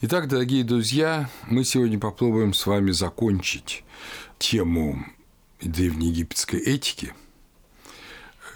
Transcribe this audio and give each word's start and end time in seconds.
Итак, 0.00 0.28
дорогие 0.28 0.64
друзья, 0.64 1.30
мы 1.48 1.62
сегодня 1.64 2.00
попробуем 2.00 2.52
с 2.52 2.66
вами 2.66 2.90
закончить 2.90 3.84
тему 4.38 5.06
древнеегипетской 5.62 6.58
этики, 6.58 7.14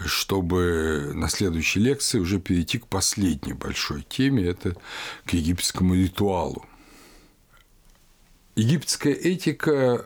чтобы 0.05 1.13
на 1.15 1.29
следующей 1.29 1.79
лекции 1.79 2.19
уже 2.19 2.41
перейти 2.41 2.79
к 2.79 2.89
последней 2.89 3.53
большой 3.53 4.03
теме, 4.03 4.45
это 4.45 4.75
к 5.25 5.33
египетскому 5.33 5.95
ритуалу. 5.95 6.67
Египетская 8.57 9.15
этика 9.15 10.05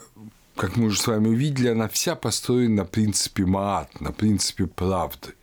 как 0.56 0.76
мы 0.76 0.86
уже 0.86 1.00
с 1.00 1.06
вами 1.06 1.28
увидели, 1.28 1.68
она 1.68 1.88
вся 1.88 2.14
построена 2.14 2.82
на 2.82 2.84
принципе 2.84 3.46
Маат, 3.46 4.00
на 4.00 4.12
принципе 4.12 4.66
правды. 4.66 5.34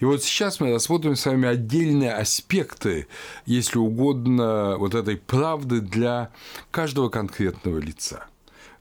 И 0.00 0.04
вот 0.04 0.22
сейчас 0.22 0.60
мы 0.60 0.72
рассмотрим 0.72 1.16
с 1.16 1.26
вами 1.26 1.48
отдельные 1.48 2.12
аспекты, 2.12 3.08
если 3.44 3.78
угодно, 3.78 4.76
вот 4.78 4.94
этой 4.94 5.16
правды 5.16 5.80
для 5.80 6.30
каждого 6.70 7.08
конкретного 7.08 7.78
лица, 7.78 8.26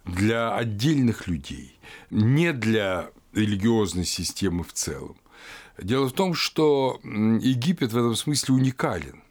для 0.05 0.55
отдельных 0.55 1.27
людей, 1.27 1.79
не 2.09 2.53
для 2.53 3.09
религиозной 3.33 4.05
системы 4.05 4.63
в 4.63 4.73
целом. 4.73 5.17
Дело 5.81 6.09
в 6.09 6.13
том, 6.13 6.35
что 6.35 6.99
Египет 7.03 7.91
в 7.91 7.97
этом 7.97 8.15
смысле 8.15 8.55
уникален. 8.55 9.23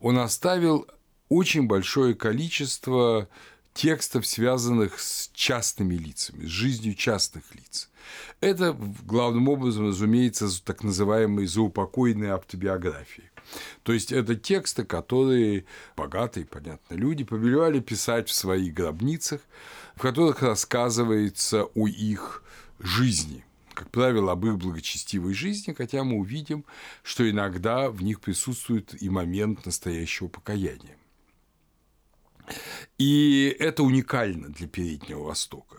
Он 0.00 0.18
оставил 0.18 0.86
очень 1.28 1.66
большое 1.66 2.14
количество 2.14 3.28
текстов, 3.78 4.26
связанных 4.26 4.98
с 4.98 5.30
частными 5.32 5.94
лицами, 5.94 6.46
с 6.46 6.48
жизнью 6.48 6.96
частных 6.96 7.54
лиц. 7.54 7.88
Это 8.40 8.76
главным 9.06 9.48
образом, 9.48 9.86
разумеется, 9.86 10.48
так 10.64 10.82
называемые 10.82 11.46
заупокойные 11.46 12.32
автобиографии. 12.32 13.30
То 13.84 13.92
есть 13.92 14.10
это 14.10 14.34
тексты, 14.34 14.84
которые 14.84 15.64
богатые, 15.96 16.44
понятно, 16.44 16.94
люди 16.96 17.22
повелевали 17.22 17.78
писать 17.78 18.28
в 18.28 18.34
своих 18.34 18.74
гробницах, 18.74 19.40
в 19.94 20.00
которых 20.00 20.42
рассказывается 20.42 21.66
о 21.76 21.86
их 21.86 22.42
жизни, 22.80 23.44
как 23.74 23.90
правило, 23.90 24.32
об 24.32 24.44
их 24.44 24.58
благочестивой 24.58 25.34
жизни, 25.34 25.72
хотя 25.72 26.02
мы 26.02 26.16
увидим, 26.16 26.64
что 27.04 27.30
иногда 27.30 27.90
в 27.90 28.02
них 28.02 28.20
присутствует 28.20 29.00
и 29.00 29.08
момент 29.08 29.66
настоящего 29.66 30.26
покаяния. 30.26 30.97
И 32.98 33.56
это 33.58 33.82
уникально 33.82 34.48
для 34.48 34.68
Переднего 34.68 35.24
Востока. 35.24 35.76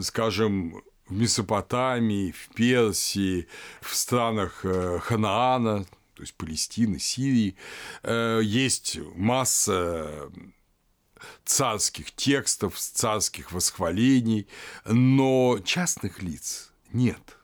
Скажем, 0.00 0.82
в 1.06 1.12
Месопотамии, 1.12 2.32
в 2.32 2.48
Персии, 2.54 3.46
в 3.80 3.94
странах 3.94 4.64
э, 4.64 4.98
Ханаана, 5.00 5.84
то 6.14 6.22
есть 6.22 6.34
Палестины, 6.34 6.98
Сирии, 6.98 7.56
э, 8.02 8.40
есть 8.42 8.98
масса 9.14 10.30
царских 11.44 12.12
текстов, 12.12 12.78
царских 12.78 13.52
восхвалений, 13.52 14.46
но 14.86 15.58
частных 15.64 16.22
лиц 16.22 16.72
нет 16.92 17.36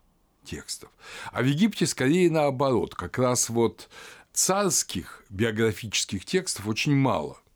текстов. 0.44 0.90
А 1.32 1.42
в 1.42 1.46
Египте 1.46 1.86
скорее 1.86 2.30
наоборот, 2.30 2.94
как 2.94 3.18
раз 3.18 3.50
вот 3.50 3.88
царских 4.32 5.24
биографических 5.28 6.24
текстов 6.24 6.66
очень 6.66 6.94
мало– 6.94 7.38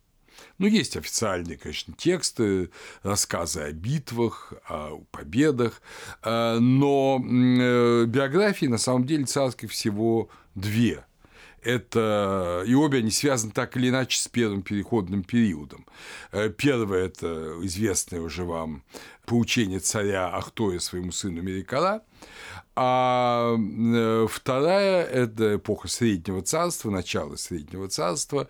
ну, 0.58 0.66
есть 0.66 0.96
официальные, 0.96 1.58
конечно, 1.58 1.94
тексты, 1.96 2.70
рассказы 3.02 3.60
о 3.60 3.72
битвах, 3.72 4.52
о 4.68 5.02
победах, 5.10 5.82
э, 6.22 6.58
но 6.58 7.20
э, 7.20 8.04
биографии 8.06 8.66
на 8.66 8.78
самом 8.78 9.04
деле 9.04 9.24
царских 9.24 9.70
всего 9.70 10.28
две 10.54 11.04
это 11.64 12.62
и 12.66 12.74
обе 12.74 12.98
они 12.98 13.10
связаны 13.10 13.52
так 13.52 13.76
или 13.76 13.88
иначе 13.88 14.18
с 14.18 14.28
первым 14.28 14.62
переходным 14.62 15.24
периодом. 15.24 15.86
Э, 16.30 16.50
первое– 16.50 17.04
это 17.06 17.56
известное 17.62 18.20
уже 18.20 18.44
вам 18.44 18.84
поучение 19.24 19.80
царя 19.80 20.28
Ахтоя 20.28 20.78
своему 20.78 21.10
сыну 21.10 21.42
Мерикала, 21.42 22.04
а 22.76 23.56
э, 23.56 24.26
вторая– 24.28 25.04
это 25.06 25.56
эпоха 25.56 25.88
Среднего 25.88 26.42
Царства, 26.42 26.90
начало 26.90 27.36
Среднего 27.36 27.88
Царства. 27.88 28.48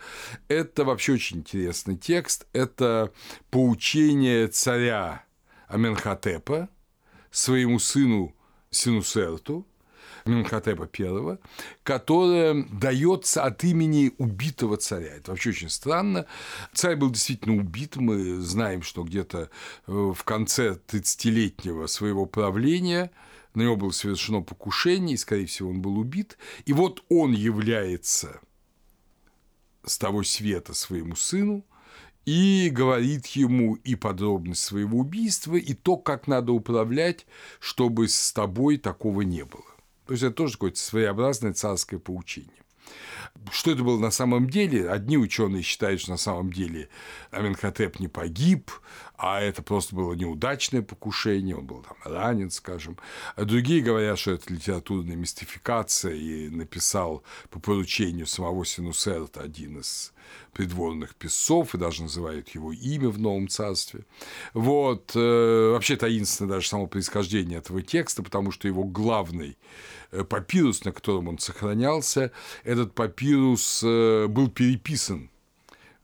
Это 0.49 0.85
вообще 0.85 1.15
очень 1.15 1.39
интересный 1.39 1.97
текст. 1.97 2.47
Это 2.53 3.13
поучение 3.51 4.49
царя 4.49 5.25
Аменхотепа 5.69 6.69
своему 7.31 7.79
сыну 7.79 8.35
Синусерту, 8.71 9.67
Менхотепа 10.25 10.89
I, 10.99 11.39
которое 11.83 12.67
дается 12.71 13.45
от 13.45 13.63
имени 13.65 14.13
убитого 14.19 14.77
царя. 14.77 15.15
Это 15.17 15.33
вообще 15.33 15.51
очень 15.51 15.69
странно. 15.69 16.27
Царь 16.73 16.97
был 16.97 17.11
действительно 17.11 17.57
убит. 17.57 17.97
Мы 17.97 18.41
знаем, 18.41 18.83
что 18.83 19.03
где-то 19.05 19.51
э, 19.87 19.93
в 19.93 20.25
конце 20.25 20.79
30-летнего 20.89 21.87
своего 21.87 22.25
правления 22.25 23.11
на 23.55 23.63
него 23.63 23.77
было 23.77 23.91
совершено 23.91 24.43
покушение, 24.43 25.15
и, 25.15 25.19
скорее 25.19 25.47
всего, 25.47 25.71
он 25.71 25.81
был 25.81 25.99
убит. 25.99 26.39
И 26.65 26.73
вот 26.73 27.05
он 27.09 27.33
является 27.33 28.41
с 29.85 29.99
того 29.99 30.23
света 30.23 30.75
своему 30.75 31.15
сыну 31.15 31.65
и 32.25 32.71
говорит 32.73 33.27
ему 33.29 33.75
и 33.75 33.95
подробность 33.95 34.63
своего 34.63 34.99
убийства, 34.99 35.57
и 35.57 35.75
то, 35.75 35.97
как 35.97 36.27
надо 36.27 36.53
управлять, 36.53 37.27
чтобы 37.61 38.09
с 38.09 38.33
тобой 38.33 38.79
такого 38.79 39.21
не 39.21 39.45
было. 39.45 39.65
То 40.07 40.13
есть 40.13 40.23
это 40.23 40.35
тоже 40.35 40.55
какое-то 40.55 40.79
своеобразное 40.79 41.53
царское 41.53 41.99
поучение. 41.99 42.64
Что 43.50 43.72
это 43.72 43.82
было 43.82 43.99
на 43.99 44.10
самом 44.10 44.49
деле? 44.49 44.88
Одни 44.88 45.19
ученые 45.19 45.62
считают, 45.62 46.00
что 46.00 46.12
на 46.12 46.16
самом 46.16 46.53
деле 46.53 46.88
Аменхотеп 47.31 48.00
не 48.00 48.09
погиб, 48.09 48.71
а 49.16 49.41
это 49.41 49.62
просто 49.62 49.94
было 49.94 50.15
неудачное 50.15 50.82
покушение, 50.82 51.56
он 51.56 51.66
был 51.66 51.82
там 51.82 51.97
ранен, 52.05 52.50
скажем. 52.50 52.99
А 53.37 53.44
другие 53.44 53.82
говорят, 53.82 54.19
что 54.19 54.32
это 54.32 54.53
литературная 54.53 55.16
мистификация, 55.16 56.15
и 56.15 56.49
написал 56.49 57.22
по 57.50 57.60
поручению 57.60 58.27
самого 58.27 58.65
Синусерта 58.65 59.41
один 59.41 59.78
из 59.78 60.12
придворных 60.53 61.15
писцов, 61.15 61.75
и 61.75 61.78
даже 61.78 62.03
называют 62.03 62.49
его 62.50 62.72
имя 62.72 63.09
в 63.09 63.19
Новом 63.19 63.49
Царстве. 63.49 64.05
Вот. 64.53 65.12
Э, 65.15 65.72
вообще 65.72 65.97
таинственно 65.97 66.49
даже 66.49 66.69
само 66.69 66.87
происхождение 66.87 67.59
этого 67.59 67.82
текста, 67.82 68.22
потому 68.22 68.50
что 68.50 68.69
его 68.69 68.84
главный 68.84 69.56
папирус, 70.23 70.85
на 70.85 70.93
котором 70.93 71.29
он 71.29 71.39
сохранялся, 71.39 72.31
этот 72.63 72.95
папирус 72.95 73.83
э, 73.83 74.27
был 74.29 74.49
переписан 74.49 75.31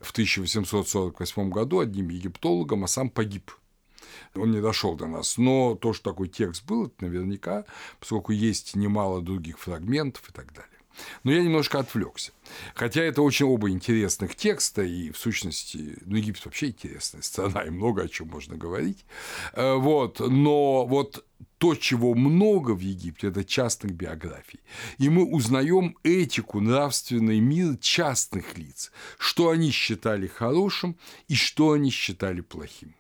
в 0.01 0.11
1848 0.11 1.51
году 1.51 1.79
одним 1.79 2.09
египтологом, 2.09 2.85
а 2.85 2.89
сам 2.89 3.11
погиб. 3.11 3.53
Он 4.35 4.51
не 4.51 4.61
дошел 4.61 4.95
до 4.97 5.07
нас. 5.07 5.39
Но 5.39 5.75
то, 5.75 5.93
что 5.93 6.11
такой 6.11 6.29
текст 6.29 6.65
был, 6.65 6.87
это 6.87 7.05
наверняка, 7.05 7.65
поскольку 7.99 8.33
есть 8.33 8.75
немало 8.77 9.21
других 9.21 9.59
фрагментов 9.59 10.29
и 10.29 10.33
так 10.33 10.53
далее. 10.53 10.71
Но 11.25 11.33
я 11.33 11.43
немножко 11.43 11.79
отвлекся. 11.79 12.33
Хотя 12.75 13.03
это 13.03 13.23
очень 13.23 13.47
оба 13.47 13.71
интересных 13.71 14.35
текста, 14.35 14.83
и 14.83 15.11
в 15.11 15.19
сущности, 15.19 15.99
ну, 16.05 16.17
Египет 16.17 16.45
вообще 16.45 16.69
интересная 16.69 17.23
страна, 17.23 17.63
и 17.63 17.71
много 17.71 18.03
о 18.03 18.09
чем 18.09 18.29
можно 18.29 18.57
говорить. 18.57 19.05
Э, 19.53 19.75
вот, 19.75 20.21
но 20.21 20.85
вот 20.87 21.25
то, 21.61 21.75
чего 21.75 22.15
много 22.15 22.71
в 22.71 22.81
Египте, 22.81 23.29
это 23.29 23.45
частных 23.45 23.93
биографий. 23.93 24.61
И 24.97 25.11
мы 25.11 25.27
узнаем 25.27 25.95
этику, 26.03 26.59
нравственный 26.59 27.39
мир 27.41 27.77
частных 27.77 28.57
лиц, 28.57 28.91
что 29.19 29.51
они 29.51 29.71
считали 29.71 30.27
хорошим 30.27 30.97
и 31.29 31.35
что 31.35 31.73
они 31.73 31.91
считали 31.91 32.41
плохим. 32.41 32.95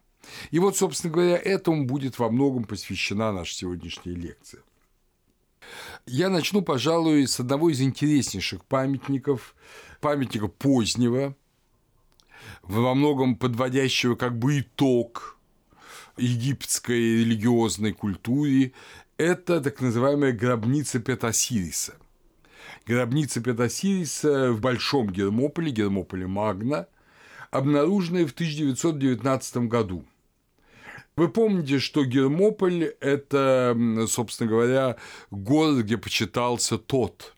И 0.50 0.58
вот, 0.58 0.76
собственно 0.76 1.10
говоря, 1.10 1.38
этому 1.38 1.86
будет 1.86 2.18
во 2.18 2.28
многом 2.28 2.64
посвящена 2.64 3.32
наша 3.32 3.54
сегодняшняя 3.54 4.14
лекция. 4.14 4.60
Я 6.04 6.28
начну, 6.28 6.60
пожалуй, 6.60 7.26
с 7.26 7.40
одного 7.40 7.70
из 7.70 7.80
интереснейших 7.80 8.66
памятников, 8.66 9.54
памятника 10.02 10.48
позднего, 10.48 11.34
во 12.62 12.94
многом 12.94 13.36
подводящего 13.36 14.16
как 14.16 14.38
бы 14.38 14.60
итог 14.60 15.39
египетской 16.16 17.20
религиозной 17.20 17.92
культуре, 17.92 18.72
это 19.16 19.60
так 19.60 19.80
называемая 19.80 20.32
гробница 20.32 20.98
Петасириса. 20.98 21.94
Гробница 22.86 23.40
Петасириса 23.40 24.52
в 24.52 24.60
Большом 24.60 25.10
Гермополе, 25.10 25.70
Гермополе 25.70 26.26
Магна, 26.26 26.86
обнаруженная 27.50 28.26
в 28.26 28.32
1919 28.32 29.68
году. 29.68 30.04
Вы 31.16 31.28
помните, 31.28 31.78
что 31.80 32.04
Гермополь– 32.04 32.84
это, 33.00 33.76
собственно 34.08 34.48
говоря, 34.48 34.96
город, 35.30 35.84
где 35.84 35.98
почитался 35.98 36.78
тот. 36.78 37.34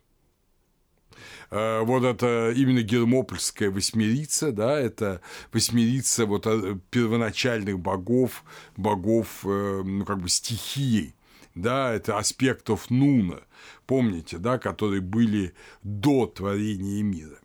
Э, 1.52 1.82
вот 1.82 2.02
это 2.02 2.50
именно 2.56 2.81
гермопольская 2.81 3.70
восьмерица, 3.70 4.52
да, 4.52 4.81
это 4.81 5.20
восьмерица 5.52 6.25
вот 6.25 6.46
э, 6.46 6.78
первоначальных 6.90 7.78
богов, 7.78 8.43
богов, 8.78 9.44
э, 9.44 9.82
ну, 9.84 10.06
как 10.06 10.19
бы 10.20 10.31
стихии, 10.31 11.14
да, 11.54 11.93
это 11.93 12.16
аспектов 12.16 12.88
Нуна, 12.88 13.40
помните, 13.87 14.38
да, 14.38 14.58
которые 14.58 15.02
были 15.02 15.52
до 15.82 16.26
творения 16.26 17.02
мира. 17.02 17.38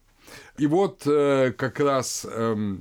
И 0.57 0.67
вот 0.67 1.03
как 1.03 1.79
раз 1.81 2.25
э, 2.29 2.77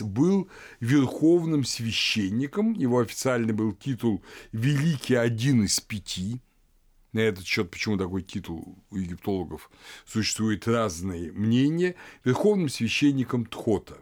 был 0.00 0.48
верховным 0.80 1.64
священником, 1.64 2.72
его 2.72 3.00
официальный 3.00 3.52
был 3.52 3.72
титул 3.72 4.22
«Великий 4.52 5.16
один 5.16 5.64
из 5.64 5.80
пяти», 5.80 6.40
на 7.12 7.20
этот 7.20 7.46
счет, 7.46 7.70
почему 7.70 7.96
такой 7.96 8.22
титул 8.22 8.78
у 8.90 8.96
египтологов 8.96 9.70
существует 10.06 10.66
разные 10.68 11.32
мнения, 11.32 11.96
верховным 12.24 12.68
священником 12.68 13.46
Тхота. 13.46 13.98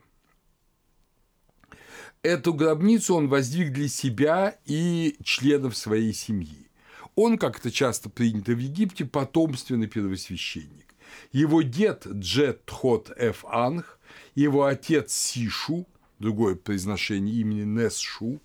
Эту 2.23 2.53
гробницу 2.53 3.15
он 3.15 3.29
воздвиг 3.29 3.73
для 3.73 3.89
себя 3.89 4.59
и 4.67 5.17
членов 5.23 5.77
своей 5.77 6.13
семьи. 6.13 6.69
Он, 7.15 7.39
как 7.39 7.59
это 7.59 7.71
часто 7.71 8.11
принято 8.11 8.53
в 8.53 8.59
Египте, 8.59 9.05
потомственный 9.05 9.87
первосвященник. 9.87 10.95
Его 11.33 11.63
дед 11.63 12.07
Джет 12.07 12.65
Тхот 12.67 13.11
Эф 13.17 13.45
Анх, 13.47 13.99
его 14.35 14.65
отец 14.65 15.13
Сишу, 15.13 15.87
другое 16.19 16.55
произношение 16.55 17.35
имени 17.37 17.63
Несшу, 17.63 18.41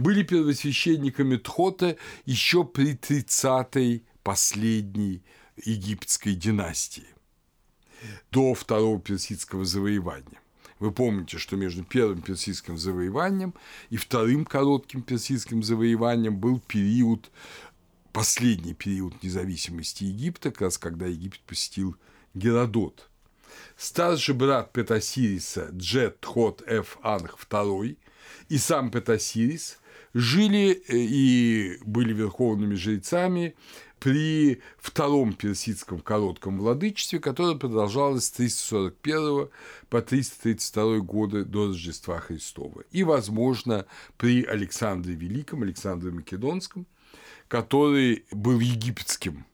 были 0.00 0.22
первосвященниками 0.22 1.36
Тхота 1.36 1.96
еще 2.24 2.64
при 2.64 2.94
30-й 2.94 4.02
последней 4.22 5.22
египетской 5.64 6.34
династии, 6.34 7.06
до 8.30 8.54
второго 8.54 9.00
персидского 9.00 9.64
завоевания. 9.64 10.40
Вы 10.78 10.92
помните, 10.92 11.36
что 11.36 11.56
между 11.56 11.84
первым 11.84 12.22
персидским 12.22 12.78
завоеванием 12.78 13.54
и 13.90 13.98
вторым 13.98 14.46
коротким 14.46 15.02
персидским 15.02 15.62
завоеванием 15.62 16.38
был 16.38 16.58
период, 16.58 17.30
последний 18.12 18.72
период 18.72 19.22
независимости 19.22 20.04
Египта, 20.04 20.50
как 20.50 20.62
раз 20.62 20.78
когда 20.78 21.06
Египет 21.06 21.40
посетил 21.40 21.96
Геродот. 22.32 23.10
Старший 23.76 24.34
брат 24.34 24.72
Петасириса 24.72 25.68
Джет 25.72 26.24
Хот 26.24 26.62
Эф 26.66 26.96
Анх 27.02 27.36
II 27.50 27.98
и 28.48 28.58
сам 28.58 28.90
Петасирис 28.90 29.79
жили 30.14 30.82
э, 30.88 30.96
и 30.96 31.78
были 31.84 32.12
верховными 32.12 32.74
жрецами 32.74 33.54
при 33.98 34.62
втором 34.78 35.34
персидском 35.34 36.00
коротком 36.00 36.58
владычестве, 36.58 37.20
которое 37.20 37.56
продолжалось 37.56 38.24
с 38.24 38.30
341 38.30 39.50
по 39.90 40.00
332 40.00 40.98
годы 41.00 41.44
до 41.44 41.66
Рождества 41.66 42.18
Христова. 42.18 42.82
И, 42.90 43.04
возможно, 43.04 43.84
при 44.16 44.42
Александре 44.44 45.14
Великом, 45.14 45.62
Александре 45.62 46.10
Македонском, 46.10 46.86
который 47.48 48.24
был 48.30 48.58
египетским 48.58 49.44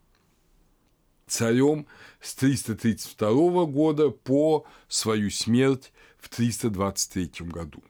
царем 1.27 1.87
с 2.21 2.35
332 2.37 3.65
года 3.67 4.11
по 4.11 4.65
свою 4.87 5.31
смерть 5.31 5.93
в 6.19 6.29
323 6.29 7.47
году. 7.47 7.83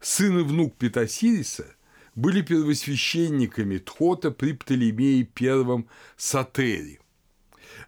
Сын 0.00 0.40
и 0.40 0.42
внук 0.42 0.76
Петасириса 0.76 1.66
были 2.14 2.42
первосвященниками 2.42 3.78
Тхота 3.78 4.30
при 4.30 4.52
Птолемее 4.52 5.28
I 5.40 5.84
Сатере. 6.16 6.98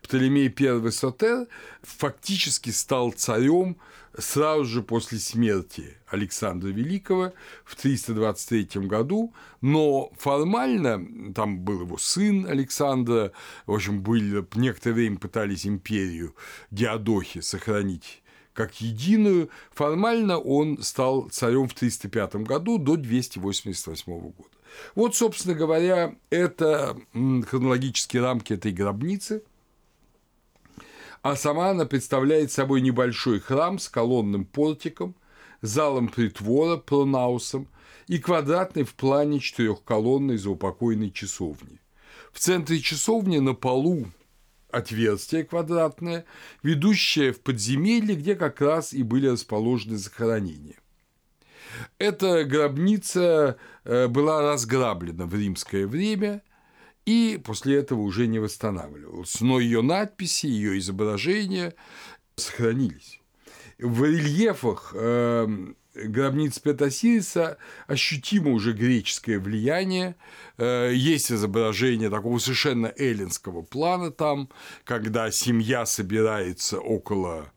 Птолемей 0.02 0.54
I 0.58 0.92
Сатер 0.92 1.46
фактически 1.82 2.70
стал 2.70 3.12
царем 3.12 3.76
сразу 4.16 4.64
же 4.64 4.82
после 4.82 5.18
смерти 5.18 5.96
Александра 6.06 6.68
Великого 6.68 7.32
в 7.64 7.76
323 7.76 8.86
году, 8.86 9.34
но 9.60 10.10
формально 10.18 11.32
там 11.32 11.60
был 11.60 11.82
его 11.82 11.98
сын 11.98 12.46
Александра, 12.46 13.32
в 13.66 13.72
общем, 13.72 14.02
были, 14.02 14.46
некоторое 14.54 14.94
время 14.94 15.18
пытались 15.18 15.66
империю 15.66 16.34
Диадохи 16.70 17.40
сохранить 17.40 18.22
как 18.58 18.80
единую. 18.80 19.50
Формально 19.70 20.36
он 20.36 20.82
стал 20.82 21.28
царем 21.28 21.68
в 21.68 21.74
305 21.74 22.34
году 22.42 22.78
до 22.78 22.96
288 22.96 24.18
года. 24.18 24.56
Вот, 24.96 25.14
собственно 25.14 25.54
говоря, 25.54 26.16
это 26.28 26.96
хронологические 27.12 28.20
рамки 28.20 28.54
этой 28.54 28.72
гробницы. 28.72 29.44
А 31.22 31.36
сама 31.36 31.70
она 31.70 31.86
представляет 31.86 32.50
собой 32.50 32.80
небольшой 32.80 33.38
храм 33.38 33.78
с 33.78 33.88
колонным 33.88 34.44
портиком, 34.44 35.14
залом 35.62 36.08
притвора, 36.08 36.78
пронаусом 36.78 37.68
и 38.08 38.18
квадратной 38.18 38.82
в 38.82 38.94
плане 38.94 39.38
четырехколонной 39.38 40.36
заупокойной 40.36 41.12
часовни. 41.12 41.80
В 42.32 42.40
центре 42.40 42.80
часовни 42.80 43.38
на 43.38 43.54
полу 43.54 44.08
отверстие 44.70 45.44
квадратное, 45.44 46.24
ведущее 46.62 47.32
в 47.32 47.40
подземелье, 47.40 48.16
где 48.16 48.34
как 48.34 48.60
раз 48.60 48.92
и 48.92 49.02
были 49.02 49.28
расположены 49.28 49.96
захоронения. 49.96 50.76
Эта 51.98 52.44
гробница 52.44 53.56
э, 53.84 54.08
была 54.08 54.42
разграблена 54.42 55.26
в 55.26 55.34
римское 55.34 55.86
время 55.86 56.42
и 57.06 57.40
после 57.42 57.78
этого 57.78 58.00
уже 58.00 58.26
не 58.26 58.38
восстанавливалась. 58.38 59.40
Но 59.40 59.60
ее 59.60 59.82
надписи, 59.82 60.46
ее 60.46 60.78
изображения 60.78 61.74
сохранились. 62.36 63.20
В 63.78 64.04
рельефах 64.04 64.92
э, 64.94 65.46
гробниц 66.04 66.58
Петосириса 66.58 67.58
ощутимо 67.86 68.52
уже 68.52 68.72
греческое 68.72 69.38
влияние. 69.38 70.16
Э, 70.56 70.92
есть 70.94 71.32
изображение 71.32 72.10
такого 72.10 72.38
совершенно 72.38 72.92
эллинского 72.96 73.62
плана 73.62 74.10
там, 74.10 74.48
когда 74.84 75.30
семья 75.30 75.86
собирается 75.86 76.78
около 76.78 77.50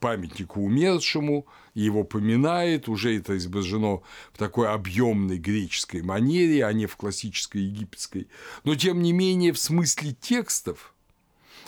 памятника 0.00 0.58
умершему, 0.58 1.46
его 1.74 2.04
поминает, 2.04 2.88
уже 2.88 3.16
это 3.16 3.36
изображено 3.36 4.00
в 4.32 4.38
такой 4.38 4.68
объемной 4.68 5.38
греческой 5.38 6.02
манере, 6.02 6.64
а 6.64 6.72
не 6.72 6.86
в 6.86 6.96
классической 6.96 7.62
египетской. 7.62 8.28
Но, 8.64 8.74
тем 8.74 9.02
не 9.02 9.12
менее, 9.12 9.52
в 9.52 9.58
смысле 9.58 10.16
текстов 10.20 10.94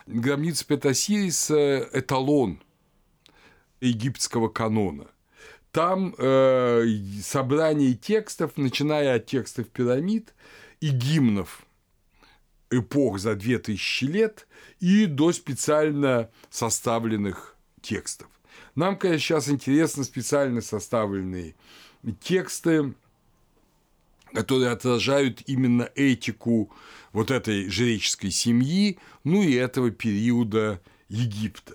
гробница 0.06 0.66
Петосириса– 0.66 1.88
эталон 1.92 2.60
египетского 3.80 4.48
канона– 4.48 5.06
там 5.72 6.14
э, 6.18 6.86
собрание 7.22 7.94
текстов, 7.94 8.52
начиная 8.56 9.16
от 9.16 9.26
текстов 9.26 9.68
пирамид 9.68 10.34
и 10.80 10.90
гимнов 10.90 11.66
эпох 12.70 13.18
за 13.18 13.34
2000 13.34 14.04
лет 14.04 14.46
и 14.80 15.06
до 15.06 15.32
специально 15.32 16.30
составленных 16.50 17.56
текстов. 17.80 18.28
Нам, 18.74 18.96
конечно, 18.96 19.20
сейчас 19.20 19.48
интересны 19.48 20.04
специально 20.04 20.60
составленные 20.60 21.54
тексты, 22.20 22.94
которые 24.34 24.70
отражают 24.70 25.42
именно 25.46 25.90
этику 25.94 26.70
вот 27.12 27.30
этой 27.30 27.68
жреческой 27.68 28.30
семьи, 28.30 28.98
ну 29.24 29.42
и 29.42 29.54
этого 29.54 29.90
периода 29.90 30.80
Египта. 31.08 31.74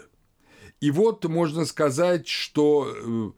И 0.82 0.92
вот 0.92 1.25
можно 1.25 1.66
сказать, 1.66 2.27
что 2.27 2.94
э, 2.96 3.32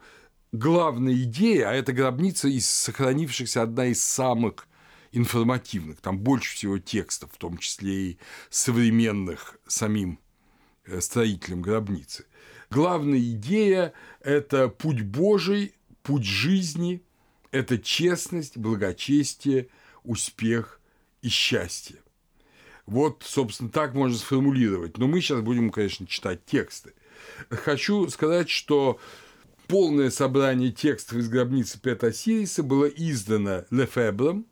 главная 0.52 1.14
идея, 1.14 1.70
а 1.70 1.74
эта 1.74 1.94
гробница 1.94 2.48
из 2.48 2.68
сохранившихся 2.70 3.62
одна 3.62 3.86
из 3.88 4.04
самых 4.04 4.68
информативных, 5.12 6.02
там 6.02 6.20
больше 6.20 6.56
всего 6.56 6.78
текстов, 6.78 7.32
в 7.34 7.38
том 7.38 7.58
числе 7.58 7.94
и 7.94 8.20
современных 8.50 9.60
самим 9.68 10.20
э, 10.86 11.02
строителям 11.02 11.62
гробницы. 11.62 12.26
Главная 12.70 13.20
идея– 13.20 13.94
это 14.22 14.70
путь 14.70 15.02
Божий, 15.02 15.74
путь 16.04 16.26
жизни, 16.26 17.04
это 17.52 17.80
честность, 17.80 18.58
благочестие, 18.58 19.70
успех 20.04 20.80
и 21.24 21.30
счастье. 21.30 21.98
Вот, 22.86 23.24
собственно, 23.26 23.70
так 23.70 23.94
можно 23.94 24.18
сформулировать. 24.18 24.98
Но 24.98 25.08
мы 25.08 25.22
сейчас 25.22 25.42
будем, 25.42 25.72
конечно, 25.72 26.08
читать 26.08 26.46
тексты. 26.46 26.94
Хочу 27.50 28.08
сказать, 28.10 28.50
что 28.50 29.00
Полное 29.70 30.10
собрание 30.10 30.72
текстов 30.72 31.20
из 31.20 31.30
гробницы 31.30 31.80
Пета 31.80 32.12
Сириса 32.12 32.64
было 32.64 32.88
издано 32.88 33.66
Лефебром 33.70 34.48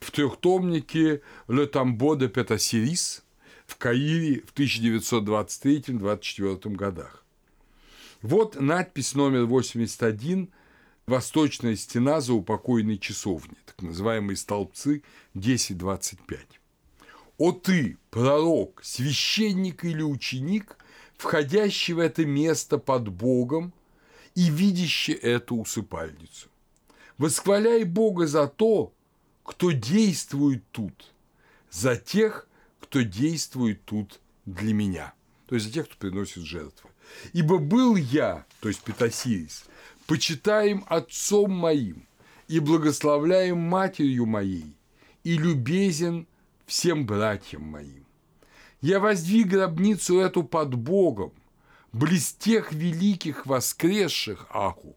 в 0.00 0.10
трехтомнике 0.10 1.20
«Le 1.46 1.70
Tambo 1.70 2.16
de 2.16 2.32
Peta 2.32 2.56
Siris» 2.56 3.20
в 3.66 3.76
Каире 3.76 4.42
в 4.46 4.54
1923-24 4.54 6.74
годах. 6.74 7.22
Вот 8.22 8.58
надпись 8.58 9.14
номер 9.14 9.44
81 9.44 10.48
«Восточная 11.06 11.76
стена 11.76 12.22
за 12.22 12.32
упокойной 12.32 12.96
часовни», 12.96 13.58
так 13.66 13.82
называемые 13.82 14.38
столбцы 14.38 15.02
10.25. 15.34 16.38
«О 17.36 17.52
ты, 17.52 17.98
пророк, 18.08 18.80
священник 18.82 19.84
или 19.84 20.00
ученик, 20.00 20.78
входящий 21.18 21.92
в 21.92 21.98
это 21.98 22.24
место 22.24 22.78
под 22.78 23.10
Богом, 23.10 23.74
и 24.36 24.50
видящий 24.50 25.14
эту 25.14 25.56
усыпальницу. 25.56 26.48
Восхваляй 27.18 27.84
Бога 27.84 28.26
за 28.26 28.46
то, 28.46 28.92
кто 29.42 29.72
действует 29.72 30.62
тут, 30.70 31.12
за 31.70 31.96
тех, 31.96 32.46
кто 32.80 33.00
действует 33.00 33.84
тут 33.84 34.20
для 34.44 34.72
меня. 34.72 35.14
то 35.46 35.54
есть 35.54 35.66
за 35.66 35.72
тех, 35.72 35.86
кто 35.86 35.96
приносит 35.96 36.42
жертвы. 36.42 36.90
Ибо 37.32 37.58
был 37.58 37.96
я, 37.96 38.44
то 38.60 38.68
есть 38.68 38.82
Петасирис, 38.82 39.64
почитаем 40.06 40.84
отцом 40.88 41.52
моим 41.52 42.06
и 42.48 42.58
благословляем 42.58 43.58
матерью 43.58 44.26
моей, 44.26 44.74
и 45.24 45.38
любезен 45.38 46.26
всем 46.66 47.06
братьям 47.06 47.62
моим. 47.62 48.04
Я 48.80 49.00
воздвиг 49.00 49.48
гробницу 49.48 50.18
эту 50.18 50.42
под 50.42 50.74
Богом, 50.74 51.32
близ 51.92 52.32
тех 52.32 52.72
великих 52.72 53.46
воскресших, 53.46 54.46
аху, 54.50 54.96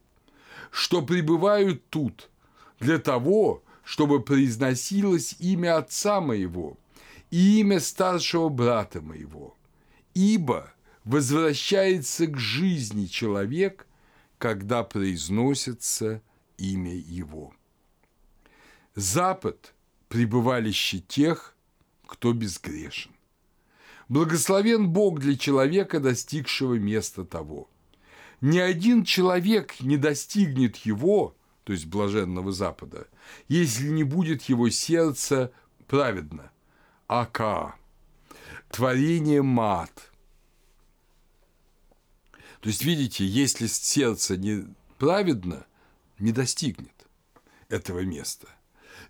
что 0.72 1.02
пребывают 1.02 1.88
тут, 1.90 2.30
для 2.80 3.00
того, 3.00 3.64
чтобы 3.84 4.22
произносилось 4.22 5.36
имя 5.40 5.78
отца 5.78 6.22
моего 6.22 6.78
и 7.32 7.60
имя 7.60 7.80
старшего 7.80 8.50
брата 8.50 9.02
моего, 9.02 9.58
ибо 10.14 10.72
возвращается 11.04 12.28
к 12.28 12.38
жизни 12.38 13.06
человек, 13.06 13.88
когда 14.38 14.84
произносится 14.84 16.22
имя 16.58 16.96
его. 16.96 17.54
Запад– 18.96 19.74
пребывалище 20.10 21.00
тех, 21.00 21.56
кто 22.06 22.34
безгрешен. 22.34 23.12
Благословен 24.10 24.90
Бог 24.90 25.20
для 25.20 25.38
человека, 25.38 26.00
достигшего 26.00 26.74
места 26.74 27.24
того. 27.26 27.70
Ни 28.42 28.58
один 28.58 29.04
человек 29.04 29.80
не 29.82 29.98
достигнет 29.98 30.78
его, 30.78 31.36
то 31.64 31.74
есть 31.74 31.86
блаженного 31.86 32.52
Запада, 32.52 33.08
если 33.48 33.88
не 33.90 34.04
будет 34.04 34.44
его 34.44 34.70
сердце 34.70 35.52
праведно. 35.88 36.52
Ака. 37.08 37.76
Творение 38.70 39.44
мат. 39.44 40.12
То 42.62 42.70
есть, 42.70 42.84
видите, 42.84 43.26
если 43.26 43.68
сердце 43.68 44.38
не 44.38 44.66
праведно, 44.98 45.66
не 46.18 46.32
достигнет 46.32 47.08
этого 47.68 48.00
места. 48.00 48.48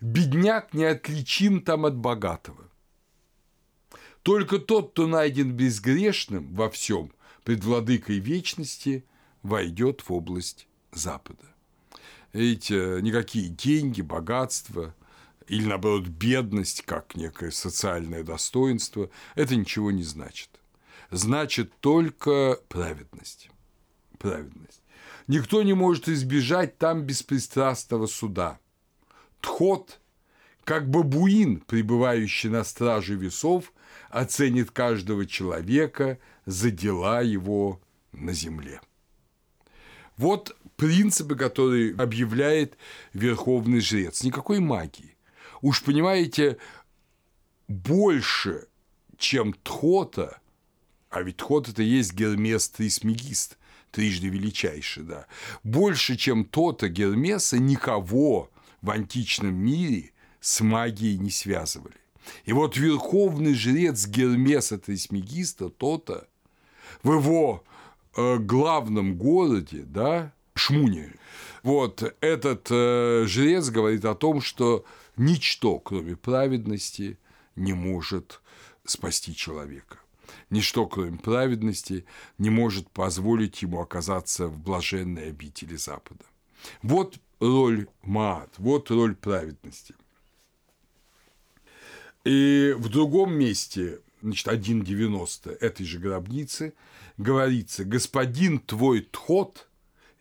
Бедняк 0.02 0.74
не 0.74 0.84
отличим 0.84 1.62
там 1.62 1.86
от 1.86 1.96
богатого. 1.96 2.69
Только 4.30 4.60
тот, 4.60 4.92
кто 4.92 5.08
найден 5.08 5.54
безгрешным 5.54 6.54
во 6.54 6.70
всем 6.70 7.12
пред 7.44 7.64
владыкой 7.64 8.20
вечности, 8.20 9.04
войдет 9.42 10.02
в 10.02 10.14
область 10.14 10.68
Запада. 10.92 11.44
Эти 12.32 13.02
никакие 13.02 13.48
деньги, 13.48 14.04
богатство 14.04 14.94
или, 15.48 15.66
наоборот, 15.66 16.06
бедность, 16.10 16.84
как 16.84 17.16
некое 17.16 17.50
социальное 17.50 18.22
достоинство, 18.22 19.10
это 19.34 19.56
ничего 19.56 19.90
не 19.90 20.04
значит. 20.04 20.52
Значит 21.10 21.74
только 21.80 22.60
праведность. 22.70 23.50
Праведность. 24.20 24.84
Никто 25.26 25.64
не 25.64 25.74
может 25.74 26.08
избежать 26.08 26.78
там 26.78 27.02
беспристрастного 27.02 28.06
суда. 28.06 28.60
Тхот, 29.42 30.00
как 30.66 30.88
бабуин, 30.88 31.62
пребывающий 31.62 32.50
на 32.50 32.64
страже 32.64 33.16
весов, 33.16 33.74
оценит 34.10 34.72
каждого 34.72 35.26
человека 35.26 36.20
за 36.46 36.72
дела 36.72 37.22
его 37.22 37.82
на 38.12 38.34
земле. 38.34 38.82
Вот 40.18 40.56
принципы, 40.76 41.36
которые 41.36 41.96
объявляет 41.96 42.78
верховный 43.14 43.80
жрец. 43.80 44.24
Никакой 44.24 44.60
магии. 44.60 45.16
Уж 45.62 45.84
понимаете, 45.84 46.58
больше, 47.68 48.68
чем 49.18 49.54
Тхота, 49.64 50.40
а 51.10 51.22
ведь 51.22 51.38
Тхот– 51.38 51.70
это 51.70 51.84
есть 51.84 52.14
Гермес 52.14 52.70
Трисмегист, 52.70 53.58
трижды 53.92 54.30
величайший, 54.30 55.04
да, 55.04 55.28
больше, 55.64 56.16
чем 56.16 56.46
Тота 56.46 56.90
Гермеса, 56.90 57.58
никого 57.58 58.50
в 58.82 58.92
античном 58.92 59.54
мире 59.54 60.12
с 60.40 60.62
магией 60.62 61.18
не 61.18 61.32
связывали. 61.32 61.99
И 62.46 62.54
вот 62.54 62.78
верховный 62.78 63.54
жрец 63.54 64.08
Гермеса 64.08 64.78
Трисмегиста, 64.78 65.70
то-то, 65.70 66.28
в 67.04 67.14
его 67.14 67.64
э, 68.16 68.38
главном 68.38 69.16
городе, 69.18 69.84
да, 69.86 70.34
Шмуне, 70.56 71.14
вот 71.64 72.16
этот 72.22 72.68
э, 72.72 73.26
жрец 73.28 73.70
говорит 73.70 74.06
о 74.06 74.16
том, 74.16 74.42
что 74.42 74.86
ничто, 75.18 75.80
кроме 75.80 76.16
праведности, 76.16 77.18
не 77.56 77.74
может 77.74 78.42
спасти 78.86 79.36
человека. 79.36 80.00
Ничто, 80.50 80.86
кроме 80.88 81.18
праведности, 81.18 82.06
не 82.38 82.50
может 82.50 82.90
позволить 82.90 83.62
ему 83.62 83.82
оказаться 83.82 84.48
в 84.48 84.60
блаженной 84.60 85.30
обители 85.30 85.76
Запада. 85.76 86.24
Вот 86.82 87.18
роль 87.40 87.88
Маат, 88.04 88.50
вот 88.58 88.90
роль 88.92 89.16
праведности– 89.16 89.96
и 92.30 92.74
в 92.74 92.90
другом 92.90 93.34
месте, 93.34 94.02
значит, 94.22 94.48
1.90 94.48 95.58
этой 95.62 95.84
же 95.84 95.98
гробницы 95.98 96.76
говорится, 97.18 97.84
господин 97.84 98.60
твой 98.60 99.02
Тхот 99.02 99.68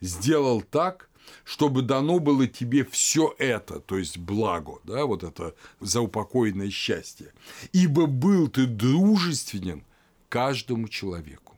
сделал 0.01 0.63
так, 0.63 1.07
чтобы 1.43 1.83
дано 1.83 2.17
было 2.17 2.47
тебе 2.47 2.83
все 2.83 3.35
это, 3.37 3.79
то 3.79 3.95
есть 3.95 4.17
благо, 4.17 4.79
да, 4.85 5.05
вот 5.05 5.23
это 5.23 5.53
заупокойное 5.81 6.71
счастье, 6.71 7.31
ибо 7.73 8.07
был 8.07 8.47
ты 8.47 8.65
дружественен 8.65 9.83
каждому 10.29 10.87
человеку. 10.87 11.57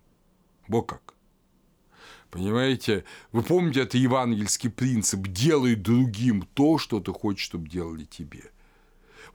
Во 0.67 0.81
как. 0.81 1.13
Понимаете? 2.29 3.05
Вы 3.31 3.43
помните, 3.43 3.83
это 3.83 3.97
евангельский 3.97 4.69
принцип 4.69 5.27
«делай 5.27 5.75
другим 5.75 6.45
то, 6.53 6.77
что 6.77 6.99
ты 6.99 7.13
хочешь, 7.13 7.45
чтобы 7.45 7.69
делали 7.69 8.03
тебе» 8.03 8.51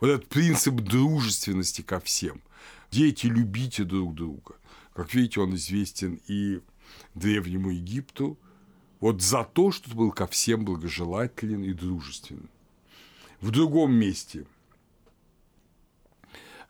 вот 0.01 0.11
этот 0.11 0.29
принцип 0.29 0.75
дружественности 0.77 1.83
ко 1.83 2.01
всем. 2.01 2.43
Дети, 2.91 3.27
любите 3.27 3.85
друг 3.85 4.15
друга. 4.15 4.57
Как 4.95 5.13
видите, 5.15 5.41
он 5.41 5.55
известен 5.55 6.21
и 6.27 6.61
Древнему 7.15 7.71
Египту, 7.71 8.39
вот 9.01 9.23
за 9.23 9.45
то, 9.45 9.73
что 9.73 9.95
был 9.95 10.13
ко 10.13 10.27
всем 10.27 10.65
благожелателен 10.65 11.63
и 11.65 11.73
дружественен. 11.73 12.49
В 13.41 13.51
другом 13.51 13.95
месте 13.95 14.47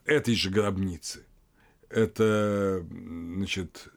этой 0.04 0.34
же 0.34 0.50
гробницы, 0.50 1.24
это, 1.88 2.84
значит, 2.90 3.88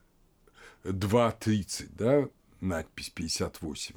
2.30, 0.84 1.90
да, 1.98 2.30
надпись 2.62 3.10
58, 3.10 3.96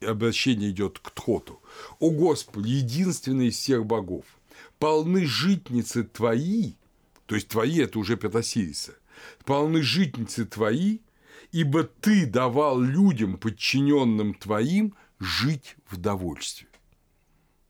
обращение 0.00 0.70
идет 0.70 0.98
к 0.98 1.10
Тхоту. 1.10 1.60
«О 1.98 2.10
Господи, 2.10 2.68
единственный 2.68 3.48
из 3.48 3.56
всех 3.56 3.84
богов, 3.86 4.24
полны 4.78 5.26
житницы 5.26 6.04
твои, 6.04 6.74
то 7.26 7.34
есть 7.34 7.48
твои– 7.48 7.78
это 7.80 7.98
уже 7.98 8.16
Петосириса, 8.16 8.94
полны 9.44 9.82
житницы 9.82 10.44
твои, 10.44 10.98
ибо 11.52 11.84
ты 11.84 12.26
давал 12.26 12.80
людям, 12.80 13.38
подчиненным 13.38 14.34
твоим, 14.34 14.94
жить 15.18 15.76
в 15.88 15.96
довольстве. 15.96 16.68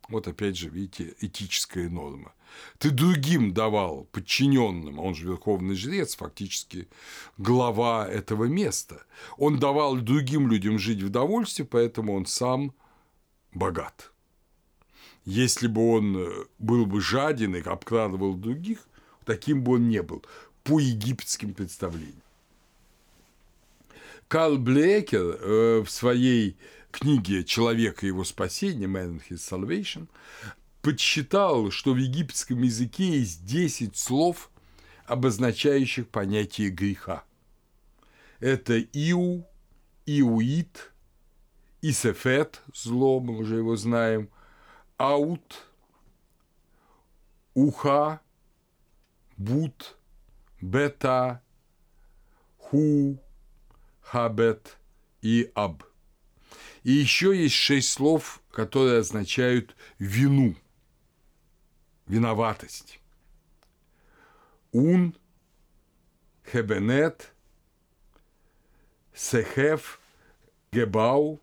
Вот 0.08 0.28
опять 0.28 0.56
же, 0.56 0.68
видите, 0.68 1.14
этическая 1.20 1.88
норма. 1.88 2.34
Ты 2.78 2.90
другим 2.90 3.52
давал 3.52 4.04
подчиненным, 4.12 4.98
он 4.98 5.14
же 5.14 5.26
верховный 5.26 5.74
жрец, 5.74 6.16
фактически 6.16 6.88
глава 7.38 8.06
этого 8.06 8.44
места. 8.44 9.04
Он 9.38 9.58
давал 9.58 9.96
другим 9.96 10.48
людям 10.48 10.78
жить 10.78 11.02
в 11.02 11.08
довольстве, 11.08 11.64
поэтому 11.64 12.14
он 12.14 12.26
сам 12.26 12.74
богат. 13.52 14.12
Если 15.24 15.66
бы 15.68 15.92
он 15.92 16.16
э, 16.16 16.44
был 16.58 16.86
бы 16.86 17.00
жаден 17.00 17.56
и 17.56 17.60
обкрадывал 17.60 18.34
других, 18.34 18.86
таким 19.24 19.62
бы 19.62 19.74
он 19.74 19.88
не 19.88 20.02
был 20.02 20.22
по 20.62 20.78
египетским 20.78 21.54
представлениям. 21.54 22.22
Карл 24.28 24.58
Блекер 24.58 25.38
э, 25.40 25.82
в 25.84 25.90
своей 25.90 26.56
книге 26.90 27.44
«Человек 27.44 28.04
и 28.04 28.08
его 28.08 28.24
спасение» 28.24 28.88
Man 28.88 29.18
and 29.18 29.22
His 29.28 29.38
Salvation 29.38 30.08
подсчитал, 30.82 31.70
что 31.70 31.94
в 31.94 31.96
египетском 31.96 32.62
языке 32.62 33.18
есть 33.18 33.46
10 33.46 33.96
слов, 33.96 34.50
обозначающих 35.06 36.08
понятие 36.08 36.70
греха. 36.70 37.24
Это 38.40 38.80
иу, 38.80 39.46
иуит, 40.06 40.92
исефет, 41.80 42.60
зло, 42.74 43.20
мы 43.20 43.38
уже 43.38 43.56
его 43.56 43.76
знаем, 43.76 44.28
аут, 44.96 45.66
уха, 47.54 48.20
бут, 49.36 49.96
бета, 50.60 51.42
ху, 52.58 53.18
хабет 54.00 54.76
и 55.22 55.50
аб. 55.54 55.82
И 56.82 56.92
еще 56.92 57.36
есть 57.36 57.54
шесть 57.54 57.90
слов, 57.90 58.42
которые 58.50 58.98
означают 58.98 59.74
вину, 59.98 60.54
виноватость. 62.06 63.00
Ун, 64.72 65.16
хебенет, 66.50 67.32
Сехеф, 69.14 70.00
Гебау 70.72 71.40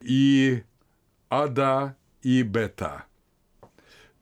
и 0.00 0.64
Ада 1.28 1.96
и 2.22 2.42
Бета. 2.42 3.04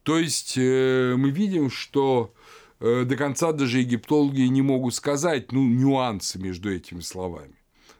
То 0.03 0.17
есть 0.17 0.57
э, 0.57 1.15
мы 1.17 1.29
видим, 1.29 1.69
что 1.69 2.33
э, 2.79 3.03
до 3.05 3.15
конца 3.15 3.51
даже 3.51 3.79
египтологи 3.79 4.41
не 4.41 4.61
могут 4.61 4.95
сказать 4.95 5.51
ну, 5.51 5.67
нюансы 5.67 6.39
между 6.39 6.73
этими 6.73 7.01
словами. 7.01 7.55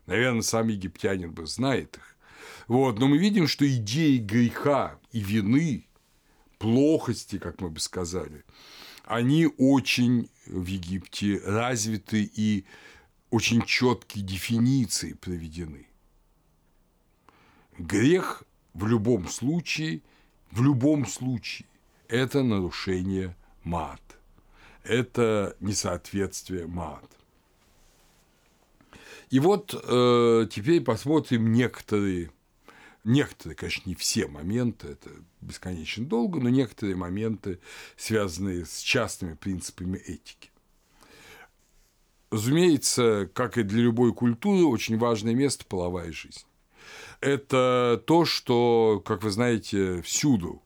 Наверное, 0.06 0.42
сам 0.42 0.70
египтянин 0.70 1.32
бы 1.32 1.46
знает 1.46 1.98
их. 1.98 2.18
Вот, 2.68 3.00
но 3.00 3.08
мы 3.08 3.18
видим, 3.18 3.48
что 3.48 3.68
идеи 3.68 4.18
греха 4.18 5.00
и 5.12 5.20
вины, 5.20 5.88
плохости, 6.60 7.40
как 7.40 7.62
мы 7.62 7.70
бы 7.70 7.80
сказали, 7.80 8.44
они 9.06 9.48
очень 9.58 10.30
в 10.46 10.66
Египте 10.66 11.42
развиты 11.44 12.30
и 12.32 12.66
очень 13.32 13.64
четкие 13.64 14.24
дефиниции 14.24 15.14
проведены. 15.14 15.88
Грех 17.78 18.44
в 18.80 18.88
любом 18.88 19.28
случае, 19.28 20.02
в 20.52 20.64
любом 20.64 21.06
случае, 21.06 21.68
это 22.08 22.44
нарушение 22.44 23.36
мат. 23.64 24.02
Это 24.84 25.56
несоответствие 25.60 26.66
мат. 26.66 27.06
И 29.30 29.40
вот 29.40 29.74
э, 29.74 30.48
теперь 30.50 30.82
посмотрим 30.82 31.52
некоторые, 31.52 32.32
некоторые, 33.04 33.56
конечно, 33.56 33.84
не 33.86 33.96
все 33.96 34.28
моменты, 34.28 34.88
это 34.88 35.10
бесконечно 35.42 36.06
долго, 36.06 36.40
но 36.40 36.50
некоторые 36.50 36.96
моменты, 36.96 37.60
связанные 37.98 38.66
с 38.66 38.80
частными 38.80 39.36
принципами 39.36 39.98
этики. 39.98 40.52
Разумеется, 42.32 43.30
как 43.34 43.58
и 43.58 43.64
для 43.64 43.82
любой 43.84 44.14
культуры, 44.14 44.64
очень 44.64 44.98
важное 44.98 45.36
место– 45.36 45.66
половая 45.68 46.12
жизнь. 46.12 46.46
Это 47.22 48.02
то, 48.06 48.26
что, 48.26 49.02
как 49.06 49.24
вы 49.24 49.32
знаете, 49.32 50.02
всюду 50.02 50.62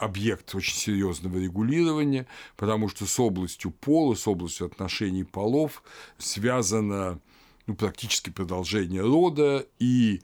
объект 0.00 0.54
очень 0.54 0.76
серьезного 0.76 1.38
регулирования, 1.38 2.26
потому 2.56 2.88
что 2.88 3.06
с 3.06 3.18
областью 3.18 3.70
пола, 3.70 4.14
с 4.14 4.28
областью 4.28 4.66
отношений 4.66 5.24
полов 5.24 5.82
связано 6.18 7.20
ну, 7.66 7.74
практически 7.74 8.30
продолжение 8.30 9.02
рода 9.02 9.66
и 9.78 10.20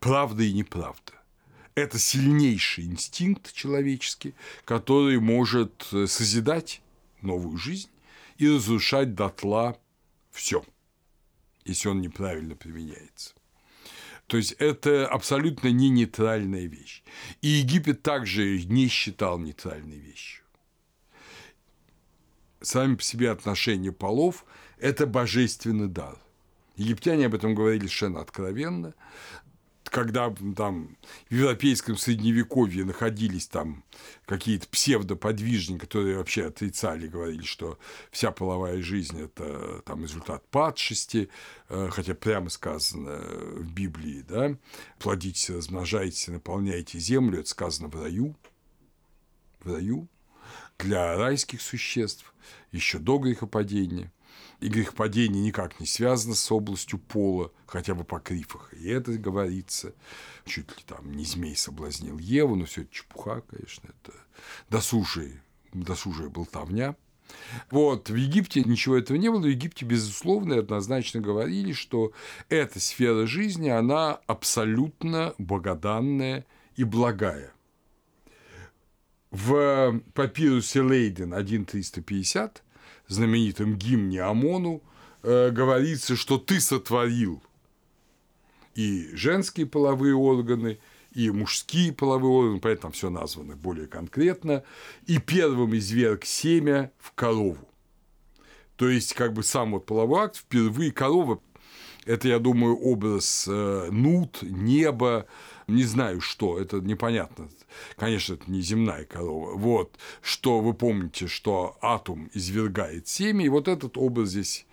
правда 0.00 0.42
и 0.42 0.52
неправда. 0.52 1.12
Это 1.74 1.98
сильнейший 1.98 2.84
инстинкт 2.84 3.52
человеческий, 3.52 4.34
который 4.64 5.18
может 5.18 5.88
созидать 6.06 6.80
новую 7.20 7.56
жизнь 7.56 7.90
и 8.38 8.48
разрушать 8.48 9.14
дотла 9.14 9.76
все, 10.30 10.64
если 11.64 11.88
он 11.88 12.00
неправильно 12.00 12.54
применяется. 12.54 13.33
То 14.34 14.38
есть 14.38 14.56
это 14.58 15.06
абсолютно 15.06 15.68
не 15.68 15.90
нейтральная 15.90 16.66
вещь. 16.66 17.04
И 17.40 17.46
Египет 17.46 18.02
также 18.02 18.64
не 18.64 18.88
считал 18.88 19.38
нейтральной 19.38 19.98
вещью. 19.98 20.42
Сами 22.60 22.96
по 22.96 23.02
себе 23.04 23.30
отношения 23.30 23.92
полов– 23.92 24.44
это 24.80 25.06
божественный 25.06 25.86
дар. 25.86 26.18
Египтяне 26.74 27.26
об 27.26 27.36
этом 27.36 27.54
говорили 27.54 27.82
совершенно 27.82 28.22
откровенно 28.22 28.94
когда 29.94 30.34
там 30.56 30.96
в 31.30 31.34
европейском 31.34 31.96
средневековье 31.96 32.84
находились 32.84 33.46
там 33.46 33.84
какие-то 34.26 34.66
псевдоподвижники, 34.66 35.78
которые 35.78 36.18
вообще 36.18 36.46
отрицали, 36.46 37.06
говорили, 37.06 37.44
что 37.44 37.78
вся 38.10 38.32
половая 38.32 38.82
жизнь– 38.82 39.22
это 39.22 39.82
там 39.82 40.02
результат 40.02 40.44
падшести, 40.48 41.28
э, 41.68 41.90
хотя 41.92 42.16
прямо 42.16 42.50
сказано 42.50 43.20
в 43.20 43.72
Библии, 43.72 44.24
да, 44.28 44.56
плодитесь, 44.98 45.48
размножайтесь, 45.50 46.26
наполняйте 46.26 46.98
землю, 46.98 47.38
это 47.38 47.48
сказано 47.48 47.86
в 47.86 47.94
раю, 48.02 48.34
в 49.60 49.72
раю, 49.72 50.08
для 50.76 51.16
райских 51.16 51.62
существ, 51.62 52.34
еще 52.72 52.98
до 52.98 53.18
грехопадения– 53.18 54.12
и 54.60 54.68
грехопадение 54.68 55.42
никак 55.42 55.80
не 55.80 55.86
связано 55.86 56.34
с 56.34 56.50
областью 56.50 56.98
пола, 56.98 57.52
хотя 57.66 57.94
бы 57.94 58.04
по 58.04 58.18
крифах. 58.20 58.72
И 58.74 58.88
это 58.88 59.12
говорится, 59.18 59.94
чуть 60.44 60.70
ли 60.70 60.84
там 60.86 61.12
не 61.12 61.24
змей 61.24 61.56
соблазнил 61.56 62.18
Еву, 62.18 62.56
но 62.56 62.64
все 62.64 62.82
это 62.82 62.94
чепуха, 62.94 63.42
конечно, 63.42 63.88
это 63.88 64.16
досужие, 64.70 65.42
досужая 65.72 66.28
болтовня. 66.28 66.96
Вот, 67.70 68.10
в 68.10 68.14
Египте 68.14 68.62
ничего 68.62 68.96
этого 68.96 69.16
не 69.16 69.30
было, 69.30 69.40
в 69.40 69.46
Египте, 69.46 69.84
безусловно, 69.84 70.58
однозначно 70.58 71.20
говорили, 71.20 71.72
что 71.72 72.12
эта 72.48 72.80
сфера 72.80 73.26
жизни, 73.26 73.68
она 73.68 74.14
абсолютно 74.26 75.34
богоданная 75.38 76.46
и 76.76 76.84
благая. 76.84 77.52
В 79.30 80.00
папирусе 80.14 80.80
Лейден 80.80 81.32
1350 81.32 82.63
знаменитом 83.08 83.76
гимне 83.76 84.22
ОМОНу 84.22 84.82
э, 85.22 85.50
говорится, 85.50 86.16
что 86.16 86.38
ты 86.38 86.60
сотворил 86.60 87.42
и 88.74 89.10
женские 89.14 89.66
половые 89.66 90.14
органы, 90.14 90.78
и 91.12 91.30
мужские 91.30 91.92
половые 91.92 92.32
органы, 92.32 92.60
поэтому 92.60 92.92
все 92.92 93.08
названо 93.08 93.56
более 93.56 93.86
конкретно, 93.86 94.64
и 95.06 95.18
первым 95.18 95.76
изверг 95.76 96.24
семя 96.24 96.90
в 96.98 97.12
корову. 97.12 97.68
То 98.76 98.88
есть, 98.88 99.14
как 99.14 99.32
бы 99.32 99.44
сам 99.44 99.72
вот 99.72 99.86
половой 99.86 100.24
акт, 100.24 100.36
впервые 100.36 100.90
корова, 100.90 101.40
это, 102.04 102.28
я 102.28 102.38
думаю, 102.38 102.76
образ 102.76 103.46
э, 103.48 103.88
нут, 103.90 104.42
неба, 104.42 105.26
не 105.66 105.84
знаю 105.84 106.20
что, 106.20 106.58
это 106.58 106.80
непонятно. 106.80 107.48
Конечно, 107.96 108.34
это 108.34 108.50
не 108.50 108.60
земная 108.60 109.04
корова. 109.04 109.56
Вот, 109.56 109.98
что 110.20 110.60
вы 110.60 110.74
помните, 110.74 111.26
что 111.26 111.76
атом 111.80 112.30
извергает 112.34 113.08
семя, 113.08 113.44
и 113.44 113.48
вот 113.48 113.68
этот 113.68 113.96
образ 113.96 114.30
здесь 114.30 114.66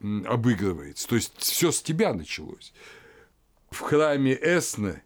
обыгрывается. 0.00 1.08
То 1.08 1.16
есть 1.16 1.34
все 1.38 1.70
с 1.70 1.82
тебя 1.82 2.12
началось. 2.12 2.72
В 3.70 3.80
храме 3.80 4.34
Эсны, 4.40 5.02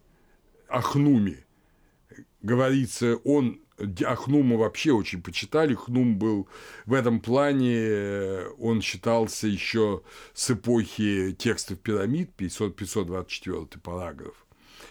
Ахнуми, 0.69 1.45
говорится, 2.43 3.17
он 3.25 3.61
Ахнума 4.05 4.57
вообще 4.57 4.93
очень 4.93 5.23
почитали. 5.23 5.75
Хнум 5.75 6.19
был 6.19 6.49
в 6.85 6.93
этом 6.93 7.21
плане, 7.21 8.49
он 8.59 8.83
считался 8.83 9.47
еще 9.47 10.03
с 10.35 10.51
эпохи 10.51 11.37
текстов 11.39 11.79
пирамид, 11.79 12.35
500, 12.35 12.77
524 12.77 13.81
параграф 13.83 14.48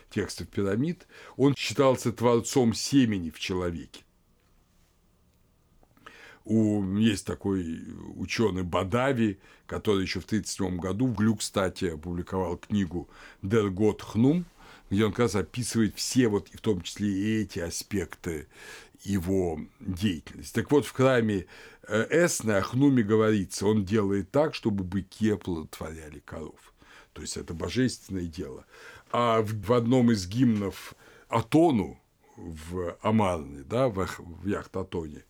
текстов 0.10 0.48
пирамид, 0.48 1.08
он 1.36 1.56
считался 1.56 2.12
творцом 2.12 2.74
семени 2.74 3.30
в 3.30 3.40
человеке. 3.40 4.04
У, 6.46 6.82
есть 6.98 7.26
такой 7.26 7.84
ученый 8.16 8.64
Бадави, 8.64 9.40
который 9.66 10.04
еще 10.04 10.22
в 10.22 10.26
1937 10.26 10.80
году 10.80 11.08
в 11.08 11.16
Глю, 11.16 11.36
кстати, 11.36 11.86
опубликовал 11.86 12.58
книгу 12.58 13.10
«Дергот 13.42 14.02
Хнум», 14.02 14.46
где 14.90 15.04
он 15.04 15.12
как 15.12 15.20
раз 15.20 15.36
описывает 15.36 15.96
все, 15.96 16.30
вот, 16.30 16.48
в 16.48 16.62
том 16.62 16.82
числе 16.82 17.10
и 17.10 17.42
эти 17.42 17.60
аспекты 17.60 18.48
его 19.04 19.60
деятельности. 19.80 20.54
Так 20.54 20.72
вот, 20.72 20.86
в 20.86 20.92
храме 20.92 21.48
э, 21.88 22.26
Эсны 22.26 22.52
о 22.52 22.62
Хнуме 22.62 23.04
говорится, 23.04 23.68
он 23.68 23.86
делает 23.86 24.32
так, 24.32 24.56
чтобы 24.56 24.84
быки 24.84 25.30
оплодотворяли 25.32 26.20
коров. 26.20 26.74
То 27.14 27.22
есть 27.22 27.38
это 27.38 27.54
божественное 27.54 28.26
дело. 28.26 28.66
А 29.12 29.42
в, 29.42 29.74
одном 29.74 30.12
из 30.12 30.28
гимнов 30.28 30.94
Атону 31.30 32.00
в 32.36 32.98
Амарне, 33.02 33.64
да, 33.64 33.88
в, 33.88 33.96
в 33.96 34.48
Яхт-Атоне, 34.48 35.24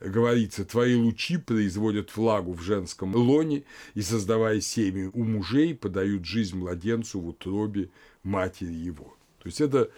говорится, 0.00 0.64
твои 0.64 0.94
лучи 0.94 1.36
производят 1.36 2.16
влагу 2.16 2.52
в 2.52 2.62
женском 2.62 3.14
лоне 3.14 3.64
и, 3.94 4.02
создавая 4.02 4.60
семя 4.60 5.10
у 5.12 5.24
мужей, 5.24 5.74
подают 5.74 6.24
жизнь 6.24 6.56
младенцу 6.56 7.20
в 7.20 7.28
утробе 7.28 7.90
матери 8.22 8.72
его. 8.72 9.16
То 9.38 9.46
есть 9.46 9.60
это 9.60 9.90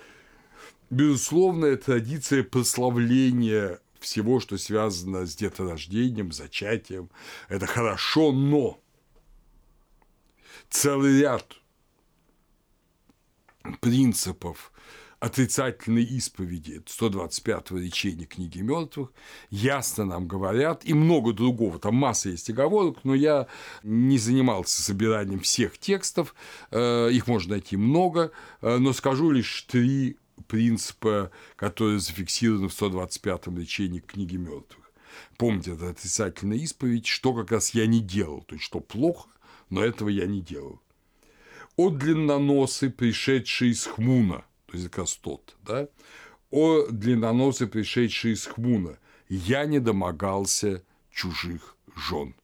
безусловная 0.91 1.77
традиция 1.77 2.43
прославления 2.43 3.81
всего, 3.99 4.41
что 4.41 4.59
связано 4.59 5.27
с 5.27 5.35
деторождением, 5.35 6.33
зачатием. 6.33 7.09
Это 7.49 7.67
хорошо, 7.67 8.33
но 8.33 8.81
целый 10.69 11.21
ряд 11.21 11.62
принципов 13.81 14.73
отрицательной 15.23 16.03
исповеди 16.03 16.83
125-го 16.85 17.79
речения 17.79 18.25
книги 18.25 18.61
мертвых 18.61 19.13
ясно 19.51 20.05
нам 20.05 20.27
говорят, 20.27 20.85
и 20.85 20.95
много 20.95 21.33
другого, 21.33 21.79
там 21.79 21.95
масса 21.95 22.31
есть 22.31 22.51
оговорок, 22.51 23.05
но 23.05 23.15
я 23.15 23.47
не 23.85 24.19
занимался 24.19 24.83
собиранием 24.83 25.39
всех 25.39 25.79
текстов, 25.79 26.35
э, 26.73 27.11
их 27.13 27.29
можно 27.29 27.53
найти 27.53 27.77
много, 27.77 28.33
э, 28.63 28.79
но 28.79 28.93
скажу 28.93 29.31
лишь 29.31 29.63
три 29.71 30.17
принципа, 30.49 31.31
которые 31.55 32.01
зафиксированы 32.01 32.69
в 32.69 32.73
125-м 32.73 33.57
речении 33.59 34.01
книги 34.01 34.37
мертвых. 34.37 34.91
Помните, 35.37 35.75
это 35.75 35.91
отрицательная 35.91 36.59
исповедь, 36.59 37.07
что 37.07 37.33
как 37.33 37.53
раз 37.53 37.75
я 37.75 37.87
не 37.87 38.01
делал, 38.01 38.43
то 38.43 38.57
есть 38.57 38.65
что 38.65 38.81
плохо, 38.81 39.29
но 39.71 39.85
этого 39.85 40.09
я 40.09 40.27
не 40.27 40.41
делал. 40.41 40.81
О 41.77 41.91
длинноносы, 41.91 42.91
пришедшие 42.91 43.73
из 43.73 43.87
Хмуна, 43.87 44.45
то 44.67 44.77
есть 44.77 44.89
как 44.89 44.99
раз 44.99 45.15
тот, 45.17 45.57
да, 45.65 45.89
о 46.51 46.87
длинноносы, 46.91 47.67
пришедшие 47.67 48.35
из 48.35 48.47
Хмуна, 48.47 48.99
я 49.29 49.65
не 49.65 49.81
домогался 49.81 50.83
чужих 51.11 51.77
жен. 51.97 52.35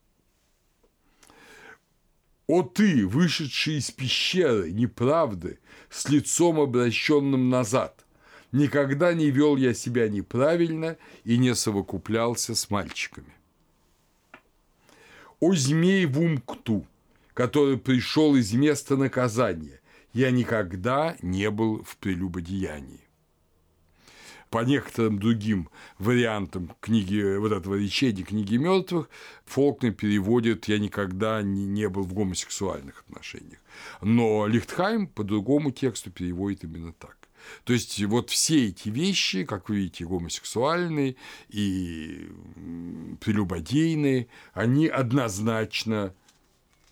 О 2.46 2.62
ты, 2.62 3.06
вышедший 3.06 3.76
из 3.76 3.90
пещеры 3.90 4.72
неправды, 4.72 5.58
с 5.90 6.08
лицом 6.08 6.58
обращенным 6.58 7.50
назад, 7.50 8.06
никогда 8.52 9.12
не 9.12 9.30
вел 9.30 9.56
я 9.56 9.74
себя 9.74 10.08
неправильно 10.08 10.96
и 11.24 11.36
не 11.36 11.54
совокуплялся 11.54 12.54
с 12.54 12.70
мальчиками. 12.70 13.34
О 15.40 15.54
змей 15.54 16.06
Вумкту, 16.06 16.86
который 17.38 17.78
пришел 17.78 18.34
из 18.34 18.52
места 18.52 18.96
наказания, 18.96 19.80
я 20.12 20.32
никогда 20.32 21.16
не 21.22 21.48
был 21.52 21.84
в 21.84 21.96
прелюбодеянии 21.98 23.04
по 24.50 24.64
некоторым 24.64 25.20
другим 25.20 25.68
вариантам 25.98 26.72
книги, 26.80 27.36
вот 27.36 27.52
этого 27.52 27.76
речения 27.76 28.24
книги 28.24 28.56
мертвых, 28.56 29.08
Фолкнер 29.44 29.92
переводит 29.92 30.66
«я 30.66 30.80
никогда 30.80 31.40
не, 31.42 31.64
не 31.64 31.88
был 31.88 32.02
в 32.02 32.12
гомосексуальных 32.12 33.04
отношениях». 33.06 33.60
Но 34.00 34.48
Лихтхайм 34.48 35.06
по 35.06 35.22
другому 35.22 35.70
тексту 35.70 36.10
переводит 36.10 36.64
именно 36.64 36.92
так. 36.92 37.18
То 37.62 37.72
есть 37.72 38.02
вот 38.02 38.30
все 38.30 38.68
эти 38.68 38.88
вещи, 38.88 39.44
как 39.44 39.68
вы 39.68 39.76
видите, 39.76 40.06
гомосексуальные 40.06 41.14
и 41.50 42.32
прелюбодейные, 43.20 44.26
они 44.54 44.88
однозначно 44.88 46.14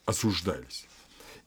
осуждались. 0.06 0.86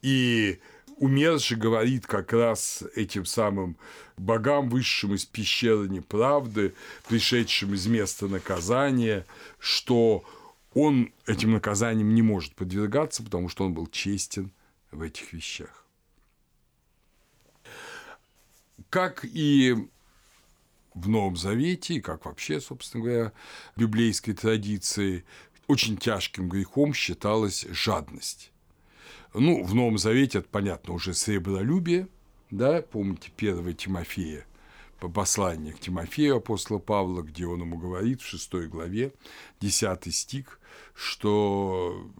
И 0.01 0.59
умерший 0.97 1.57
говорит 1.57 2.05
как 2.05 2.33
раз 2.33 2.83
этим 2.95 3.25
самым 3.25 3.77
богам, 4.17 4.69
высшим 4.69 5.15
из 5.15 5.25
пещеры 5.25 5.87
неправды, 5.89 6.75
пришедшим 7.07 7.73
из 7.73 7.87
места 7.87 8.27
наказания, 8.27 9.25
что 9.57 10.23
он 10.73 11.11
этим 11.25 11.53
наказанием 11.53 12.13
не 12.13 12.21
может 12.21 12.53
подвергаться, 12.53 13.23
потому 13.23 13.49
что 13.49 13.65
он 13.65 13.73
был 13.73 13.87
честен 13.87 14.51
в 14.91 15.01
этих 15.01 15.33
вещах. 15.33 15.85
Как 18.89 19.23
и 19.23 19.75
в 20.93 21.07
Новом 21.07 21.37
Завете, 21.37 22.01
как 22.01 22.25
вообще, 22.25 22.59
собственно 22.59 23.03
говоря, 23.03 23.31
в 23.75 23.79
библейской 23.79 24.33
традиции, 24.33 25.23
очень 25.69 25.97
тяжким 25.97 26.49
грехом 26.49 26.95
считалась 26.95 27.65
жадность. 27.69 28.51
Ну, 29.35 29.63
в 29.63 29.75
Новом 29.75 29.99
Завете, 29.99 30.39
это 30.39 30.49
понятно, 30.49 30.95
уже 30.95 31.13
сребролюбие, 31.13 32.07
да, 32.49 32.81
помните, 32.81 33.31
1 33.37 33.75
Тимофея, 33.75 34.47
послание 35.13 35.73
к 35.73 35.79
Тимофею 35.79 36.37
апостола 36.37 36.79
Павла, 36.79 37.21
где 37.21 37.45
он 37.45 37.61
ему 37.61 37.77
говорит 37.77 38.21
в 38.21 38.25
6 38.25 38.67
главе, 38.67 39.13
10 39.61 40.13
стих, 40.13 40.59
что 40.95 42.11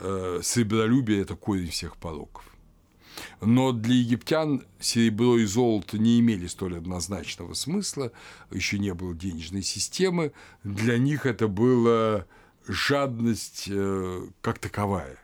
э, 0.00 0.40
сребролюбие– 0.42 1.20
это 1.22 1.36
корень 1.36 1.68
всех 1.68 1.98
пороков. 1.98 2.50
Но 3.42 3.72
для 3.72 3.94
египтян 3.94 4.64
серебро 4.80 5.36
и 5.36 5.44
золото 5.44 5.98
не 5.98 6.18
имели 6.20 6.46
столь 6.46 6.78
однозначного 6.78 7.52
смысла, 7.52 8.10
еще 8.50 8.78
не 8.78 8.94
было 8.94 9.14
денежной 9.14 9.62
системы, 9.62 10.32
для 10.64 10.96
них 10.96 11.26
это 11.26 11.46
была 11.46 12.26
жадность 12.66 13.68
э, 13.68 14.28
как 14.40 14.58
таковая. 14.58 15.18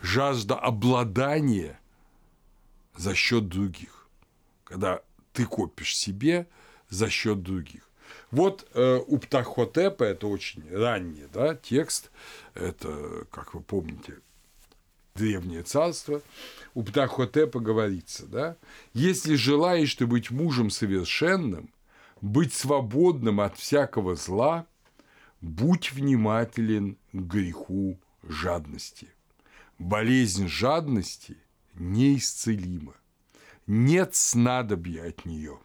Жажда 0.00 0.56
обладания 0.56 1.78
за 2.96 3.14
счет 3.14 3.48
других, 3.48 4.08
когда 4.64 5.00
ты 5.32 5.44
копишь 5.44 5.96
себе 5.96 6.46
за 6.88 7.08
счет 7.10 7.42
других. 7.42 7.88
Вот 8.30 8.68
э, 8.74 9.00
у 9.06 9.18
Птахотепа, 9.18 10.04
это 10.04 10.26
очень 10.26 10.64
ранний 10.70 11.26
да, 11.32 11.54
текст, 11.54 12.10
это, 12.54 13.24
как 13.30 13.54
вы 13.54 13.60
помните, 13.60 14.18
древнее 15.14 15.62
царство, 15.62 16.22
у 16.74 16.82
Птахотепа 16.82 17.60
говорится, 17.60 18.26
да, 18.26 18.56
если 18.94 19.34
желаешь 19.34 19.94
ты 19.94 20.06
быть 20.06 20.30
мужем 20.30 20.70
совершенным, 20.70 21.70
быть 22.20 22.54
свободным 22.54 23.40
от 23.40 23.56
всякого 23.56 24.14
зла, 24.14 24.66
будь 25.40 25.92
внимателен 25.92 26.96
к 27.12 27.16
греху 27.16 27.98
жадности– 28.22 29.08
Болезнь 29.80 30.46
жадности 30.46 31.38
неисцелима. 31.72 32.92
Нет 33.66 34.14
снадобья 34.14 35.08
от 35.08 35.24
нее. 35.24 35.58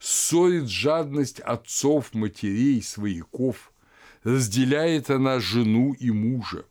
Ссорит 0.00 0.70
жадность 0.70 1.40
отцов, 1.40 2.14
матерей, 2.14 2.82
свояков, 2.82 3.74
разделяет 4.22 5.10
она 5.10 5.38
жену 5.38 5.92
и 5.92 6.10
мужа. 6.10 6.64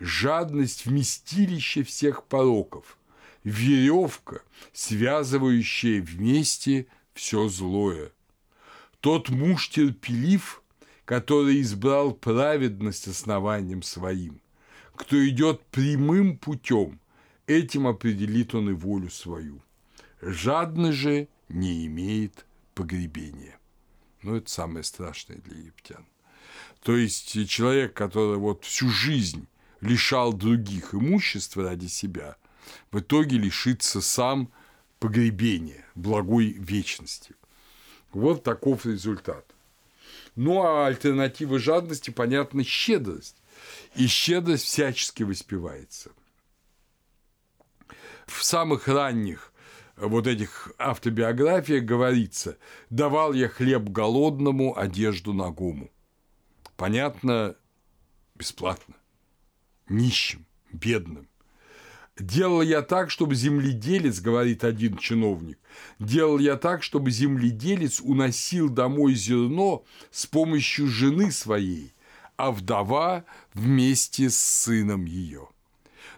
Жадность– 0.00 0.86
вместилище 0.86 1.82
всех 1.82 2.24
пороков, 2.24 2.96
веревка, 3.44 4.40
связывающая 4.72 6.00
вместе 6.00 6.86
все 7.12 7.48
злое. 7.48 8.12
Тот 9.00 9.28
муж 9.28 9.68
терпелив, 9.68 10.61
который 11.04 11.60
избрал 11.60 12.12
праведность 12.12 13.08
основанием 13.08 13.82
своим, 13.82 14.40
кто 14.94 15.16
идет 15.28 15.62
прямым 15.66 16.38
путем, 16.38 17.00
этим 17.46 17.86
определит 17.86 18.54
он 18.54 18.70
и 18.70 18.72
волю 18.72 19.10
свою. 19.10 19.62
Жадный 20.20 20.92
же 20.92 21.28
не 21.48 21.86
имеет 21.86 22.46
погребения. 22.74 23.58
Ну, 24.22 24.36
это 24.36 24.50
самое 24.50 24.84
страшное 24.84 25.38
для 25.38 25.58
египтян. 25.58 26.06
То 26.82 26.96
есть 26.96 27.48
человек, 27.48 27.94
который 27.94 28.38
вот 28.38 28.64
всю 28.64 28.88
жизнь 28.88 29.46
лишал 29.80 30.32
других 30.32 30.94
имущества 30.94 31.64
ради 31.64 31.86
себя, 31.86 32.36
в 32.90 33.00
итоге 33.00 33.38
лишится 33.38 34.00
сам 34.00 34.52
погребения, 35.00 35.84
благой 35.96 36.52
вечности. 36.52 37.34
Вот 38.12 38.44
таков 38.44 38.86
результат. 38.86 39.51
Ну 40.34 40.62
а 40.62 40.86
альтернатива 40.86 41.58
жадности, 41.58 42.10
понятно, 42.10 42.64
щедрость 42.64 43.36
и 43.94 44.06
щедрость 44.06 44.64
всячески 44.64 45.22
воспевается. 45.22 46.12
В 48.26 48.42
самых 48.42 48.88
ранних 48.88 49.52
вот 49.96 50.26
этих 50.26 50.72
автобиографиях 50.78 51.84
говорится 51.84 52.56
«давал 52.88 53.34
я 53.34 53.48
хлеб 53.48 53.82
голодному, 53.82 54.76
одежду 54.76 55.34
нагому». 55.34 55.90
Понятно, 56.76 57.56
бесплатно, 58.34 58.94
нищим, 59.88 60.46
бедным. 60.72 61.28
Делал 62.18 62.60
я 62.60 62.82
так, 62.82 63.10
чтобы 63.10 63.34
земледелец, 63.34 64.20
говорит 64.20 64.64
один 64.64 64.98
чиновник, 64.98 65.58
делал 65.98 66.38
я 66.38 66.56
так, 66.56 66.82
чтобы 66.82 67.10
земледелец 67.10 68.00
уносил 68.02 68.68
домой 68.68 69.14
зерно 69.14 69.84
с 70.10 70.26
помощью 70.26 70.88
жены 70.88 71.32
своей, 71.32 71.94
а 72.36 72.50
вдова 72.50 73.24
вместе 73.54 74.28
с 74.28 74.36
сыном 74.36 75.06
ее. 75.06 75.48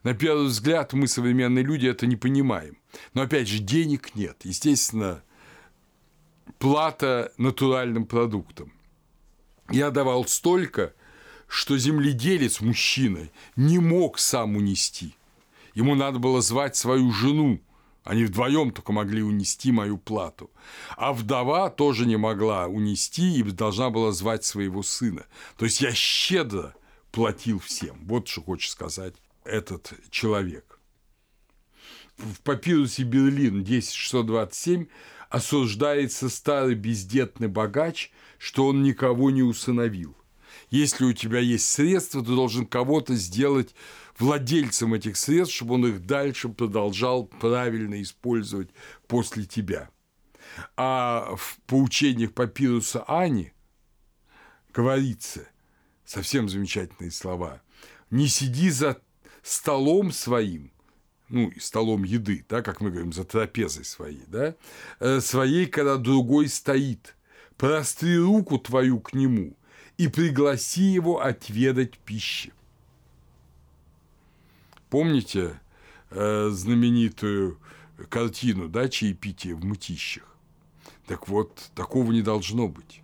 На 0.02 0.14
первый 0.14 0.46
взгляд 0.46 0.92
мы, 0.94 1.07
современные 1.07 1.64
люди, 1.64 1.87
это 1.87 2.07
не 2.07 2.16
понимаем. 2.16 2.76
Но 3.14 3.22
опять 3.22 3.48
же, 3.48 3.59
денег 3.59 4.16
нет. 4.16 4.37
Естественно, 4.42 5.22
плата 6.59 7.33
натуральным 7.38 8.04
продуктам. 8.04 8.72
Я 9.70 9.90
давал 9.90 10.26
столько, 10.26 10.92
что 11.46 11.78
земледелец, 11.78 12.61
мужчина, 12.61 13.30
не 13.54 13.78
мог 13.78 14.18
сам 14.18 14.57
унести. 14.57 15.14
Ему 15.75 15.95
надо 15.95 16.19
было 16.19 16.41
звать 16.41 16.77
свою 16.77 17.13
жену, 17.13 17.61
они 18.05 18.25
вдвоем 18.25 18.71
только 18.71 18.93
могли 18.93 19.23
унести 19.23 19.73
мою 19.73 19.97
плату. 19.97 20.51
А 20.97 21.13
вдова 21.13 21.71
тоже 21.71 22.07
не 22.07 22.17
могла 22.17 22.67
унести 22.67 23.39
и 23.39 23.43
должна 23.43 23.91
была 23.91 24.13
звать 24.13 24.45
своего 24.45 24.83
сына. 24.83 25.25
То 25.57 25.65
есть 25.65 25.81
я 25.81 25.93
щедро 25.93 26.75
платил 27.13 27.59
всем. 27.59 27.97
Вот 28.05 28.29
что 28.29 28.43
хочет 28.43 28.71
сказать 28.71 29.15
этот 29.45 29.93
человек. 30.11 30.79
В 32.19 32.41
папирусе 32.43 33.03
Берлин 33.03 33.65
10627 33.65 34.87
осуждается 35.31 36.29
старый 36.29 36.75
бездетный 36.75 37.49
богач, 37.49 38.13
что 38.39 38.67
он 38.67 38.83
никого 38.83 39.31
не 39.31 39.43
усыновил. 39.43 40.15
Если 40.71 41.05
у 41.05 41.13
тебя 41.13 41.41
есть 41.41 41.69
средства, 41.69 42.23
ты 42.23 42.29
должен 42.29 42.67
кого-то 42.67 43.15
сделать 43.15 43.75
владельцем 44.18 44.94
этих 44.94 45.16
средств, 45.16 45.57
чтобы 45.57 45.74
он 45.74 45.87
их 45.87 46.07
дальше 46.07 46.48
продолжал 46.48 47.24
правильно 47.24 48.00
использовать 48.03 48.70
после 49.07 49.44
тебя. 49.44 49.90
А 50.77 51.35
в 51.37 51.59
поучениях 51.66 52.33
папируса 52.33 53.03
Ани 53.09 53.53
говорится, 54.72 55.48
совсем 56.05 56.48
замечательные 56.48 57.11
слова, 57.11 57.62
не 58.11 58.29
сиди 58.29 58.70
за 58.70 59.00
столом 59.42 60.12
своим 60.12 60.70
ну, 61.29 61.50
столом 61.59 62.05
еды, 62.05 62.44
да, 62.48 62.62
как 62.62 62.81
мы 62.81 62.90
говорим, 62.90 63.12
за 63.12 63.24
трапезой 63.24 63.85
своей, 63.85 64.24
да, 64.27 64.55
э, 65.00 65.20
своей, 65.20 65.66
когда 65.66 65.96
другой 65.96 66.48
стоит. 66.48 67.16
Простри 67.57 68.18
руку 68.18 68.59
твою 68.59 69.00
к 69.00 69.14
нему 69.14 69.57
и 69.96 70.09
пригласи 70.09 70.83
его 70.83 71.20
отведать 71.20 71.98
пищи. 71.98 72.53
Помните 74.94 75.61
э, 76.11 76.50
знаменитую 76.52 77.59
картину, 78.09 78.68
да, 78.68 78.88
чаепитие 78.88 79.57
в 79.57 79.64
мытищах? 79.64 80.22
Так 81.09 81.26
вот, 81.26 81.72
такого 81.74 82.12
не 82.12 82.22
должно 82.22 82.68
быть. 82.68 83.02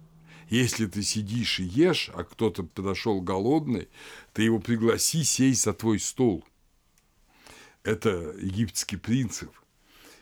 Если 0.48 0.87
ты 0.87 1.03
сидишь 1.03 1.59
и 1.59 1.64
ешь, 1.64 2.09
а 2.14 2.22
кто-то 2.22 2.62
подошел 2.62 3.20
голодный, 3.20 3.88
ты 4.33 4.44
его 4.44 4.61
пригласи 4.61 5.24
сесть 5.24 5.64
за 5.64 5.72
твой 5.72 5.98
стол. 5.98 6.44
Это 7.83 8.37
египетский 8.40 8.96
принцип. 8.96 9.50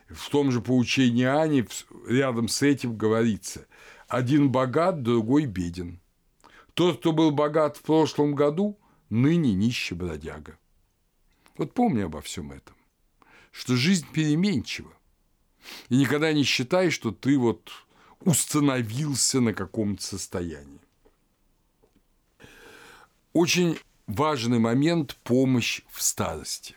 В 0.08 0.30
том 0.30 0.50
же 0.50 0.62
поучении 0.62 1.26
Ани 1.26 1.66
рядом 2.08 2.48
с 2.48 2.62
этим 2.62 2.96
говорится 2.96 3.66
«один 4.08 4.50
богат, 4.50 5.02
другой 5.02 5.44
беден». 5.44 6.00
Тот, 6.72 7.00
кто 7.00 7.12
был 7.12 7.30
богат 7.30 7.76
в 7.76 7.82
прошлом 7.82 8.34
году, 8.34 8.78
ныне 9.10 9.52
нищий 9.52 9.94
бродяга. 9.94 10.56
Вот 11.58 11.74
помни 11.74 12.02
обо 12.02 12.22
всем 12.22 12.52
этом, 12.52 12.76
что 13.50 13.76
жизнь 13.76 14.06
переменчива. 14.12 14.92
И 15.88 15.96
никогда 15.96 16.32
не 16.32 16.44
считай, 16.44 16.90
что 16.90 17.10
ты 17.10 17.36
вот 17.36 17.70
установился 18.20 19.40
на 19.40 19.52
каком-то 19.52 20.02
состоянии. 20.02 20.80
Очень 23.32 23.78
важный 24.06 24.60
момент– 24.60 25.16
помощь 25.24 25.82
в 25.90 26.00
старости. 26.00 26.76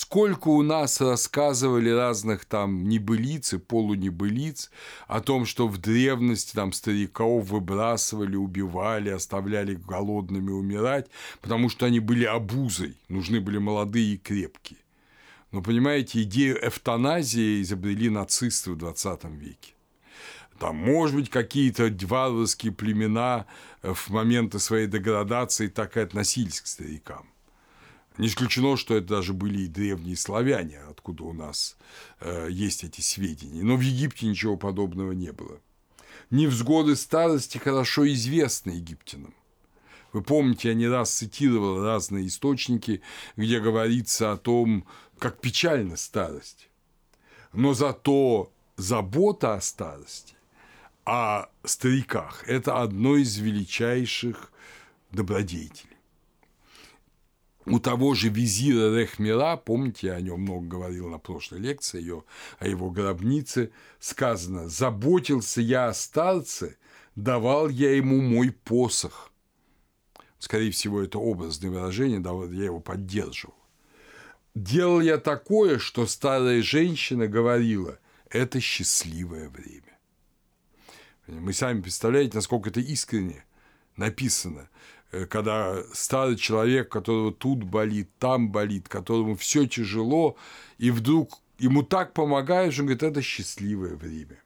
Сколько 0.00 0.46
у 0.46 0.62
нас 0.62 1.00
рассказывали 1.00 1.90
разных 1.90 2.44
там 2.44 2.88
небылиц 2.88 3.54
и 3.54 3.58
полунебылиц 3.58 4.70
о 5.08 5.20
том, 5.20 5.44
что 5.44 5.66
в 5.66 5.78
древности 5.78 6.54
там 6.54 6.72
стариков 6.72 7.48
выбрасывали, 7.48 8.36
убивали, 8.36 9.08
оставляли 9.08 9.74
голодными 9.74 10.52
умирать, 10.52 11.08
потому 11.40 11.68
что 11.68 11.86
они 11.86 11.98
были 11.98 12.24
обузой, 12.24 12.96
нужны 13.08 13.40
были 13.40 13.58
молодые 13.58 14.14
и 14.14 14.18
крепкие. 14.18 14.78
Но, 15.50 15.62
понимаете, 15.62 16.22
идею 16.22 16.64
эвтаназии 16.64 17.60
изобрели 17.60 18.08
нацисты 18.08 18.70
в 18.70 18.78
20 18.78 19.24
веке. 19.24 19.72
Там, 20.60 20.76
может 20.76 21.16
быть, 21.16 21.28
какие-то 21.28 21.92
варварские 22.06 22.70
племена 22.70 23.46
э, 23.82 23.92
в 23.92 24.10
моменты 24.10 24.60
своей 24.60 24.86
деградации 24.86 25.66
так 25.66 25.96
и 25.96 26.00
относились 26.00 26.60
к 26.60 26.68
старикам. 26.68 27.26
Не 28.18 28.26
исключено, 28.26 28.76
что 28.76 28.96
это 28.96 29.06
даже 29.06 29.32
были 29.32 29.62
и 29.62 29.68
древние 29.68 30.16
славяне, 30.16 30.80
откуда 30.90 31.22
у 31.22 31.32
нас 31.32 31.76
э, 32.20 32.48
есть 32.50 32.82
эти 32.82 33.00
сведения. 33.00 33.62
Но 33.62 33.76
в 33.76 33.80
Египте 33.80 34.26
ничего 34.26 34.56
подобного 34.56 35.12
не 35.12 35.32
было. 35.32 35.60
Невзгоды 36.30 36.96
старости 36.96 37.58
хорошо 37.58 38.06
известны 38.08 38.72
египтянам. 38.72 39.34
Вы 40.12 40.22
помните, 40.22 40.68
я 40.68 40.74
не 40.74 40.88
раз 40.88 41.12
цитировал 41.12 41.82
разные 41.82 42.26
источники, 42.26 43.02
где 43.36 43.60
говорится 43.60 44.32
о 44.32 44.36
том, 44.36 44.84
как 45.18 45.40
печальна 45.40 45.96
старость. 45.96 46.68
Но 47.52 47.72
зато 47.72 48.52
забота 48.76 49.54
о 49.54 49.60
старости, 49.60 50.34
о 51.04 51.46
стариках– 51.62 52.42
это 52.48 52.82
одно 52.82 53.16
из 53.16 53.36
величайших 53.38 54.50
добродетелей 55.12 55.97
у 57.70 57.80
того 57.80 58.14
же 58.14 58.28
визира 58.28 58.94
Рехмира, 58.96 59.56
помните, 59.56 60.08
я 60.08 60.14
о 60.14 60.20
нем 60.20 60.40
много 60.40 60.66
говорил 60.66 61.08
на 61.08 61.18
прошлой 61.18 61.60
лекции, 61.60 62.00
ее, 62.00 62.24
о 62.58 62.66
его 62.66 62.90
гробнице, 62.90 63.72
сказано 63.98 64.68
«Заботился 64.68 65.60
я 65.60 65.88
о 65.88 65.94
старце, 65.94 66.76
давал 67.16 67.68
я 67.68 67.94
ему 67.94 68.20
мой 68.20 68.50
посох». 68.50 69.32
Скорее 70.38 70.70
всего, 70.70 71.02
это 71.02 71.18
образное 71.18 71.70
выражение, 71.70 72.22
я 72.56 72.64
его 72.64 72.80
поддерживал. 72.80 73.56
Делал 74.54 75.00
я 75.00 75.18
такое, 75.18 75.78
что 75.78 76.06
старая 76.06 76.62
женщина 76.62 77.26
говорила 77.26 77.98
«это 78.30 78.60
счастливое 78.60 79.48
время». 79.48 79.98
Мы 81.26 81.52
сами 81.52 81.82
представляете, 81.82 82.36
насколько 82.36 82.70
это 82.70 82.80
искренне 82.80 83.44
написано. 83.96 84.70
Э, 85.10 85.26
когда 85.26 85.82
старый 85.92 86.36
человек, 86.36 86.90
которого 86.90 87.32
тут 87.32 87.64
болит, 87.64 88.10
там 88.18 88.50
болит, 88.50 88.88
которому 88.88 89.36
все 89.36 89.66
тяжело, 89.66 90.36
и 90.78 90.90
вдруг 90.90 91.40
ему 91.58 91.82
так 91.82 92.12
помогаешь, 92.12 92.78
он 92.78 92.86
говорит, 92.86 93.02
это 93.02 93.22
счастливое 93.22 93.94
время. 93.94 94.42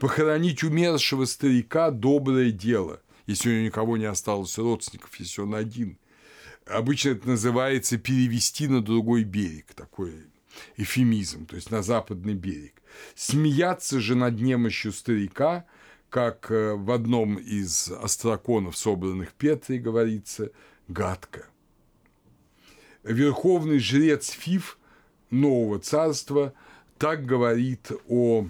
Похоронить 0.00 0.62
умершего 0.62 1.24
старика– 1.24 1.90
доброе 1.92 2.50
дело, 2.50 3.00
если 3.26 3.48
у 3.48 3.52
него 3.52 3.64
никого 3.64 3.96
не 3.96 4.04
осталось 4.04 4.58
родственников, 4.58 5.18
если 5.18 5.40
он 5.40 5.54
один. 5.54 5.98
Обычно 6.66 7.10
это 7.10 7.28
называется 7.28 7.96
перевести 7.96 8.68
на 8.68 8.82
другой 8.82 9.24
берег, 9.24 9.72
такой 9.74 10.12
эфемизм, 10.76 11.46
то 11.46 11.56
есть 11.56 11.70
на 11.70 11.82
западный 11.82 12.34
берег. 12.34 12.82
Смеяться 13.14 14.00
же 14.00 14.14
над 14.14 14.38
немощью 14.40 14.92
старика– 14.92 15.64
как 16.16 16.50
э, 16.50 16.72
в 16.72 16.90
одном 16.92 17.36
из 17.36 17.90
остроконов, 17.90 18.74
собранных 18.74 19.34
Петрой, 19.34 19.78
говорится, 19.78 20.50
гадко. 20.88 21.44
Верховный 23.02 23.78
жрец 23.78 24.30
Фиф 24.30 24.78
нового 25.28 25.78
царства 25.78 26.54
так 26.96 27.26
говорит 27.26 27.92
о 28.08 28.48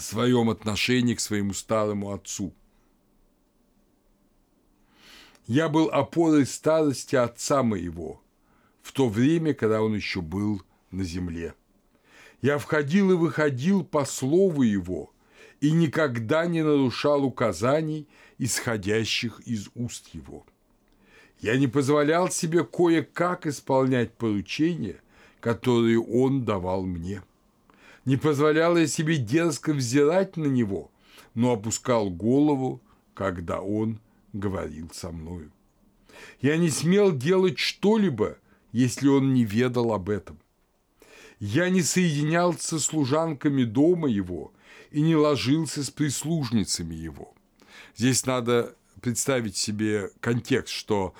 своем 0.00 0.50
отношении 0.50 1.14
к 1.14 1.20
своему 1.20 1.52
старому 1.52 2.12
отцу. 2.12 2.52
«Я 5.46 5.68
был 5.68 5.88
опорой 5.90 6.44
старости 6.44 7.14
отца 7.14 7.62
моего 7.62 8.20
в 8.82 8.90
то 8.90 9.08
время, 9.08 9.54
когда 9.54 9.80
он 9.80 9.94
еще 9.94 10.22
был 10.22 10.60
на 10.90 11.04
земле. 11.04 11.54
Я 12.42 12.58
входил 12.58 13.12
и 13.12 13.14
выходил 13.14 13.84
по 13.84 14.04
слову 14.04 14.62
его– 14.62 15.12
и 15.60 15.72
никогда 15.72 16.46
не 16.46 16.62
нарушал 16.62 17.24
указаний, 17.24 18.06
исходящих 18.38 19.40
из 19.40 19.68
уст 19.74 20.08
его. 20.12 20.44
Я 21.40 21.56
не 21.56 21.66
позволял 21.66 22.30
себе 22.30 22.64
кое-как 22.64 23.46
исполнять 23.46 24.12
поручения, 24.12 25.00
которые 25.40 26.00
он 26.00 26.44
давал 26.44 26.84
мне. 26.84 27.22
Не 28.04 28.16
позволял 28.16 28.76
я 28.76 28.86
себе 28.86 29.18
дерзко 29.18 29.72
взирать 29.72 30.36
на 30.36 30.46
него, 30.46 30.90
но 31.34 31.52
опускал 31.52 32.10
голову, 32.10 32.80
когда 33.14 33.60
он 33.60 34.00
говорил 34.32 34.90
со 34.92 35.10
мною. 35.10 35.50
Я 36.40 36.56
не 36.56 36.70
смел 36.70 37.12
делать 37.12 37.58
что-либо, 37.58 38.38
если 38.72 39.08
он 39.08 39.34
не 39.34 39.44
ведал 39.44 39.92
об 39.92 40.10
этом. 40.10 40.38
Я 41.38 41.68
не 41.68 41.82
соединялся 41.82 42.78
с 42.78 42.86
служанками 42.86 43.62
дома 43.62 44.08
его 44.08 44.52
и 44.90 45.00
не 45.00 45.16
ложился 45.16 45.84
с 45.84 45.90
прислужницами 45.90 46.94
его. 46.94 47.34
Здесь 47.96 48.24
надо 48.26 48.74
представить 49.00 49.56
себе 49.56 50.10
контекст, 50.20 50.74
что, 50.74 51.14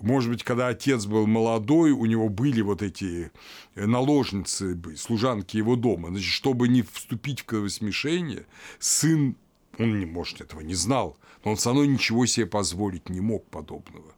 может 0.00 0.30
быть, 0.30 0.44
когда 0.44 0.68
отец 0.68 1.06
был 1.06 1.26
молодой, 1.26 1.90
у 1.92 2.04
него 2.06 2.28
были 2.28 2.60
вот 2.60 2.82
эти 2.82 3.32
наложницы, 3.74 4.78
служанки 4.96 5.56
его 5.56 5.76
дома. 5.76 6.08
Значит, 6.10 6.30
чтобы 6.30 6.68
не 6.68 6.82
вступить 6.82 7.40
в 7.40 7.44
кровосмешение, 7.44 8.46
сын, 8.78 9.36
он, 9.78 9.98
не, 9.98 10.06
может, 10.06 10.40
этого 10.40 10.60
не 10.60 10.74
знал, 10.74 11.16
но 11.44 11.52
он 11.52 11.56
со 11.56 11.72
мной 11.72 11.88
ничего 11.88 12.26
себе 12.26 12.46
позволить 12.46 13.08
не 13.08 13.20
мог 13.20 13.46
подобного. 13.48 14.14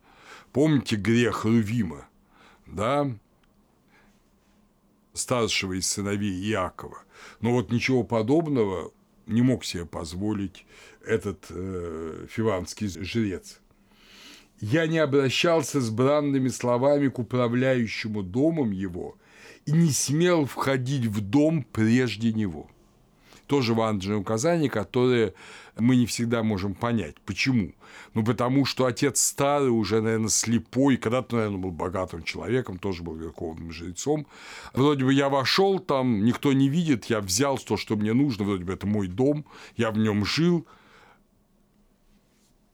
Помните 0.52 0.96
грех 0.96 1.44
Рувима, 1.44 2.08
да, 2.66 3.10
старшего 5.12 5.74
из 5.74 5.86
сыновей 5.86 6.32
Иакова. 6.50 7.02
Но 7.40 7.52
вот 7.52 7.70
ничего 7.70 8.04
подобного 8.04 8.92
не 9.26 9.42
мог 9.42 9.64
себе 9.64 9.84
позволить 9.84 10.64
этот 11.04 11.46
э, 11.50 12.26
фиванский 12.28 12.88
жрец. 12.88 13.60
Я 14.60 14.86
не 14.86 14.98
обращался 14.98 15.80
с 15.80 15.90
бранными 15.90 16.48
словами 16.48 17.08
к 17.08 17.18
управляющему 17.18 18.22
домом 18.22 18.70
его 18.70 19.18
и 19.66 19.72
не 19.72 19.90
смел 19.90 20.46
входить 20.46 21.06
в 21.06 21.20
дом 21.20 21.66
прежде 21.72 22.32
него. 22.32 22.70
Тоже 23.46 23.74
важное 23.74 24.16
указание, 24.16 24.68
которое 24.68 25.34
мы 25.78 25.96
не 25.96 26.06
всегда 26.06 26.42
можем 26.42 26.74
понять. 26.74 27.20
Почему? 27.20 27.72
Ну, 28.14 28.24
потому 28.24 28.64
что 28.64 28.86
отец 28.86 29.20
старый, 29.20 29.70
уже, 29.70 30.00
наверное, 30.00 30.28
слепой, 30.28 30.96
когда-то, 30.96 31.36
наверное, 31.36 31.58
был 31.58 31.70
богатым 31.70 32.24
человеком, 32.24 32.78
тоже 32.78 33.02
был 33.02 33.14
верховным 33.14 33.70
жрецом. 33.70 34.26
Вроде 34.72 35.04
бы 35.04 35.12
я 35.12 35.28
вошел 35.28 35.78
там, 35.78 36.24
никто 36.24 36.52
не 36.52 36.68
видит, 36.68 37.04
я 37.06 37.20
взял 37.20 37.56
то, 37.58 37.76
что 37.76 37.94
мне 37.96 38.14
нужно, 38.14 38.44
вроде 38.44 38.64
бы 38.64 38.72
это 38.72 38.86
мой 38.86 39.06
дом, 39.06 39.44
я 39.76 39.90
в 39.90 39.98
нем 39.98 40.24
жил. 40.24 40.66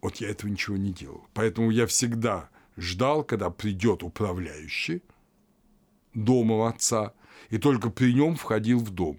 Вот 0.01 0.17
я 0.17 0.31
этого 0.31 0.51
ничего 0.51 0.77
не 0.77 0.93
делал. 0.93 1.27
Поэтому 1.35 1.71
я 1.71 1.87
всегда 1.87 2.49
ждал, 2.77 3.25
когда 3.25 3.51
придет 3.51 4.03
управляющий, 4.03 5.03
домом 6.15 6.63
отца, 6.63 7.13
и 7.51 7.59
только 7.59 7.91
при 7.91 8.13
нем 8.15 8.37
входил 8.37 8.79
в 8.79 8.91
дом, 8.91 9.19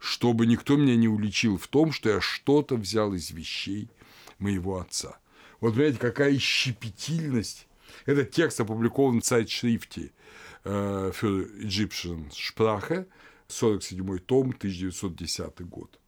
чтобы 0.00 0.46
никто 0.46 0.76
меня 0.76 0.96
не 0.96 1.08
уличил 1.08 1.58
в 1.58 1.68
том, 1.68 1.92
что 1.92 2.08
я 2.08 2.20
что-то 2.20 2.76
взял 2.76 3.12
из 3.14 3.30
вещей 3.30 3.88
моего 4.38 4.80
отца. 4.80 5.18
Вот 5.60 5.74
понимаете, 5.74 5.98
какая 5.98 6.38
щепетильность. 6.38 7.68
Этот 8.06 8.30
текст 8.30 8.60
опубликован 8.60 9.20
в 9.20 9.26
сайт-шрифте 9.26 10.12
э, 10.64 11.12
für 11.12 11.60
Egyptian 11.60 12.30
Sprache, 12.30 13.06
47 13.48 14.18
том, 14.20 14.50
1910 14.50 15.60
год. 15.62 15.98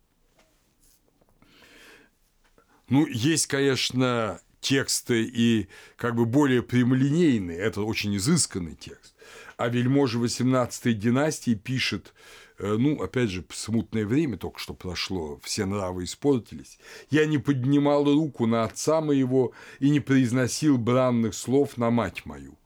Ну, 2.88 3.06
есть, 3.06 3.46
конечно, 3.46 4.40
тексты 4.60 5.24
и 5.24 5.68
как 5.96 6.14
бы 6.14 6.24
более 6.24 6.62
прямолинейные, 6.62 7.58
это 7.58 7.82
очень 7.82 8.16
изысканный 8.16 8.74
текст. 8.74 9.14
А 9.58 9.68
вельможа 9.68 10.18
18 10.18 10.98
династии 10.98 11.54
пишет, 11.54 12.14
э, 12.14 12.41
ну, 12.62 13.02
опять 13.02 13.30
же, 13.30 13.44
смутное 13.50 14.06
время 14.06 14.36
только 14.36 14.58
что 14.58 14.72
прошло, 14.74 15.40
все 15.42 15.66
нравы 15.66 16.04
испортились. 16.04 16.78
Я 17.10 17.26
не 17.26 17.38
поднимал 17.38 18.04
руку 18.04 18.46
на 18.46 18.64
отца 18.64 19.00
моего 19.00 19.52
и 19.80 19.90
не 19.90 20.00
произносил 20.00 20.78
бранных 20.78 21.34
слов 21.34 21.76
на 21.76 21.90
мать 21.90 22.24
мою. 22.24 22.56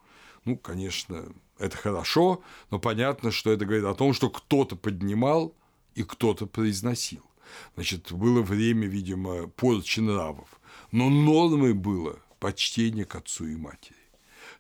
Ну, 0.45 0.57
конечно, 0.57 1.33
это 1.59 1.77
хорошо, 1.77 2.43
но 2.71 2.79
понятно, 2.79 3.31
что 3.31 3.51
это 3.51 3.65
говорит 3.65 3.87
о 3.87 3.95
том, 3.95 4.13
что 4.13 4.29
кто-то 4.29 4.77
поднимал 4.77 5.55
и 5.95 6.03
кто-то 6.03 6.47
произносил. 6.47 7.23
Значит, 7.75 8.13
было 8.13 8.43
время, 8.43 8.87
видимо, 8.87 9.49
порчи 9.49 10.01
нравов. 10.01 10.61
Но 10.93 11.09
нормой 11.09 11.73
было 11.73 12.21
почтение 12.39 13.05
к 13.05 13.15
отцу 13.15 13.47
и 13.47 13.57
матери. 13.57 13.97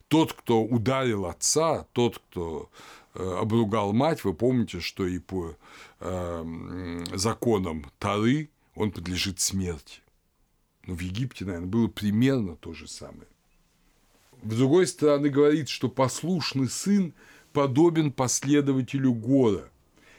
Тот, 0.08 0.32
кто 0.32 0.62
ударил 0.62 1.26
отца, 1.26 1.86
тот, 1.92 2.18
кто 2.18 2.70
э, 2.72 2.76
обругал 3.16 3.92
мать, 3.92 4.24
вы 4.24 4.34
помните, 4.34 4.80
что 4.80 5.06
и 5.06 5.18
по 5.18 5.56
э, 6.00 7.04
законам 7.14 7.90
Тары 7.98 8.50
он 8.74 8.90
подлежит 8.90 9.40
смерти. 9.40 10.00
Но 10.86 10.94
в 10.94 11.00
Египте, 11.00 11.44
наверное, 11.44 11.68
было 11.68 11.88
примерно 11.88 12.56
то 12.56 12.72
же 12.72 12.86
самое. 12.86 13.28
С 14.42 14.56
другой 14.56 14.86
стороны, 14.86 15.28
говорит, 15.28 15.68
что 15.68 15.88
послушный 15.88 16.68
сын 16.68 17.14
подобен 17.52 18.12
последователю 18.12 19.12
гора. 19.12 19.64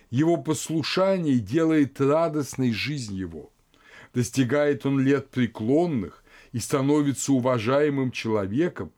Его 0.10 0.38
послушание 0.38 1.40
делает 1.40 2.02
радостной 2.02 2.72
жизнь 2.72 3.16
его. 3.16 3.52
Достигает 4.14 4.86
он 4.86 5.00
лет 5.00 5.30
преклонных 5.30 6.24
и 6.52 6.60
становится 6.60 7.34
уважаемым 7.34 8.12
человеком, 8.12 8.92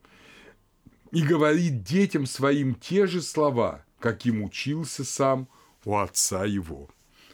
и 1.12 1.22
говорит 1.22 1.84
детям 1.84 2.26
своим 2.26 2.76
те 2.76 3.08
же 3.08 3.22
слова, 3.22 3.84
каким 4.00 4.44
учился 4.44 5.04
сам 5.04 5.48
у 5.86 5.98
отца 5.98 6.46
его. 6.46 6.90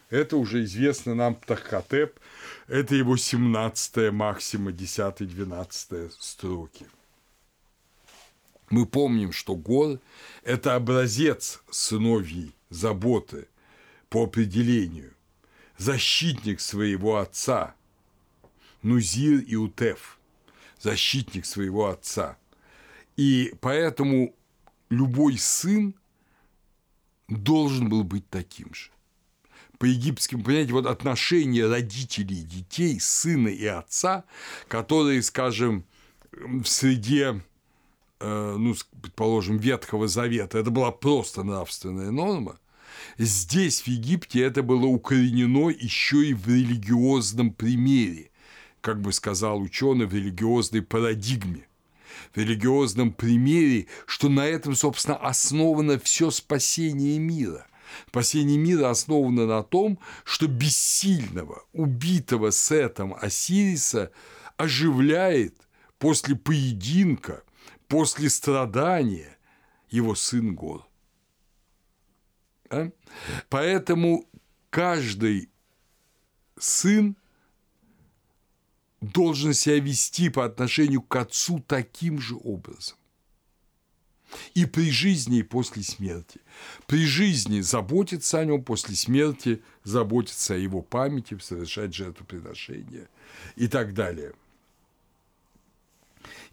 Это 0.10 0.38
уже 0.38 0.64
известно 0.64 1.16
нам 1.16 1.36
Тахкатеп, 1.36 2.20
это 2.68 2.96
его 2.96 3.18
17 3.18 4.12
максима, 4.12 4.72
10-12 4.72 6.12
строки. 6.20 6.86
Мы 8.70 8.86
помним, 8.86 9.32
что 9.32 9.56
Гор– 9.56 10.00
это 10.44 10.76
образец 10.76 11.62
сыновьей 11.70 12.56
заботы 12.70 13.48
по 14.10 14.24
определению, 14.24 15.14
защитник 15.78 16.60
своего 16.60 17.18
отца, 17.18 17.76
Нузир 18.82 19.40
и 19.40 19.56
Утеф, 19.56 20.20
защитник 20.80 21.46
своего 21.46 21.88
отца. 21.88 22.38
И 23.18 23.54
поэтому 23.62 24.36
любой 24.90 25.38
сын 25.38 25.96
должен 27.28 27.90
был 27.90 28.04
быть 28.04 28.30
таким 28.30 28.74
же. 28.74 28.90
По 29.78 29.86
египетским 29.86 30.44
понятиям, 30.44 30.76
вот 30.76 30.86
отношения 30.86 31.68
родителей 31.68 32.44
детей, 32.44 33.00
сына 33.00 33.50
и 33.50 33.66
отца, 33.66 34.24
которые, 34.68 35.22
скажем, 35.22 35.86
в 36.32 36.66
среде 36.66 37.42
Э, 38.20 38.56
ну, 38.58 38.74
предположим, 39.02 39.58
Ветхого 39.58 40.08
Завета, 40.08 40.58
это 40.58 40.72
была 40.72 40.92
просто 40.92 41.44
нравственная 41.44 42.12
норма, 42.12 42.60
здесь, 43.18 43.82
в 43.82 43.88
Египте, 43.88 44.42
это 44.42 44.64
было 44.64 44.86
укоренено 44.86 45.70
еще 45.70 46.26
и 46.26 46.34
в 46.34 46.48
религиозном 46.48 47.52
примере, 47.52 48.32
как 48.80 49.02
бы 49.02 49.12
сказал 49.12 49.62
ученый, 49.62 50.06
в 50.06 50.14
религиозной 50.14 50.82
парадигме 50.82 51.68
в 52.34 52.38
религиозном 52.38 53.12
примере, 53.12 53.88
что 54.06 54.30
на 54.30 54.46
этом, 54.46 54.76
собственно, 54.76 55.18
основано 55.18 56.00
все 56.00 56.32
спасение 56.32 57.20
мира. 57.20 57.68
Спасение 58.08 58.58
мира 58.58 58.90
основано 58.90 59.46
на 59.46 59.64
том, 59.64 60.00
что 60.24 60.48
бессильного, 60.48 61.64
убитого 61.74 62.52
Сетом 62.52 63.16
Осириса 63.20 64.12
оживляет 64.58 65.56
после 66.00 66.36
поединка 66.36 67.44
после 67.88 68.30
страдания 68.30 69.38
его 69.90 70.16
сын 70.16 70.56
гор. 70.56 70.88
А? 72.70 72.90
Поэтому 73.50 74.28
каждый 74.70 75.50
сын 76.58 77.16
должен 79.14 79.54
себя 79.54 79.80
вести 79.80 80.30
по 80.30 80.46
отношению 80.46 81.02
к 81.02 81.16
отцу 81.16 81.64
таким 81.68 82.20
же 82.20 82.36
образом. 82.44 82.98
И 84.54 84.66
при 84.66 84.92
жизни, 84.92 85.40
и 85.40 85.44
после 85.44 85.84
смерти. 85.84 86.42
При 86.88 87.06
жизни 87.06 87.62
заботиться 87.62 88.40
о 88.40 88.46
нем, 88.46 88.64
после 88.64 88.96
смерти 88.96 89.62
заботиться 89.84 90.56
о 90.56 90.58
его 90.58 90.82
памяти, 90.82 91.38
совершать 91.40 91.94
жертвоприношения 91.94 93.08
и 93.56 93.68
так 93.68 93.94
далее– 93.94 94.34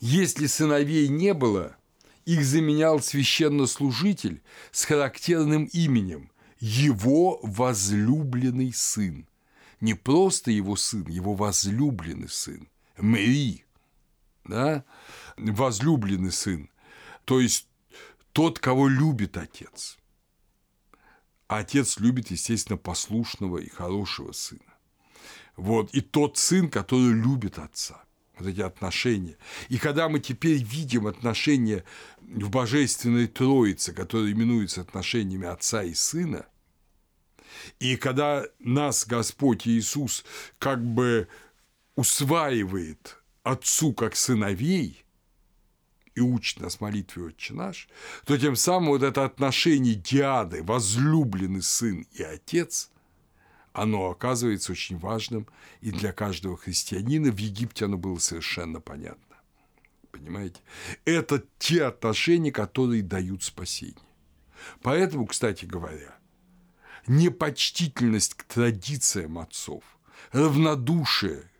если 0.05 0.47
сыновей 0.47 1.07
не 1.07 1.33
было, 1.33 1.77
их 2.25 2.45
заменял 2.45 3.01
священнослужитель 3.01 4.43
с 4.73 4.85
характерным 4.85 5.67
именем– 5.67 6.31
его 6.59 7.39
возлюбленный 7.43 8.73
сын. 8.73 9.27
Не 9.83 9.95
просто 9.95 10.53
его 10.53 10.77
сын, 10.77 11.07
его 11.09 11.35
возлюбленный 11.35 12.29
сын. 12.29 12.69
Мэри, 12.97 13.65
да? 14.45 14.85
возлюбленный 15.37 16.31
сын. 16.31 16.71
То 17.25 17.41
есть 17.41 17.67
тот, 18.33 18.61
кого 18.61 18.87
любит 18.87 19.37
отец. 19.37 19.99
А 21.49 21.59
отец 21.59 21.99
любит, 21.99 22.31
естественно, 22.31 22.77
послушного 22.77 23.59
и 23.59 23.69
хорошего 23.69 24.31
сына. 24.31 24.61
Вот. 25.57 25.93
И 25.93 26.01
тот 26.01 26.39
сын, 26.39 26.71
который 26.71 27.13
любит 27.13 27.59
отца– 27.59 28.05
вот 28.39 28.49
эти 28.49 28.61
отношения. 28.61 29.37
И 29.69 29.79
когда 29.79 30.09
мы 30.09 30.21
теперь 30.21 30.63
видим 30.63 31.09
отношения 31.09 31.85
в 32.21 32.51
Божественной 32.51 33.27
Троице, 33.27 33.93
которые 33.93 34.33
именуются 34.33 34.81
отношениями 34.81 35.47
Отца 35.47 35.83
и 35.83 35.93
Сына, 35.95 36.47
и 37.79 37.97
когда 37.97 38.45
нас 38.59 39.07
Господь 39.07 39.67
Иисус 39.67 40.25
как 40.59 40.85
бы 40.85 41.29
усваивает 41.95 43.19
Отцу 43.43 43.93
как 43.93 44.15
сыновей 44.15 45.05
и 46.15 46.21
учит 46.21 46.61
нас 46.61 46.81
молитве 46.81 47.25
«Отче 47.25 47.55
наш», 47.55 47.89
то 48.25 48.39
тем 48.39 48.55
самым 48.55 48.91
вот 48.91 49.03
это 49.03 49.25
отношение 49.25 49.95
диады, 49.95 50.63
возлюбленный 50.63 51.63
сын 51.63 52.07
и 52.13 52.23
отец, 52.23 52.91
оно 53.73 54.11
оказывается 54.11 54.73
очень 54.73 54.99
важным 54.99 55.49
и 55.81 55.91
для 55.91 56.13
каждого 56.13 56.57
христианина. 56.57 57.33
В 57.33 57.39
Египте 57.39 57.87
оно 57.87 57.97
было 57.97 58.19
совершенно 58.19 58.81
понятно. 58.81 59.37
Понимаете? 60.11 60.61
Это 61.05 61.43
те 61.59 61.85
отношения, 61.85 62.53
которые 62.53 63.03
дают 63.03 63.43
спасение. 63.43 63.97
Поэтому, 64.83 65.27
кстати 65.27 65.65
говоря, 65.65 66.17
непочтительность 67.07 68.35
к 68.35 68.45
традициям 68.45 69.39
отцов, 69.39 69.83
равнодушие 70.33 71.51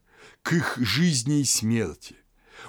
к 0.43 0.53
их 0.53 0.77
жизни 0.79 1.41
и 1.41 1.45
смерти, 1.45 2.17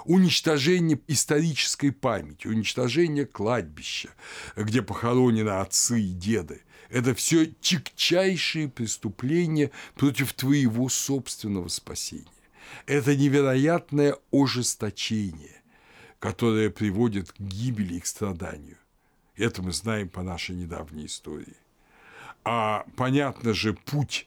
уничтожение 0.04 1.00
исторической 1.08 1.90
памяти, 1.90 2.46
уничтожение 2.46 3.26
кладбища, 3.26 4.10
где 4.56 4.82
похоронены 4.82 5.50
отцы 5.50 6.00
и 6.00 6.12
деды, 6.12 6.62
это 6.90 7.14
все 7.14 7.46
тягчайшие 7.46 8.68
преступления 8.68 9.70
против 9.94 10.32
твоего 10.32 10.88
собственного 10.88 11.68
спасения. 11.68 12.26
Это 12.86 13.16
невероятное 13.16 14.16
ожесточение, 14.32 15.62
которое 16.18 16.70
приводит 16.70 17.32
к 17.32 17.40
гибели 17.40 17.94
и 17.94 18.00
к 18.00 18.06
страданию. 18.06 18.76
Это 19.36 19.62
мы 19.62 19.72
знаем 19.72 20.08
по 20.08 20.22
нашей 20.22 20.54
недавней 20.54 21.06
истории. 21.06 21.56
А 22.44 22.84
понятно 22.96 23.54
же, 23.54 23.72
путь 23.72 24.26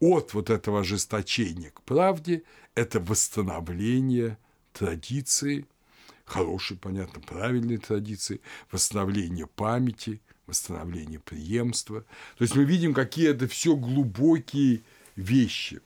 от 0.00 0.34
вот 0.34 0.50
этого 0.50 0.80
ожесточения 0.80 1.70
к 1.70 1.82
правде– 1.82 2.42
это 2.74 3.00
восстановление 3.00 4.38
традиции, 4.72 5.66
хорошей, 6.24 6.76
понятно, 6.76 7.20
правильной 7.20 7.78
традиции, 7.78 8.40
восстановление 8.70 9.46
памяти– 9.46 10.20
восстановление 10.48 11.20
преемства. 11.20 12.00
То 12.36 12.42
есть 12.42 12.56
мы 12.56 12.64
видим, 12.64 12.94
какие 12.94 13.30
это 13.30 13.46
все 13.46 13.76
глубокие 13.76 14.82
вещи. 15.14 15.80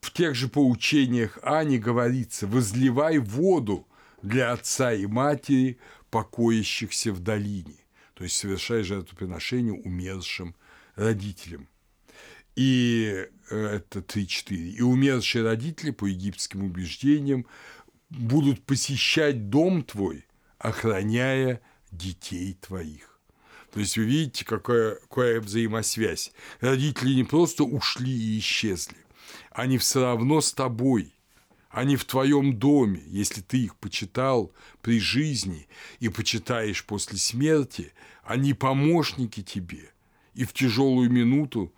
В 0.00 0.10
тех 0.12 0.34
же 0.34 0.48
поучениях 0.48 1.38
Ани 1.42 1.78
говорится 1.78 2.46
«возливай 2.46 3.18
воду 3.18 3.86
для 4.22 4.52
отца 4.52 4.92
и 4.92 5.06
матери, 5.06 5.78
покоящихся 6.10 7.12
в 7.12 7.20
долине». 7.20 7.79
То 8.20 8.24
есть 8.24 8.36
совершай 8.36 8.82
жертвоприношение 8.82 9.72
умершим 9.72 10.54
родителям. 10.94 11.70
И 12.54 13.26
э, 13.48 13.56
это 13.56 14.00
3-4. 14.00 14.56
И 14.56 14.82
умершие 14.82 15.42
родители, 15.42 15.90
по 15.90 16.04
египетским 16.04 16.62
убеждениям, 16.62 17.46
будут 18.10 18.62
посещать 18.66 19.48
дом 19.48 19.82
твой, 19.82 20.26
охраняя 20.58 21.62
детей 21.92 22.58
твоих. 22.60 23.18
То 23.72 23.80
есть 23.80 23.96
вы 23.96 24.04
видите, 24.04 24.44
какая, 24.44 24.96
какая 24.96 25.40
взаимосвязь. 25.40 26.32
Родители 26.60 27.14
не 27.14 27.24
просто 27.24 27.64
ушли 27.64 28.12
и 28.12 28.38
исчезли, 28.38 28.98
они 29.50 29.78
все 29.78 30.02
равно 30.02 30.42
с 30.42 30.52
тобой, 30.52 31.14
они 31.70 31.96
в 31.96 32.04
твоем 32.04 32.58
доме, 32.58 33.02
если 33.06 33.40
ты 33.40 33.64
их 33.64 33.76
почитал 33.76 34.52
при 34.82 34.98
жизни 34.98 35.68
и 36.00 36.08
почитаешь 36.08 36.84
после 36.84 37.16
смерти, 37.18 37.92
они 38.24 38.54
помощники 38.54 39.42
тебе, 39.42 39.92
и 40.34 40.44
в 40.44 40.52
тяжелую 40.52 41.10
минуту 41.10 41.72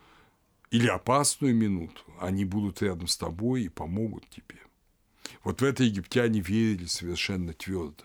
или 0.70 0.86
опасную 0.86 1.55
минуту 1.55 2.03
они 2.18 2.47
будут 2.47 2.80
рядом 2.80 3.07
с 3.07 3.18
тобой 3.18 3.64
и 3.64 3.68
помогут 3.68 4.28
тебе. 4.30 4.59
Вот 5.45 5.61
в 5.61 5.64
это 5.64 5.84
египтяне 5.84 6.40
верили 6.40 6.86
совершенно 6.86 7.53
твердо. 7.53 8.05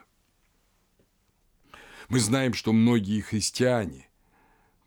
Мы 2.09 2.19
знаем, 2.19 2.53
что 2.53 2.73
многие 2.73 3.21
христиане, 3.21 4.06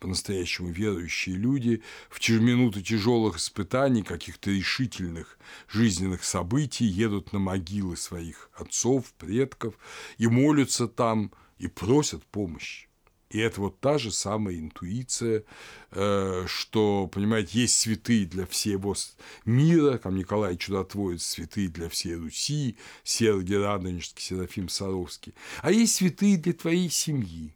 по-настоящему 0.00 0.70
верующие 0.70 1.36
люди, 1.36 1.82
в 2.08 2.18
минуты 2.40 2.82
тяжелых 2.82 3.36
испытаний, 3.36 4.02
каких-то 4.02 4.50
решительных 4.50 5.38
жизненных 5.68 6.24
событий 6.24 6.86
едут 6.86 7.32
на 7.32 7.38
могилы 7.38 7.96
своих 7.96 8.50
отцов, 8.54 9.12
предков 9.18 9.74
и 10.18 10.26
молятся 10.26 10.88
там 10.88 11.32
и 11.58 11.68
просят 11.68 12.24
помощи. 12.24 12.88
И 13.30 13.38
это 13.38 13.60
вот 13.60 13.78
та 13.78 13.96
же 13.96 14.10
самая 14.10 14.58
интуиция, 14.58 15.44
э, 15.92 16.44
что, 16.48 17.06
понимаете, 17.06 17.60
есть 17.60 17.78
святые 17.78 18.26
для 18.26 18.44
всего 18.44 18.96
мира, 19.44 19.98
там 19.98 20.16
Николай 20.16 20.56
Чудотворец, 20.56 21.22
святые 21.22 21.68
для 21.68 21.88
всей 21.88 22.16
Руси, 22.16 22.76
Сергий 23.04 23.56
Радонежский, 23.56 24.20
Серафим 24.20 24.68
Саровский, 24.68 25.34
а 25.62 25.70
есть 25.70 25.94
святые 25.94 26.38
для 26.38 26.54
твоей 26.54 26.90
семьи. 26.90 27.54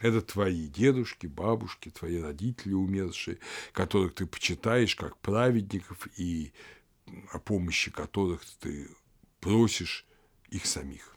Это 0.00 0.20
твои 0.20 0.68
дедушки, 0.68 1.26
бабушки, 1.26 1.90
твои 1.90 2.20
родители 2.20 2.74
умершие, 2.74 3.38
которых 3.72 4.14
ты 4.14 4.26
почитаешь 4.26 4.94
как 4.94 5.16
праведников 5.18 6.06
и 6.18 6.52
о 7.32 7.38
помощи 7.38 7.90
которых 7.90 8.44
ты 8.60 8.90
просишь 9.40 10.04
их 10.50 10.66
самих 10.66 11.16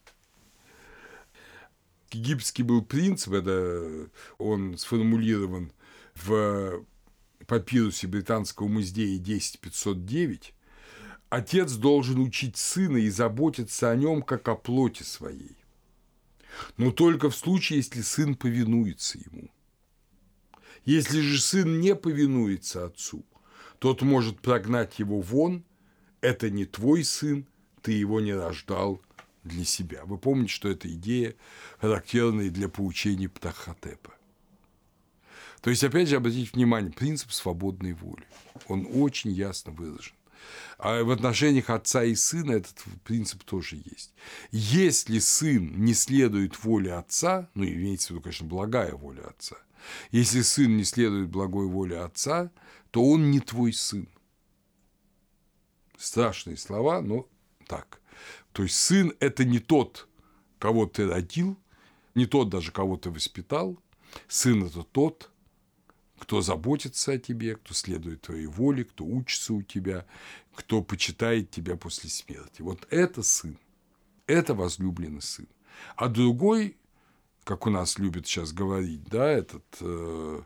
египетский 2.13 2.63
был 2.63 2.81
принцип, 2.81 3.33
это 3.33 4.09
он 4.37 4.77
сформулирован 4.77 5.71
в 6.15 6.83
папирусе 7.47 8.07
британского 8.07 8.67
музея 8.67 9.17
10509, 9.17 10.53
отец 11.29 11.73
должен 11.73 12.19
учить 12.19 12.57
сына 12.57 12.97
и 12.97 13.09
заботиться 13.09 13.89
о 13.89 13.95
нем, 13.95 14.21
как 14.21 14.47
о 14.47 14.55
плоти 14.55 15.03
своей. 15.03 15.55
Но 16.77 16.91
только 16.91 17.29
в 17.29 17.35
случае, 17.35 17.77
если 17.77 18.01
сын 18.01 18.35
повинуется 18.35 19.17
ему. 19.17 19.51
Если 20.85 21.21
же 21.21 21.39
сын 21.39 21.79
не 21.79 21.95
повинуется 21.95 22.85
отцу, 22.85 23.25
тот 23.79 24.01
может 24.01 24.39
прогнать 24.39 24.99
его 24.99 25.21
вон, 25.21 25.63
это 26.21 26.49
не 26.49 26.65
твой 26.65 27.03
сын, 27.03 27.47
ты 27.81 27.91
его 27.91 28.19
не 28.19 28.33
рождал, 28.33 29.01
для 29.43 29.65
себя. 29.65 30.03
Вы 30.05 30.17
помните, 30.17 30.53
что 30.53 30.69
это 30.69 30.91
идея, 30.93 31.35
характерная 31.79 32.49
для 32.49 32.69
поучений 32.69 33.27
Птахотепа. 33.27 34.13
То 35.61 35.69
есть, 35.69 35.83
опять 35.83 36.07
же, 36.07 36.15
обратите 36.15 36.51
внимание, 36.53 36.91
принцип 36.91 37.31
свободной 37.31 37.93
воли. 37.93 38.25
Он 38.67 38.87
очень 38.89 39.31
ясно 39.31 39.71
выражен. 39.71 40.13
А 40.77 41.03
в 41.03 41.11
отношениях 41.11 41.69
отца 41.69 42.03
и 42.03 42.15
сына 42.15 42.53
этот 42.53 42.83
принцип 43.03 43.43
тоже 43.43 43.75
есть. 43.75 44.13
Если 44.51 45.19
сын 45.19 45.83
не 45.83 45.93
следует 45.93 46.63
воле 46.63 46.93
отца, 46.93 47.49
ну, 47.53 47.65
имеется 47.65 48.07
в 48.07 48.11
виду, 48.11 48.21
конечно, 48.21 48.47
благая 48.47 48.93
воля 48.93 49.27
отца, 49.27 49.57
если 50.11 50.41
сын 50.41 50.77
не 50.77 50.83
следует 50.83 51.29
благой 51.29 51.67
воле 51.67 51.99
отца, 51.99 52.51
то 52.91 53.03
он 53.03 53.31
не 53.31 53.39
твой 53.39 53.73
сын. 53.73 54.07
Страшные 55.97 56.57
слова, 56.57 57.01
но 57.01 57.27
так. 57.67 58.01
То 58.51 58.63
есть 58.63 58.75
сын– 58.75 59.13
это 59.19 59.43
не 59.45 59.59
тот, 59.59 60.07
кого 60.57 60.85
ты 60.85 61.07
родил, 61.07 61.57
не 62.15 62.25
тот 62.25 62.49
даже, 62.49 62.71
кого 62.71 62.97
ты 62.97 63.09
воспитал. 63.11 63.77
Сын– 64.27 64.63
это 64.65 64.83
тот, 64.83 65.29
кто 66.19 66.41
заботится 66.41 67.13
о 67.13 67.17
тебе, 67.17 67.55
кто 67.55 67.73
следует 67.73 68.21
твоей 68.21 68.45
воле, 68.45 68.83
кто 68.83 69.05
учится 69.05 69.53
у 69.53 69.61
тебя, 69.61 70.05
кто 70.53 70.81
почитает 70.81 71.51
тебя 71.51 71.75
после 71.77 72.09
смерти. 72.09 72.61
Вот 72.61 72.87
это 72.89 73.23
сын, 73.23 73.57
это 74.27 74.53
возлюбленный 74.53 75.21
сын. 75.21 75.47
А 75.95 76.07
другой, 76.07 76.77
как 77.43 77.65
у 77.65 77.69
нас 77.69 77.97
любят 77.97 78.27
сейчас 78.27 78.51
говорить, 78.51 79.03
да, 79.05 79.29
этот, 79.29 79.65
э, 79.81 80.41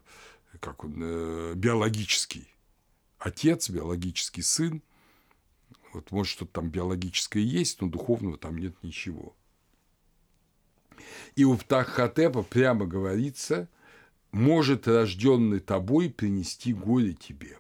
как 0.60 0.84
он, 0.84 0.96
э, 1.02 1.54
биологический 1.56 2.48
отец, 3.20 3.70
биологический 3.70 4.42
сын– 4.42 4.82
вот 5.94 6.12
может 6.12 6.32
что-то 6.32 6.54
там 6.54 6.70
биологическое 6.70 7.44
есть, 7.44 7.82
но 7.82 7.88
духовного 7.88 8.38
там 8.38 8.58
нет 8.58 8.76
ничего. 8.82 9.36
И 11.36 11.44
у 11.44 11.56
Птаххотепа 11.56 12.44
прямо 12.44 12.86
говорится, 12.86 13.70
может 14.34 14.88
рожденный 14.88 15.60
тобой 15.60 16.10
принести 16.10 16.74
горе 16.74 17.14
тебе, 17.14 17.60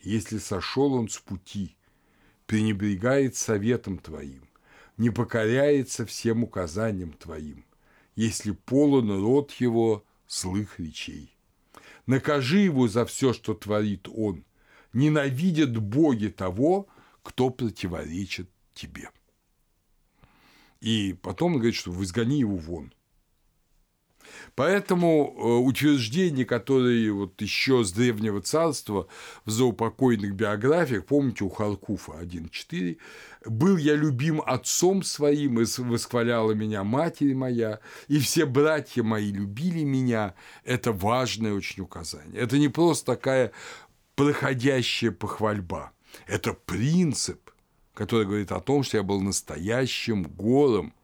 если 0.00 0.38
сошел 0.38 0.94
он 0.94 1.08
с 1.08 1.18
пути, 1.18 1.76
пренебрегает 2.46 3.36
советом 3.36 3.98
твоим, 3.98 4.48
не 4.96 5.10
покоряется 5.10 6.06
всем 6.06 6.44
указаниям 6.44 7.12
твоим, 7.12 7.64
если 8.14 8.52
полон 8.52 9.10
рот 9.20 9.52
его 9.54 10.04
злых 10.28 10.78
речей. 10.78 11.36
Накажи 12.06 12.60
его 12.60 12.88
за 12.88 13.04
все, 13.04 13.32
что 13.32 13.52
творит 13.54 14.08
он. 14.08 14.44
Ненавидят 14.94 15.76
боги 15.76 16.28
того, 16.28 16.86
кто 17.22 17.50
противоречит 17.50 18.48
тебе. 18.72 19.10
И 20.80 21.14
потом 21.20 21.52
он 21.52 21.58
говорит, 21.58 21.74
что 21.74 21.92
изгони 22.02 22.38
его 22.38 22.56
вон. 22.56 22.92
Поэтому 24.54 25.34
э, 25.36 25.42
утверждения, 25.66 26.44
которые 26.44 27.12
вот 27.12 27.40
еще 27.40 27.84
с 27.84 27.92
Древнего 27.92 28.40
Царства 28.40 29.08
в 29.44 29.50
заупокойных 29.50 30.34
биографиях, 30.34 31.06
помните, 31.06 31.44
у 31.44 31.48
Харкуфа 31.48 32.12
1.4, 32.20 32.98
«Был 33.46 33.76
я 33.76 33.94
любим 33.94 34.42
отцом 34.44 35.02
своим, 35.02 35.60
и 35.60 35.64
восхваляла 35.78 36.52
меня 36.52 36.84
матерь 36.84 37.34
моя, 37.34 37.80
и 38.08 38.18
все 38.18 38.46
братья 38.46 39.02
мои 39.02 39.30
любили 39.30 39.84
меня», 39.84 40.34
это 40.64 40.92
важное 40.92 41.54
очень 41.54 41.82
указание. 41.82 42.40
Это 42.40 42.58
не 42.58 42.68
просто 42.68 43.06
такая 43.14 43.52
проходящая 44.16 45.12
похвальба– 45.12 45.92
это 46.26 46.52
принцип, 46.52 47.50
который 47.94 48.26
говорит 48.26 48.52
о 48.52 48.60
том, 48.60 48.82
что 48.82 48.96
я 48.96 49.02
был 49.02 49.20
настоящим 49.20 50.24
гором 50.24 50.94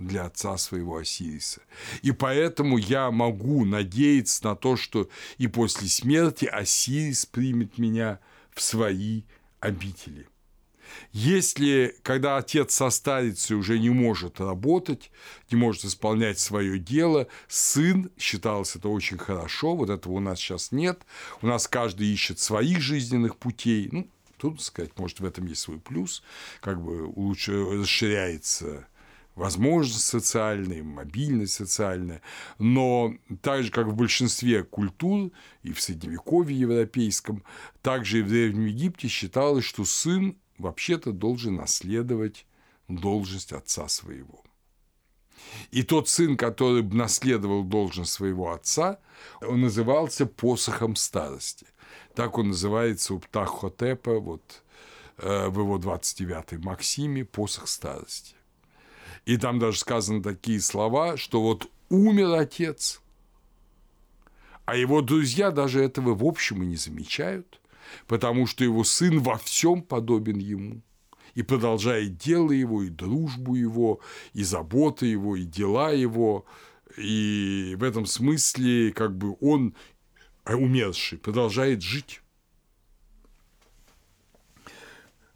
для 0.00 0.24
отца 0.24 0.58
своего 0.58 0.96
Осириса. 0.96 1.60
И 2.02 2.10
поэтому 2.12 2.78
я 2.78 3.10
могу 3.10 3.64
надеяться 3.64 4.44
на 4.44 4.56
то, 4.56 4.76
что 4.76 5.08
и 5.38 5.46
после 5.46 5.88
смерти 5.88 6.46
Осирис 6.46 7.26
примет 7.26 7.78
меня 7.78 8.18
в 8.52 8.60
свои 8.60 9.22
обители. 9.60 10.26
Если, 11.12 11.96
когда 12.02 12.36
отец 12.36 12.74
состарится 12.74 13.54
и 13.54 13.56
уже 13.56 13.78
не 13.78 13.90
может 13.90 14.40
работать, 14.40 15.12
не 15.50 15.56
может 15.56 15.84
исполнять 15.84 16.40
свое 16.40 16.80
дело, 16.80 17.28
сын, 17.46 18.10
считалось 18.18 18.74
это 18.74 18.88
очень 18.88 19.18
хорошо, 19.18 19.76
вот 19.76 19.88
этого 19.88 20.14
у 20.14 20.20
нас 20.20 20.40
сейчас 20.40 20.72
нет, 20.72 21.02
у 21.42 21.46
нас 21.46 21.68
каждый 21.68 22.08
ищет 22.08 22.40
своих 22.40 22.80
жизненных 22.80 23.36
путей, 23.36 23.88
ну, 23.92 24.08
Трудно 24.40 24.62
сказать, 24.62 24.92
может, 24.96 25.20
в 25.20 25.24
этом 25.26 25.44
есть 25.46 25.60
свой 25.60 25.78
плюс, 25.78 26.22
как 26.62 26.82
бы 26.82 27.12
лучше 27.14 27.62
расширяется 27.62 28.88
возможность 29.34 30.04
социальная, 30.04 30.82
мобильность 30.82 31.54
социальная, 31.54 32.22
но 32.58 33.14
так 33.42 33.64
же, 33.64 33.70
как 33.70 33.86
в 33.86 33.94
большинстве 33.94 34.64
культур 34.64 35.30
и 35.62 35.72
в 35.72 35.80
Средневековье 35.80 36.58
европейском, 36.58 37.42
также 37.82 38.20
и 38.20 38.22
в 38.22 38.28
Древнем 38.28 38.66
Египте 38.66 39.08
считалось, 39.08 39.64
что 39.64 39.84
сын 39.84 40.36
вообще-то 40.58 41.12
должен 41.12 41.56
наследовать 41.56 42.46
должность 42.88 43.52
отца 43.52 43.88
своего. 43.88 44.42
И 45.70 45.82
тот 45.82 46.08
сын, 46.08 46.36
который 46.36 46.82
наследовал 46.82 47.64
должность 47.64 48.12
своего 48.12 48.52
отца, 48.52 48.98
он 49.40 49.62
назывался 49.62 50.26
посохом 50.26 50.96
старости. 50.96 51.66
Так 52.14 52.38
он 52.38 52.48
называется 52.48 53.14
у 53.14 53.18
Птахотепа, 53.18 54.20
вот 54.20 54.62
э, 55.18 55.48
в 55.48 55.60
его 55.60 55.78
29-й 55.78 56.58
Максиме, 56.58 57.24
посох 57.24 57.68
старости. 57.68 58.34
И 59.24 59.36
там 59.36 59.58
даже 59.58 59.78
сказаны 59.78 60.22
такие 60.22 60.60
слова, 60.60 61.16
что 61.16 61.42
вот 61.42 61.70
умер 61.88 62.34
отец, 62.34 63.00
а 64.64 64.76
его 64.76 65.02
друзья 65.02 65.50
даже 65.50 65.82
этого 65.82 66.14
в 66.14 66.24
общем 66.24 66.62
и 66.62 66.66
не 66.66 66.76
замечают, 66.76 67.60
потому 68.06 68.46
что 68.46 68.62
его 68.64 68.84
сын 68.84 69.18
во 69.18 69.36
всем 69.36 69.82
подобен 69.82 70.38
ему 70.38 70.80
и 71.34 71.42
продолжает 71.42 72.16
дело 72.18 72.52
его, 72.52 72.82
и 72.82 72.88
дружбу 72.88 73.54
его, 73.54 74.00
и 74.32 74.42
заботы 74.42 75.06
его, 75.06 75.36
и 75.36 75.44
дела 75.44 75.90
его. 75.90 76.44
И 76.96 77.76
в 77.78 77.84
этом 77.84 78.06
смысле 78.06 78.92
как 78.92 79.16
бы 79.16 79.36
он, 79.40 79.74
умерший, 80.46 81.18
продолжает 81.18 81.82
жить. 81.82 82.20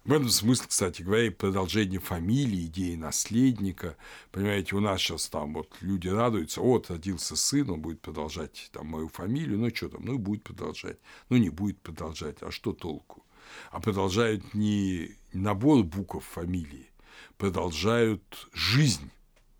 В 0.05 0.13
этом 0.13 0.29
смысле, 0.29 0.67
кстати 0.69 1.01
говоря, 1.01 1.25
и 1.25 1.29
продолжение 1.31 1.99
фамилии, 1.99 2.67
идеи 2.67 2.95
наследника. 2.95 3.97
Понимаете, 4.31 4.75
у 4.75 4.79
нас 4.79 5.01
сейчас 5.01 5.27
там 5.29 5.55
вот 5.55 5.75
люди 5.81 6.07
радуются, 6.07 6.61
вот 6.61 6.91
родился 6.91 7.35
сын, 7.35 7.71
он 7.71 7.81
будет 7.81 8.01
продолжать 8.01 8.69
там 8.71 8.85
мою 8.85 9.09
фамилию, 9.09 9.57
ну 9.57 9.75
что 9.75 9.89
там, 9.89 10.05
ну 10.05 10.19
будет 10.19 10.43
продолжать, 10.43 10.99
ну 11.29 11.37
не 11.37 11.49
будет 11.49 11.81
продолжать, 11.81 12.37
а 12.41 12.51
что 12.51 12.71
толку? 12.71 13.25
А 13.71 13.79
продолжают 13.79 14.53
не 14.53 15.17
набор 15.33 15.83
букв 15.83 16.23
фамилии, 16.23 16.91
продолжают 17.39 18.47
жизнь. 18.53 19.09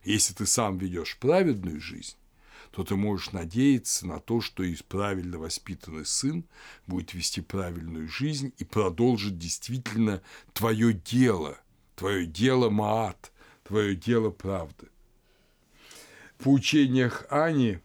Если 0.03 0.35
ты 0.35 0.45
сам 0.45 0.77
ведешь 0.77 1.17
праведную 1.17 1.81
жизнь, 1.81 2.17
то 2.75 2.83
ты 2.83 2.97
можешь 2.97 3.31
надеяться 3.31 4.05
на 4.05 4.19
то, 4.19 4.41
что 4.41 4.61
и 4.61 4.75
правильно 4.75 5.39
воспитанный 5.39 6.05
сын 6.05 6.43
будет 6.87 7.13
вести 7.13 7.39
правильную 7.39 8.09
жизнь 8.09 8.53
и 8.57 8.65
продолжит 8.65 9.37
действительно 9.37 10.21
твое 10.51 10.91
дело, 10.91 11.57
твое 11.95 12.25
дело 12.25 12.69
Маат, 12.69 13.31
твое 13.63 13.95
дело 13.95 14.29
правды. 14.29 14.89
В 16.37 16.49
учениях 16.49 17.25
Ани 17.29 17.79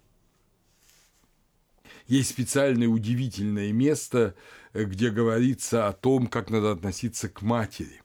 есть 2.09 2.31
специальное 2.31 2.89
удивительное 2.89 3.71
место, 3.71 4.35
где 4.75 5.11
говорится 5.11 5.87
о 5.87 5.93
том, 5.93 6.27
как 6.27 6.51
надо 6.51 6.73
относиться 6.73 7.29
к 7.29 7.43
матери. 7.43 8.03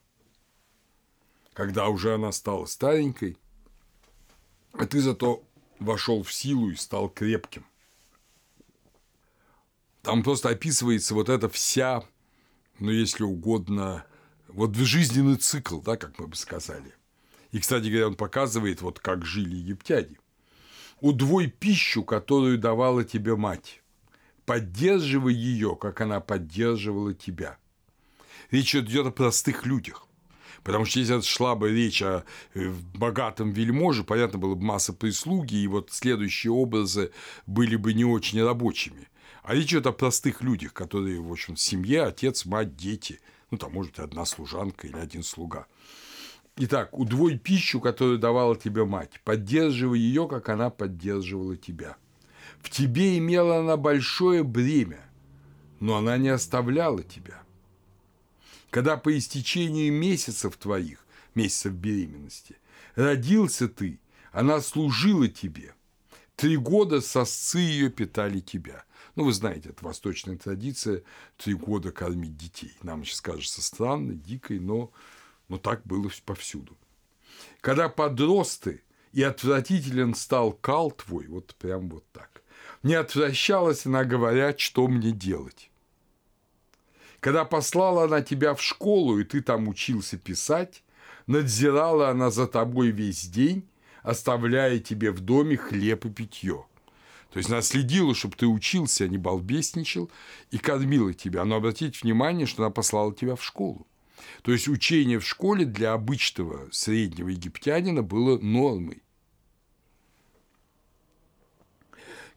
Когда 1.52 1.88
уже 1.88 2.14
она 2.14 2.30
стала 2.30 2.66
старенькой, 2.66 3.38
а 4.72 4.86
ты 4.86 5.00
зато 5.00 5.42
вошел 5.78 6.22
в 6.22 6.32
силу 6.32 6.70
и 6.70 6.76
стал 6.76 7.08
крепким. 7.08 7.64
Там 10.02 10.22
просто 10.22 10.50
описывается 10.50 11.14
вот 11.14 11.28
эта 11.28 11.48
вся, 11.48 12.04
ну, 12.78 12.90
если 12.90 13.24
угодно, 13.24 14.06
вот 14.48 14.76
жизненный 14.76 15.36
цикл, 15.36 15.80
да, 15.80 15.96
как 15.96 16.18
мы 16.18 16.28
бы 16.28 16.36
сказали. 16.36 16.94
И, 17.50 17.58
кстати 17.58 17.88
говоря, 17.88 18.08
он 18.08 18.14
показывает, 18.14 18.82
вот 18.82 19.00
как 19.00 19.24
жили 19.24 19.56
египтяне. 19.56 20.16
Удвой 21.00 21.48
пищу, 21.48 22.04
которую 22.04 22.58
давала 22.58 23.04
тебе 23.04 23.36
мать. 23.36 23.82
Поддерживай 24.44 25.34
ее, 25.34 25.76
как 25.76 26.00
она 26.00 26.20
поддерживала 26.20 27.12
тебя. 27.12 27.58
Речь 28.50 28.74
идет 28.74 29.06
о 29.06 29.10
простых 29.10 29.66
людях. 29.66 30.05
Потому 30.66 30.84
что 30.84 30.98
если 30.98 31.20
шла 31.20 31.54
бы 31.54 31.70
речь 31.70 32.02
о 32.02 32.24
э, 32.54 32.72
богатом 32.92 33.52
вельможе, 33.52 34.02
понятно, 34.02 34.40
было 34.40 34.56
бы 34.56 34.64
масса 34.64 34.92
прислуги, 34.92 35.54
и 35.54 35.68
вот 35.68 35.92
следующие 35.92 36.52
образы 36.52 37.12
были 37.46 37.76
бы 37.76 37.94
не 37.94 38.04
очень 38.04 38.42
рабочими. 38.42 39.06
А 39.44 39.54
речь 39.54 39.68
идет 39.68 39.86
о 39.86 39.92
простых 39.92 40.42
людях, 40.42 40.72
которые, 40.72 41.20
в 41.20 41.30
общем, 41.30 41.54
в 41.54 41.60
семье, 41.60 42.02
отец, 42.02 42.46
мать, 42.46 42.74
дети, 42.74 43.20
ну, 43.52 43.58
там, 43.58 43.74
может 43.74 43.92
быть, 43.92 44.00
одна 44.00 44.24
служанка 44.24 44.88
или 44.88 44.96
один 44.96 45.22
слуга. 45.22 45.68
Итак, 46.56 46.98
удвой 46.98 47.38
пищу, 47.38 47.80
которую 47.80 48.18
давала 48.18 48.56
тебе 48.56 48.84
мать, 48.84 49.20
поддерживай 49.22 50.00
ее, 50.00 50.26
как 50.26 50.48
она 50.48 50.70
поддерживала 50.70 51.56
тебя. 51.56 51.96
В 52.58 52.70
тебе 52.70 53.18
имела 53.18 53.58
она 53.58 53.76
большое 53.76 54.42
бремя, 54.42 55.08
но 55.78 55.96
она 55.96 56.18
не 56.18 56.30
оставляла 56.30 57.04
тебя 57.04 57.45
когда 58.70 58.96
по 58.96 59.16
истечении 59.16 59.90
месяцев 59.90 60.56
твоих, 60.56 61.04
месяцев 61.34 61.72
беременности, 61.72 62.56
родился 62.94 63.68
ты, 63.68 64.00
она 64.32 64.60
служила 64.60 65.28
тебе. 65.28 65.74
Три 66.34 66.56
года 66.56 67.00
сосцы 67.00 67.58
ее 67.58 67.90
питали 67.90 68.40
тебя. 68.40 68.84
Ну, 69.14 69.24
вы 69.24 69.32
знаете, 69.32 69.70
это 69.70 69.84
восточная 69.84 70.36
традиция– 70.36 71.02
три 71.38 71.54
года 71.54 71.90
кормить 71.90 72.36
детей. 72.36 72.76
Нам 72.82 73.04
сейчас 73.04 73.22
кажется 73.22 73.62
странной, 73.62 74.16
дикой, 74.16 74.60
но, 74.60 74.92
но 75.48 75.56
так 75.56 75.82
было 75.86 76.10
повсюду. 76.26 76.76
Когда 77.62 77.88
подрос 77.88 78.58
ты, 78.58 78.82
и 79.12 79.22
отвратителен 79.22 80.14
стал 80.14 80.52
кал 80.52 80.90
твой, 80.90 81.26
вот 81.28 81.54
прям 81.54 81.88
вот 81.88 82.04
так, 82.12 82.42
не 82.82 82.94
отвращалась 82.94 83.86
она, 83.86 84.04
говоря, 84.04 84.54
что 84.58 84.86
мне 84.88 85.12
делать. 85.12 85.70
Когда 87.26 87.44
послала 87.44 88.04
она 88.04 88.22
тебя 88.22 88.54
в 88.54 88.62
школу, 88.62 89.18
и 89.18 89.24
ты 89.24 89.42
там 89.42 89.66
учился 89.66 90.16
писать, 90.16 90.84
надзирала 91.26 92.08
она 92.10 92.30
за 92.30 92.46
тобой 92.46 92.90
весь 92.90 93.26
день, 93.26 93.68
оставляя 94.04 94.78
тебе 94.78 95.10
в 95.10 95.18
доме 95.18 95.56
хлеб 95.56 96.04
и 96.04 96.10
питье. 96.10 96.66
То 97.32 97.38
есть 97.38 97.50
она 97.50 97.62
следила, 97.62 98.14
чтобы 98.14 98.36
ты 98.36 98.46
учился, 98.46 99.02
а 99.02 99.08
не 99.08 99.18
балбесничал, 99.18 100.08
и 100.52 100.58
кормила 100.58 101.12
тебя. 101.14 101.44
Но 101.44 101.56
обратите 101.56 101.98
внимание, 102.00 102.46
что 102.46 102.62
она 102.62 102.70
послала 102.70 103.12
тебя 103.12 103.34
в 103.34 103.42
школу. 103.42 103.88
То 104.42 104.52
есть 104.52 104.68
учение 104.68 105.18
в 105.18 105.26
школе 105.26 105.64
для 105.64 105.94
обычного 105.94 106.68
среднего 106.70 107.30
египтянина 107.30 108.04
было 108.04 108.38
нормой. 108.38 109.02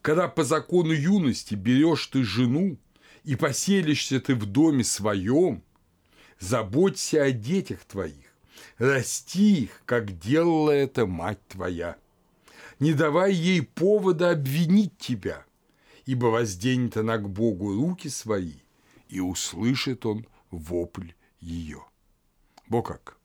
Когда 0.02 0.28
по 0.28 0.44
закону 0.44 0.94
юности 0.94 1.54
берешь 1.54 2.08
ты 2.08 2.24
жену, 2.24 2.80
и 3.24 3.36
поселишься 3.36 4.20
ты 4.20 4.36
в 4.36 4.46
доме 4.46 4.84
своем, 4.84 5.64
заботься 6.40 7.24
о 7.24 7.32
детях 7.32 7.86
твоих, 7.86 8.34
расти 8.78 9.64
их, 9.64 9.82
как 9.86 10.18
делала 10.20 10.72
это 10.72 11.06
мать 11.06 11.46
твоя. 11.48 11.98
Не 12.80 12.94
давай 12.94 13.34
ей 13.34 13.62
повода 13.62 14.32
обвинить 14.32 14.98
тебя, 14.98 15.46
ибо 16.06 16.28
возденет 16.28 16.98
она 16.98 17.18
к 17.18 17.30
Богу 17.30 17.74
руки 17.74 18.08
свои, 18.08 18.54
и 19.10 19.20
услышит 19.20 20.06
он 20.06 20.26
вопль 20.50 21.12
ее. 21.40 21.84
Бог 22.68 22.88
как? 22.88 23.18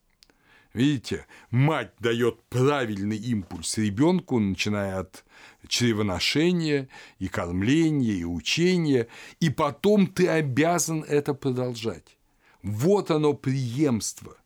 Видите, 0.73 1.27
мать 1.51 1.93
дает 2.01 2.43
правильный 2.49 3.17
импульс 3.17 3.79
ребенку, 3.79 4.41
начиная 4.41 4.99
от 4.99 5.24
чревоношения 5.69 6.89
и 7.19 7.29
кормления, 7.29 8.15
и 8.15 8.25
учения, 8.25 9.09
и 9.41 9.51
потом 9.51 10.07
ты 10.07 10.29
обязан 10.29 11.03
это 11.03 11.35
продолжать. 11.35 12.17
Вот 12.63 13.11
оно 13.11 13.35
преемство, 13.35 14.37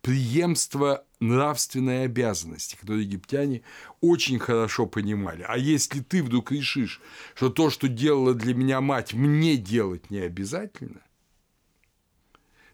преемство 0.00 1.04
нравственной 1.20 2.04
обязанности, 2.04 2.76
которую 2.76 3.02
египтяне 3.04 3.62
очень 4.00 4.38
хорошо 4.38 4.86
понимали. 4.86 5.44
А 5.46 5.58
если 5.58 6.00
ты 6.00 6.22
вдруг 6.22 6.52
решишь, 6.52 7.00
что 7.34 7.50
то, 7.50 7.70
что 7.70 7.88
делала 7.88 8.34
для 8.34 8.54
меня 8.54 8.80
мать, 8.80 9.14
мне 9.14 9.56
делать 9.56 10.10
не 10.10 10.20
обязательно, 10.20 11.00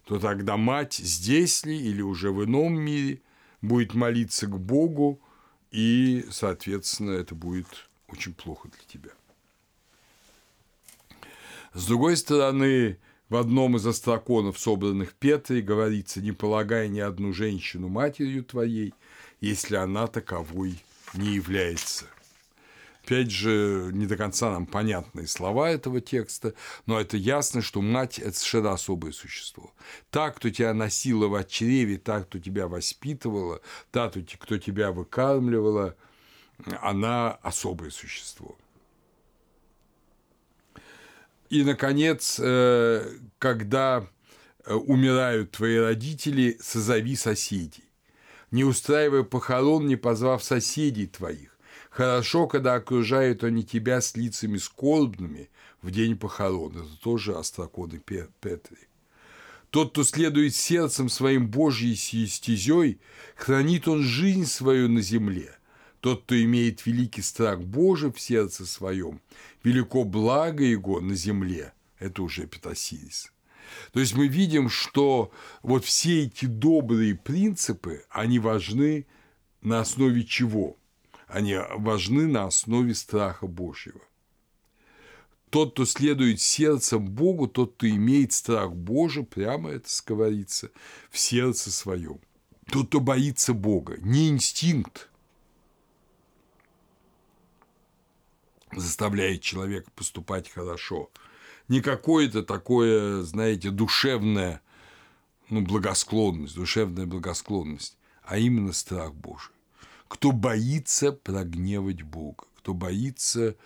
то 0.04 0.18
тогда 0.18 0.56
мать 0.56 0.94
здесь 0.94 1.64
ли 1.64 1.76
или 1.76 2.02
уже 2.02 2.30
в 2.30 2.44
ином 2.44 2.78
мире 2.78 3.22
будет 3.62 3.94
молиться 3.94 4.46
к 4.46 4.58
Богу, 4.58 5.20
и, 5.74 6.24
соответственно, 6.30 7.10
это 7.10 7.34
будет 7.34 7.66
очень 8.06 8.32
плохо 8.32 8.68
для 8.68 8.84
тебя. 8.86 9.10
С 11.72 11.86
другой 11.86 12.16
стороны, 12.16 13.00
в 13.28 13.34
одном 13.34 13.74
из 13.76 13.84
астраконов, 13.84 14.56
собранных 14.56 15.14
Петрой, 15.14 15.62
говорится, 15.62 16.20
не 16.20 16.30
полагай 16.30 16.88
ни 16.88 17.00
одну 17.00 17.32
женщину 17.32 17.88
матерью 17.88 18.44
твоей, 18.44 18.94
если 19.40 19.74
она 19.74 20.06
таковой 20.06 20.80
не 21.12 21.34
является. 21.34 22.04
Опять 23.04 23.30
же, 23.30 23.90
не 23.92 24.06
до 24.06 24.16
конца 24.16 24.50
нам 24.50 24.64
понятные 24.64 25.26
слова 25.26 25.68
этого 25.68 26.00
текста, 26.00 26.54
но 26.86 26.98
это 26.98 27.18
ясно, 27.18 27.60
что 27.60 27.82
мать– 27.82 28.18
это 28.18 28.32
совершенно 28.32 28.72
особое 28.72 29.12
существо. 29.12 29.74
Та, 30.10 30.30
кто 30.30 30.48
тебя 30.48 30.72
носила 30.72 31.28
в 31.28 31.44
чреве, 31.44 31.98
та, 31.98 32.22
кто 32.22 32.38
тебя 32.38 32.66
воспитывала, 32.66 33.60
та, 33.90 34.10
кто 34.10 34.56
тебя 34.56 34.90
выкармливала, 34.90 35.96
она 36.80 37.32
особое 37.42 37.90
существо. 37.90 38.56
И, 41.50 41.62
наконец, 41.62 42.40
э, 42.42 43.18
когда 43.38 44.06
э, 44.64 44.72
умирают 44.72 45.50
твои 45.50 45.76
родители, 45.76 46.56
созови 46.58 47.16
соседей. 47.16 47.84
не 48.50 48.64
устраивая 48.64 49.24
похорон, 49.24 49.86
не 49.88 49.96
позвав 49.96 50.42
соседей 50.42 51.06
твоих. 51.06 51.53
Хорошо, 51.94 52.48
когда 52.48 52.74
окружают 52.74 53.44
они 53.44 53.62
тебя 53.62 54.00
с 54.00 54.16
лицами 54.16 54.56
скорбными 54.56 55.48
в 55.80 55.92
день 55.92 56.16
похорон. 56.16 56.72
Это 56.72 57.00
тоже 57.00 57.36
остроконы 57.36 58.00
Петри. 58.00 58.88
Тот, 59.70 59.92
кто 59.92 60.02
следует 60.02 60.56
сердцем 60.56 61.08
своим 61.08 61.46
Божьей 61.46 61.94
стезей, 61.94 62.98
хранит 63.36 63.86
он 63.86 64.02
жизнь 64.02 64.46
свою 64.46 64.88
на 64.88 65.02
земле. 65.02 65.56
Тот, 66.00 66.24
кто 66.24 66.42
имеет 66.42 66.84
великий 66.84 67.22
страх 67.22 67.60
Божий 67.60 68.10
в 68.10 68.20
сердце 68.20 68.66
своем, 68.66 69.20
велико 69.62 70.02
благо 70.02 70.64
его 70.64 71.00
на 71.00 71.14
земле. 71.14 71.74
Это 72.00 72.24
уже 72.24 72.48
Петасирис. 72.48 73.32
То 73.92 74.00
есть 74.00 74.16
мы 74.16 74.26
видим, 74.26 74.68
что 74.68 75.30
вот 75.62 75.84
все 75.84 76.24
эти 76.24 76.46
добрые 76.46 77.14
принципы, 77.14 78.04
они 78.10 78.40
важны 78.40 79.06
на 79.62 79.78
основе 79.78 80.24
чего? 80.24 80.76
Они 81.34 81.58
важны 81.70 82.28
на 82.28 82.44
основе 82.44 82.94
страха 82.94 83.48
Божьего. 83.48 84.00
Тот, 85.50 85.72
кто 85.72 85.84
следует 85.84 86.40
сердцем 86.40 87.04
Богу, 87.06 87.48
тот, 87.48 87.74
кто 87.74 87.88
имеет 87.88 88.32
страх 88.32 88.72
Божий, 88.72 89.24
прямо 89.24 89.70
это 89.70 89.88
говорится, 90.06 90.70
в 91.10 91.18
сердце 91.18 91.72
своем. 91.72 92.20
Тот, 92.70 92.86
кто 92.86 93.00
боится 93.00 93.52
Бога, 93.52 93.96
не 93.98 94.28
инстинкт 94.28 95.10
заставляет 98.70 99.42
человека 99.42 99.90
поступать 99.96 100.48
хорошо, 100.48 101.10
не 101.66 101.80
какое-то 101.80 102.44
такое, 102.44 103.22
знаете, 103.22 103.70
душевное, 103.70 104.62
ну, 105.50 105.62
благосклонность, 105.62 106.54
душевная 106.54 107.06
благосклонность, 107.06 107.98
а 108.22 108.38
именно 108.38 108.72
страх 108.72 109.12
Божий. 109.14 109.53
Кто 110.14 110.30
боится 110.30 111.10
прогневать 111.10 112.02
Бога, 112.02 112.44
кто 112.58 112.72
боится 112.72 113.56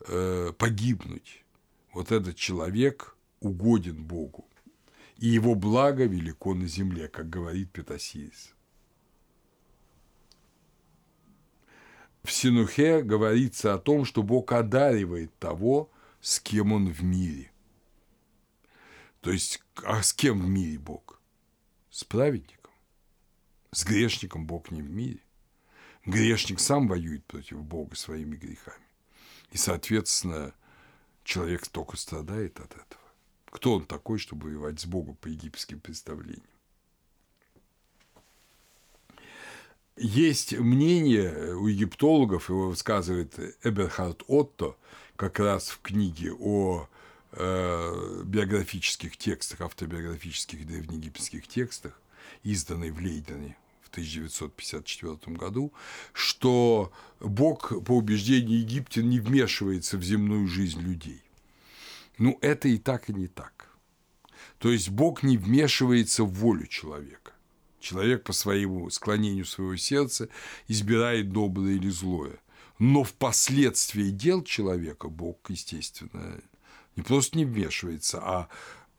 э, 0.00 0.52
погибнуть. 0.58 1.44
Вот 1.92 2.10
этот 2.10 2.34
человек 2.34 3.16
угоден 3.38 4.02
Богу, 4.02 4.48
и 5.16 5.28
его 5.28 5.54
благо 5.54 6.04
велико 6.04 6.54
на 6.54 6.66
земле, 6.66 7.06
как 7.06 7.30
говорит 7.30 7.70
Петасирис. 7.70 8.52
В 12.24 12.32
Синухе 12.32 13.02
говорится 13.02 13.72
о 13.72 13.78
том, 13.78 14.04
что 14.04 14.24
Бог 14.24 14.50
одаривает 14.50 15.32
того, 15.38 15.88
с 16.20 16.40
кем 16.40 16.72
он 16.72 16.92
в 16.92 17.04
мире. 17.04 17.52
То 19.20 19.30
есть, 19.30 19.62
а 19.84 20.02
с 20.02 20.12
кем 20.12 20.40
в 20.40 20.48
мире 20.48 20.80
Бог? 20.80 21.20
С 21.90 22.02
праведником. 22.02 22.72
С 23.70 23.84
грешником 23.84 24.48
Бог 24.48 24.72
не 24.72 24.82
в 24.82 24.90
мире. 24.90 25.20
Грешник 26.04 26.58
сам 26.58 26.88
воюет 26.88 27.24
против 27.26 27.62
Бога 27.62 27.94
своими 27.94 28.36
грехами. 28.36 28.84
И, 29.52 29.56
соответственно, 29.56 30.52
человек 31.24 31.66
только 31.68 31.96
страдает 31.96 32.58
от 32.58 32.72
этого. 32.72 33.02
Кто 33.46 33.74
он 33.74 33.84
такой, 33.84 34.18
чтобы 34.18 34.48
воевать 34.48 34.80
с 34.80 34.86
Богом 34.86 35.14
по 35.16 35.28
египетским 35.28 35.78
представлениям? 35.78 36.42
Есть 39.96 40.54
мнение 40.58 41.54
у 41.54 41.66
египтологов, 41.66 42.48
его 42.48 42.70
высказывает 42.70 43.38
Эберхард 43.62 44.22
Отто, 44.26 44.76
как 45.16 45.38
раз 45.38 45.68
в 45.68 45.80
книге 45.82 46.32
о 46.32 46.88
э, 47.32 48.22
биографических 48.24 49.16
текстах, 49.18 49.60
автобиографических 49.60 50.66
древнеегипетских 50.66 51.46
текстах, 51.46 52.00
изданной 52.42 52.90
в 52.90 52.98
Лейдене 52.98 53.56
1954 53.92 55.36
году, 55.36 55.72
что 56.12 56.92
Бог, 57.20 57.68
по 57.84 57.92
убеждению 57.92 58.60
египтян, 58.60 59.08
не 59.08 59.20
вмешивается 59.20 59.98
в 59.98 60.02
земную 60.02 60.48
жизнь 60.48 60.80
людей. 60.80 61.22
Ну, 62.18 62.38
это 62.40 62.68
и 62.68 62.78
так, 62.78 63.08
и 63.08 63.12
не 63.12 63.28
так. 63.28 63.68
То 64.58 64.70
есть 64.70 64.90
Бог 64.90 65.22
не 65.22 65.36
вмешивается 65.36 66.24
в 66.24 66.32
волю 66.32 66.66
человека. 66.66 67.32
Человек 67.80 68.22
по 68.22 68.32
своему 68.32 68.88
склонению 68.90 69.44
своего 69.44 69.76
сердца 69.76 70.28
избирает 70.68 71.32
доброе 71.32 71.74
или 71.74 71.88
злое. 71.88 72.38
Но 72.78 73.02
в 73.04 73.12
последствии 73.12 74.10
дел 74.10 74.42
человека 74.42 75.08
Бог, 75.08 75.38
естественно, 75.48 76.40
не 76.96 77.02
просто 77.02 77.38
не 77.38 77.44
вмешивается, 77.44 78.20
а 78.22 78.48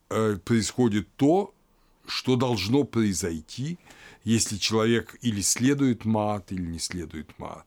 э, 0.09 0.37
происходит 0.43 1.07
то, 1.15 1.53
что 2.05 2.35
должно 2.35 2.83
произойти, 2.83 3.77
если 4.23 4.57
человек 4.57 5.17
или 5.21 5.41
следует 5.41 6.05
мат, 6.05 6.51
или 6.51 6.61
не 6.61 6.79
следует 6.79 7.37
мат. 7.39 7.65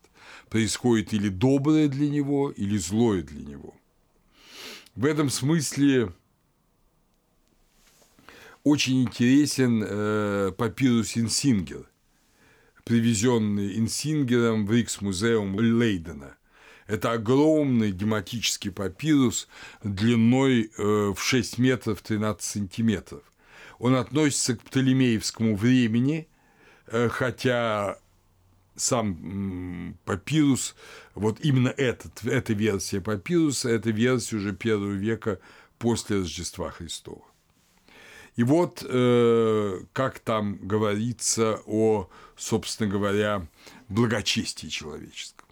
Происходит 0.49 1.13
или 1.13 1.29
доброе 1.29 1.89
для 1.89 2.09
него, 2.09 2.51
или 2.51 2.79
злое 2.79 3.23
для 3.23 3.45
него. 3.45 3.75
В 4.95 5.05
этом 5.05 5.29
смысле 5.29 6.13
очень 8.65 9.03
интересен 9.03 9.85
э, 9.87 10.53
папирус 10.57 11.17
Инсингер, 11.17 11.89
привезенный 12.85 13.77
Инсингером 13.79 14.67
в 14.67 14.73
Рикс-музеум 14.73 15.57
Лейдена. 15.57 16.37
Это 16.87 17.13
огромный 17.13 17.93
дематический 17.93 18.71
папирус 18.71 19.49
длиной 19.83 20.71
э, 20.79 21.13
в 21.15 21.19
6 21.19 21.59
метров 21.59 22.01
13 22.01 22.43
сантиметров. 22.43 23.23
Он 23.79 23.97
относится 23.97 24.57
к 24.57 24.63
Птолемеевскому 24.63 25.55
времени– 25.55 26.29
хотя 26.91 27.99
сам 28.77 29.97
папирус, 30.05 30.75
вот 31.15 31.41
именно 31.41 31.69
этот, 31.69 32.25
эта 32.25 32.53
версия 32.53 33.01
папируса, 33.01 33.71
это 33.71 33.91
версия 33.91 34.37
уже 34.37 34.53
первого 34.53 34.93
века 34.93 35.41
после 35.79 36.19
Рождества 36.19 36.71
Христова. 36.71 37.25
И 38.37 38.43
вот 38.43 38.85
э, 38.87 39.81
как 39.95 40.19
там 40.19 40.59
говорится 40.59 41.61
о, 41.67 42.11
собственно 42.37 42.91
говоря, 42.91 43.49
благочестии 43.89 44.69
человеческом. 44.69 45.47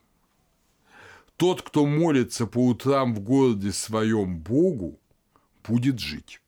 Тот, 1.39 1.63
кто 1.63 1.87
молится 1.87 2.47
по 2.47 2.67
утрам 2.67 3.15
в 3.15 3.21
городе 3.21 3.73
своем 3.73 4.39
Богу, 4.39 5.01
будет 5.67 5.99
жить. 5.99 6.41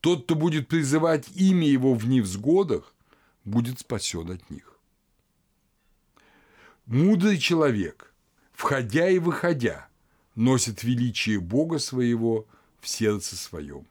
Тот, 0.00 0.24
кто 0.24 0.34
будет 0.34 0.68
призывать 0.68 1.28
имя 1.36 1.68
его 1.68 1.94
в 1.94 2.06
невзгодах, 2.06 2.92
будет 3.46 3.78
спасен 3.80 4.30
от 4.30 4.50
них. 4.50 4.78
Мудрый 6.84 7.38
человек, 7.38 8.12
входя 8.52 9.08
и 9.08 9.18
выходя, 9.18 9.88
носит 10.34 10.82
величие 10.82 11.40
Бога 11.40 11.78
своего 11.78 12.46
в 12.80 12.88
сердце 12.88 13.36
своем. 13.36 13.86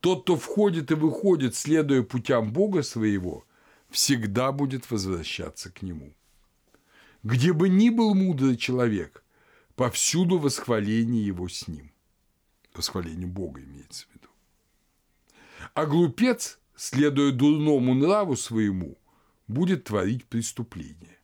Тот, 0.00 0.22
кто 0.22 0.36
входит 0.36 0.90
и 0.90 0.94
выходит, 0.94 1.54
следуя 1.54 2.02
путям 2.02 2.52
Бога 2.52 2.82
своего, 2.82 3.44
всегда 3.90 4.52
будет 4.52 4.90
возвращаться 4.90 5.70
к 5.70 5.82
Нему. 5.82 6.12
Где 7.22 7.52
бы 7.52 7.68
ни 7.68 7.90
был 7.90 8.14
мудрый 8.14 8.56
человек, 8.56 9.24
повсюду 9.74 10.38
восхваление 10.38 11.26
его 11.26 11.48
с 11.48 11.66
ним. 11.66 11.90
Восхваление 12.74 13.26
Бога 13.26 13.60
имеется 13.60 14.06
в 14.06 14.14
виду. 14.14 14.28
А 15.74 15.86
глупец 15.86 16.58
следуя 16.76 17.32
дурному 17.32 17.94
нраву 17.94 18.36
своему, 18.36 18.96
будет 19.48 19.84
творить 19.84 20.24
преступление. 20.24 21.18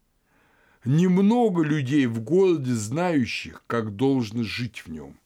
Немного 0.84 1.62
людей 1.62 2.06
в 2.06 2.20
городе, 2.20 2.74
знающих, 2.74 3.62
как 3.66 3.94
должно 3.94 4.42
жить 4.42 4.78
в 4.84 4.90
нем. 4.90 5.16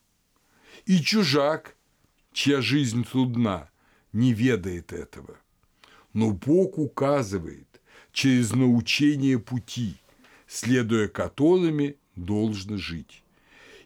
И 0.85 0.99
чужак, 0.99 1.77
чья 2.33 2.61
жизнь 2.61 3.05
трудна, 3.05 3.71
не 4.13 4.35
ведает 4.35 4.93
этого. 4.93 5.37
Но 6.13 6.33
Бог 6.33 6.79
указывает 6.79 7.81
через 8.13 8.53
научение 8.53 9.39
пути, 9.39 9.97
следуя 10.47 11.09
которыми 11.09 11.97
должно 12.17 12.77
жить. 12.77 13.23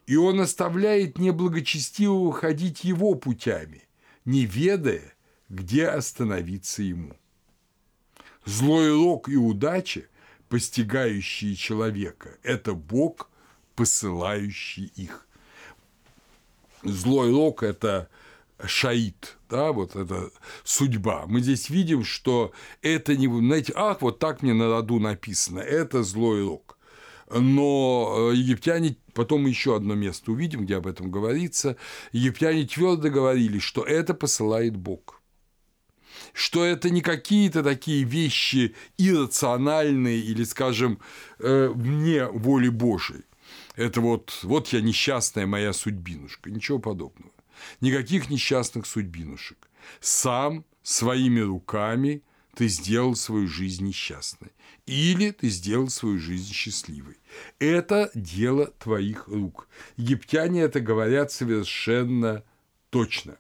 И 0.07 0.16
Он 0.16 0.41
оставляет 0.41 1.18
неблагочестивого 1.18 2.32
ходить 2.32 2.82
его 2.82 3.14
путями, 3.14 3.84
не 4.24 4.45
ведая, 4.45 5.14
где 5.51 5.88
остановиться 5.88 6.82
ему. 6.82 7.16
Злой 8.46 8.90
рок 8.90 9.28
и 9.28 9.36
удача, 9.36 10.05
постигающие 10.48 11.55
человека, 11.55 12.38
это 12.42 12.72
Бог, 12.72 13.28
посылающий 13.74 14.90
их. 14.96 15.26
Злой 16.82 17.30
рок– 17.30 17.62
это 17.62 18.09
шаид, 18.64 19.36
да, 19.51 19.72
вот 19.72 19.96
это 19.96 20.30
судьба. 20.64 21.24
Мы 21.26 21.40
здесь 21.40 21.68
видим, 21.68 22.05
что 22.05 22.53
это 22.80 23.16
не, 23.16 23.26
знаете, 23.26 23.72
ах, 23.76 24.01
вот 24.01 24.18
так 24.18 24.42
мне 24.42 24.55
на 24.55 24.68
роду 24.68 24.98
написано, 24.98 25.59
это 25.59 26.03
злой 26.03 26.42
рок. 26.44 26.78
Но 27.30 28.30
египтяне, 28.32 28.96
потом 29.14 29.46
еще 29.46 29.76
одно 29.76 29.94
место 29.94 30.32
увидим, 30.32 30.64
где 30.64 30.76
об 30.76 30.86
этом 30.86 31.11
говорится, 31.11 31.76
египтяне 32.12 32.66
твердо 32.66 33.11
говорили, 33.11 33.59
что 33.59 33.82
это 33.82 34.14
посылает 34.14 34.76
Бог– 34.76 35.16
что 36.32 36.64
это 36.64 36.90
не 36.90 37.00
какие-то 37.00 37.62
такие 37.62 38.04
вещи 38.04 38.74
иррациональные 38.98 40.20
или, 40.20 40.44
скажем, 40.44 41.00
э, 41.38 41.68
вне 41.74 42.26
воли 42.26 42.68
Божией. 42.68 43.24
Это 43.76 44.00
вот, 44.00 44.40
вот 44.42 44.68
я 44.68 44.80
несчастная 44.80 45.46
моя 45.46 45.72
судьбинушка. 45.72 46.50
Ничего 46.50 46.78
подобного. 46.78 47.32
Никаких 47.80 48.30
несчастных 48.30 48.86
судьбинушек. 48.86 49.68
Сам 50.00 50.64
своими 50.82 51.40
руками 51.40 52.22
ты 52.54 52.68
сделал 52.68 53.14
свою 53.14 53.48
жизнь 53.48 53.86
несчастной. 53.86 54.50
Или 54.86 55.30
ты 55.30 55.48
сделал 55.48 55.88
свою 55.88 56.18
жизнь 56.18 56.52
счастливой. 56.52 57.16
Это 57.58 58.10
дело 58.14 58.66
твоих 58.66 59.28
рук. 59.28 59.68
Египтяне 59.96 60.62
это 60.62 60.80
говорят 60.80 61.32
совершенно 61.32 62.42
точно. 62.90 63.38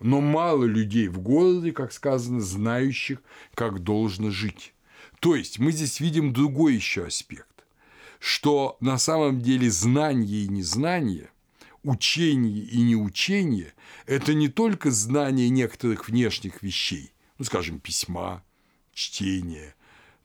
Но 0.00 0.20
мало 0.20 0.64
людей 0.64 1.08
в 1.08 1.20
городе, 1.20 1.72
как 1.72 1.92
сказано, 1.92 2.40
знающих, 2.40 3.22
как 3.54 3.82
должно 3.82 4.30
жить. 4.30 4.74
То 5.20 5.34
есть 5.34 5.58
мы 5.58 5.72
здесь 5.72 6.00
видим 6.00 6.32
другой 6.32 6.74
еще 6.74 7.06
аспект, 7.06 7.64
что 8.18 8.76
на 8.80 8.98
самом 8.98 9.40
деле 9.40 9.70
знание 9.70 10.44
и 10.44 10.48
незнание, 10.48 11.30
учение 11.82 12.64
и 12.64 12.82
неучение– 12.82 13.72
это 14.06 14.34
не 14.34 14.48
только 14.48 14.90
знание 14.90 15.48
некоторых 15.48 16.08
внешних 16.08 16.62
вещей, 16.62 17.12
ну, 17.38 17.44
скажем, 17.44 17.80
письма, 17.80 18.42
чтения, 18.92 19.74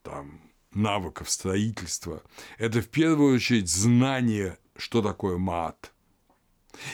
там, 0.04 0.42
навыков 0.74 1.30
строительства. 1.30 2.24
Это 2.58 2.82
в 2.82 2.88
первую 2.88 3.36
очередь 3.36 3.70
знание, 3.70 4.58
что 4.76 5.02
такое 5.02 5.38
мат. 5.38 5.94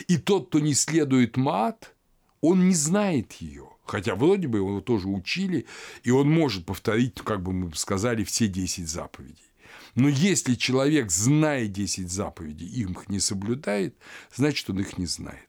И 0.08 0.18
тот, 0.18 0.48
кто 0.48 0.58
не 0.58 0.74
следует 0.74 1.36
мат, 1.36 1.94
он 2.40 2.68
не 2.68 2.74
знает 2.74 3.32
ее. 3.34 3.68
Хотя 3.84 4.14
вроде 4.14 4.48
бы 4.48 4.58
его 4.58 4.80
тоже 4.80 5.08
учили, 5.08 5.66
и 6.02 6.10
он 6.10 6.30
может 6.30 6.66
повторить, 6.66 7.14
как 7.22 7.42
бы 7.42 7.52
мы 7.52 7.74
сказали, 7.74 8.22
все 8.24 8.46
10 8.46 8.86
заповедей. 8.86 9.48
Но 9.94 10.08
если 10.08 10.54
человек, 10.54 11.10
зная 11.10 11.66
10 11.66 12.10
заповедей, 12.10 12.66
их 12.66 13.08
не 13.08 13.18
соблюдает, 13.18 13.96
значит, 14.34 14.68
он 14.70 14.80
их 14.80 14.98
не 14.98 15.06
знает. 15.06 15.48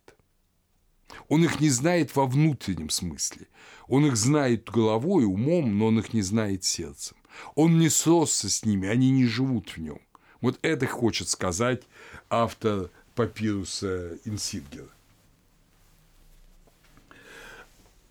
Он 1.27 1.43
их 1.43 1.59
не 1.59 1.69
знает 1.69 2.15
во 2.15 2.25
внутреннем 2.25 2.89
смысле. 2.89 3.47
Он 3.87 4.05
их 4.05 4.15
знает 4.15 4.69
головой, 4.69 5.25
умом, 5.25 5.77
но 5.77 5.87
он 5.87 5.99
их 5.99 6.13
не 6.13 6.21
знает 6.21 6.63
сердцем. 6.63 7.17
Он 7.55 7.77
не 7.77 7.89
сросся 7.89 8.49
с 8.49 8.65
ними, 8.65 8.87
они 8.87 9.11
не 9.11 9.25
живут 9.25 9.69
в 9.69 9.77
нем. 9.77 9.99
Вот 10.41 10.57
это 10.61 10.87
хочет 10.87 11.29
сказать 11.29 11.83
автор 12.29 12.89
папируса 13.15 14.17
Инсингера. 14.25 14.89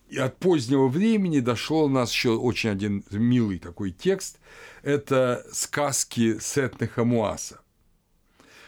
И 0.09 0.17
от 0.17 0.39
позднего 0.39 0.89
времени 0.89 1.41
дошел 1.41 1.85
у 1.85 1.89
нас 1.89 2.11
еще 2.13 2.31
очень 2.31 2.71
один 2.71 3.05
милый 3.11 3.59
такой 3.59 3.91
текст. 3.91 4.39
Это 4.83 5.45
сказки 5.53 6.39
Сетны 6.39 6.89
Хамуаса. 6.89 7.61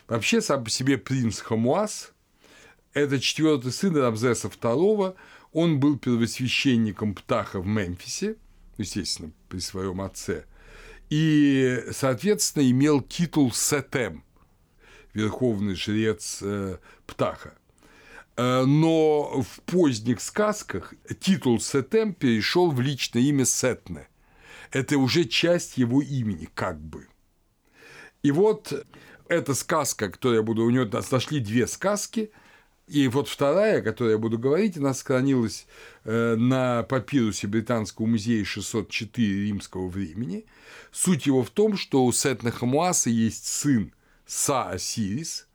Вообще, 0.06 0.42
сам 0.42 0.64
по 0.64 0.70
себе 0.70 0.98
принц 0.98 1.40
Хамуас– 1.40 2.12
это 2.92 3.20
четвертый 3.20 3.72
сын 3.72 3.96
Рамзеса 3.96 4.48
II. 4.48 5.14
Он 5.52 5.80
был 5.80 5.98
первосвященником 5.98 7.14
Птаха 7.14 7.60
в 7.60 7.66
Мемфисе, 7.66 8.36
естественно, 8.76 9.32
при 9.48 9.60
своем 9.60 10.00
отце. 10.00 10.44
И, 11.08 11.84
соответственно, 11.92 12.68
имел 12.70 13.00
титул 13.00 13.52
Сетем, 13.52 14.24
верховный 15.14 15.74
жрец 15.74 16.40
э, 16.42 16.78
Птаха. 17.06 17.54
Э, 18.40 18.64
но 18.64 19.42
в 19.42 19.60
поздних 19.66 20.22
сказках 20.22 20.94
титул 21.20 21.60
Сетем 21.60 22.14
перешел 22.14 22.70
в 22.70 22.80
личное 22.80 23.20
имя 23.20 23.44
Сетне. 23.44 24.08
Это 24.72 24.96
уже 24.96 25.24
часть 25.24 25.76
его 25.76 26.00
имени, 26.00 26.48
как 26.54 26.80
бы. 26.80 27.06
И 28.22 28.30
вот 28.30 28.86
эта 29.28 29.54
сказка, 29.54 30.10
которую 30.10 30.38
я 30.38 30.42
буду... 30.42 30.64
У 30.64 30.70
него 30.70 30.88
нашли 31.10 31.40
две 31.40 31.66
сказки, 31.66 32.30
и 32.86 33.08
вот 33.08 33.28
вторая, 33.28 33.80
о 33.80 33.82
которой 33.82 34.12
я 34.12 34.18
буду 34.18 34.38
говорить, 34.38 34.78
она 34.78 34.94
сохранилась 34.94 35.66
э, 36.04 36.34
на 36.36 36.82
папирусе 36.84 37.46
Британского 37.46 38.06
музея 38.06 38.42
604 38.46 39.48
римского 39.48 39.86
времени. 39.88 40.46
Суть 40.92 41.26
его 41.26 41.42
в 41.42 41.50
том, 41.50 41.76
что 41.76 42.06
у 42.06 42.12
Сетна 42.12 42.50
Хамуаса 42.50 43.10
есть 43.10 43.46
сын 43.46 43.92
Са-Осирис– 44.26 45.46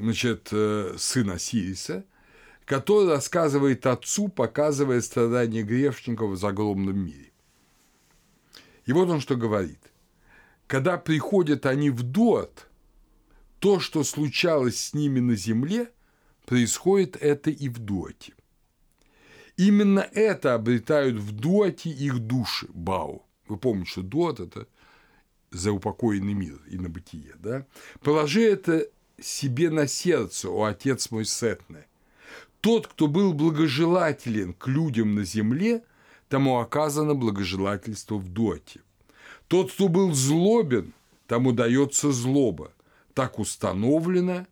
значит, 0.00 0.48
э, 0.52 0.94
сын 0.98 1.30
Осириса, 1.30 2.04
который 2.64 3.08
рассказывает 3.08 3.86
отцу, 3.86 4.28
показывая 4.28 5.00
страдания 5.00 5.62
грешников 5.62 6.32
в 6.32 6.36
загромном 6.36 6.98
мире. 6.98 7.32
И 8.84 8.92
вот 8.92 9.08
он 9.08 9.20
что 9.20 9.36
говорит. 9.36 9.80
Когда 10.66 10.98
приходят 10.98 11.64
они 11.66 11.90
в 11.90 12.02
Дуат, 12.02 12.68
то, 13.60 13.78
что 13.80 14.04
случалось 14.04 14.78
с 14.78 14.94
ними 14.94 15.20
на 15.20 15.36
земле, 15.36 15.90
происходит 16.44 17.16
это 17.20 17.50
и 17.50 17.68
в 17.68 17.78
Дуате. 17.78 18.34
Именно 19.56 20.00
это 20.12 20.54
обретают 20.54 21.16
в 21.16 21.32
Дуате 21.32 21.90
их 21.90 22.18
души, 22.18 22.68
Бау. 22.74 23.24
Вы 23.48 23.56
помните, 23.56 23.90
что 23.90 24.02
Дуат– 24.02 24.40
это 24.40 24.66
заупокоенный 25.50 26.34
мир 26.34 26.60
и 26.68 26.78
на 26.78 26.88
бытие, 26.88 27.34
да? 27.38 27.64
Положи 28.00 28.42
это 28.42 28.88
себе 29.20 29.70
на 29.70 29.86
сердце, 29.86 30.48
о 30.48 30.64
отец 30.64 31.10
мой 31.10 31.24
Сетне. 31.24 31.86
Тот, 32.60 32.86
кто 32.86 33.06
был 33.06 33.32
благожелателен 33.32 34.52
к 34.52 34.66
людям 34.66 35.14
на 35.14 35.24
земле, 35.24 35.84
тому 36.28 36.58
оказано 36.58 37.14
благожелательство 37.14 38.16
в 38.16 38.28
доте. 38.28 38.80
Тот, 39.48 39.72
кто 39.72 39.88
был 39.88 40.12
злобен, 40.12 40.92
тому 41.26 41.52
дается 41.52 42.10
злоба. 42.10 42.72
Так 43.14 43.38
установлено 43.38 44.46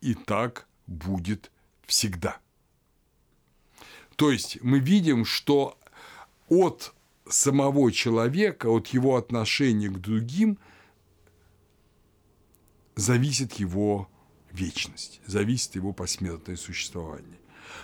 и 0.00 0.14
так 0.14 0.66
будет 0.86 1.50
всегда. 1.86 2.38
То 4.16 4.30
есть 4.32 4.58
мы 4.62 4.80
видим, 4.80 5.24
что 5.24 5.78
от 6.48 6.94
самого 7.28 7.92
человека, 7.92 8.68
от 8.68 8.88
его 8.88 9.16
отношения 9.16 9.88
к 9.88 9.98
другим– 9.98 10.58
зависит 12.98 13.54
его 13.54 14.08
вечность, 14.50 15.20
зависит 15.24 15.76
его 15.76 15.92
посмертное 15.92 16.56
существование. 16.56 17.38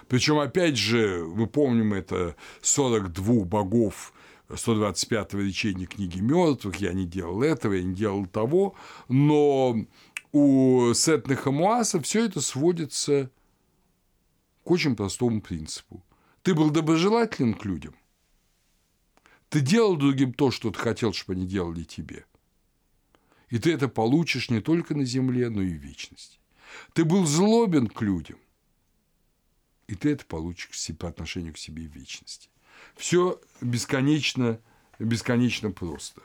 Причем, 0.08 0.38
опять 0.38 0.76
же, 0.76 1.24
мы 1.24 1.46
помним 1.46 1.94
это 1.94 2.34
42 2.62 3.44
богов 3.44 4.12
125-го 4.48 5.38
речения 5.38 5.86
книги 5.86 6.18
мертвых, 6.18 6.76
я 6.76 6.92
не 6.92 7.06
делал 7.06 7.42
этого, 7.42 7.74
я 7.74 7.84
не 7.84 7.94
делал 7.94 8.26
того, 8.26 8.74
но 9.08 9.76
у 10.32 10.92
Сетных 10.94 11.46
Амуаса 11.46 12.00
все 12.00 12.26
это 12.26 12.40
сводится 12.40 13.30
к 14.64 14.70
очень 14.70 14.96
простому 14.96 15.40
принципу. 15.40 16.04
Ты 16.42 16.54
был 16.54 16.70
доброжелателен 16.70 17.54
к 17.54 17.64
людям, 17.64 17.94
ты 19.48 19.60
делал 19.60 19.96
другим 19.96 20.34
то, 20.34 20.50
что 20.50 20.72
ты 20.72 20.78
хотел, 20.78 21.12
чтобы 21.12 21.38
они 21.38 21.46
делали 21.46 21.84
тебе– 21.84 22.24
и 23.50 23.58
ты 23.58 23.72
это 23.72 23.88
получишь 23.88 24.50
не 24.50 24.60
только 24.60 24.94
на 24.94 25.04
земле, 25.04 25.50
но 25.50 25.62
и 25.62 25.68
в 25.68 25.82
вечности. 25.82 26.38
Ты 26.92 27.04
был 27.04 27.26
злобен 27.26 27.86
к 27.86 28.02
людям, 28.02 28.38
и 29.86 29.94
ты 29.94 30.12
это 30.12 30.24
получишь 30.24 30.90
по 30.98 31.08
отношению 31.08 31.54
к 31.54 31.58
себе 31.58 31.86
в 31.86 31.94
вечности. 31.94 32.48
Все 32.96 33.40
бесконечно, 33.60 34.60
бесконечно 34.98 35.70
просто. 35.70 36.22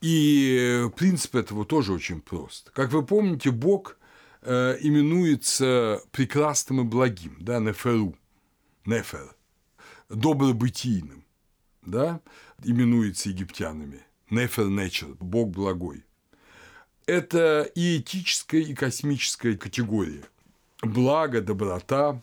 И 0.00 0.88
принцип 0.96 1.34
этого 1.34 1.66
тоже 1.66 1.92
очень 1.92 2.22
прост. 2.22 2.70
Как 2.70 2.90
вы 2.92 3.04
помните, 3.04 3.50
Бог 3.50 3.98
э, 4.40 4.78
именуется 4.80 6.02
прекрасным 6.10 6.80
и 6.80 6.84
благим, 6.84 7.36
да, 7.40 7.58
неферу, 7.58 8.16
нефер, 8.86 9.36
добробытийным, 10.08 11.26
да, 11.82 12.20
именуется 12.64 13.28
египтянами– 13.28 14.02
Нефер 14.30 14.66
Nature, 14.66 15.16
Бог 15.18 15.50
благой. 15.50 16.04
Это 17.06 17.62
и 17.74 17.98
этическая, 17.98 18.60
и 18.60 18.74
космическая 18.74 19.56
категория. 19.56 20.22
Благо, 20.82 21.40
доброта. 21.40 22.22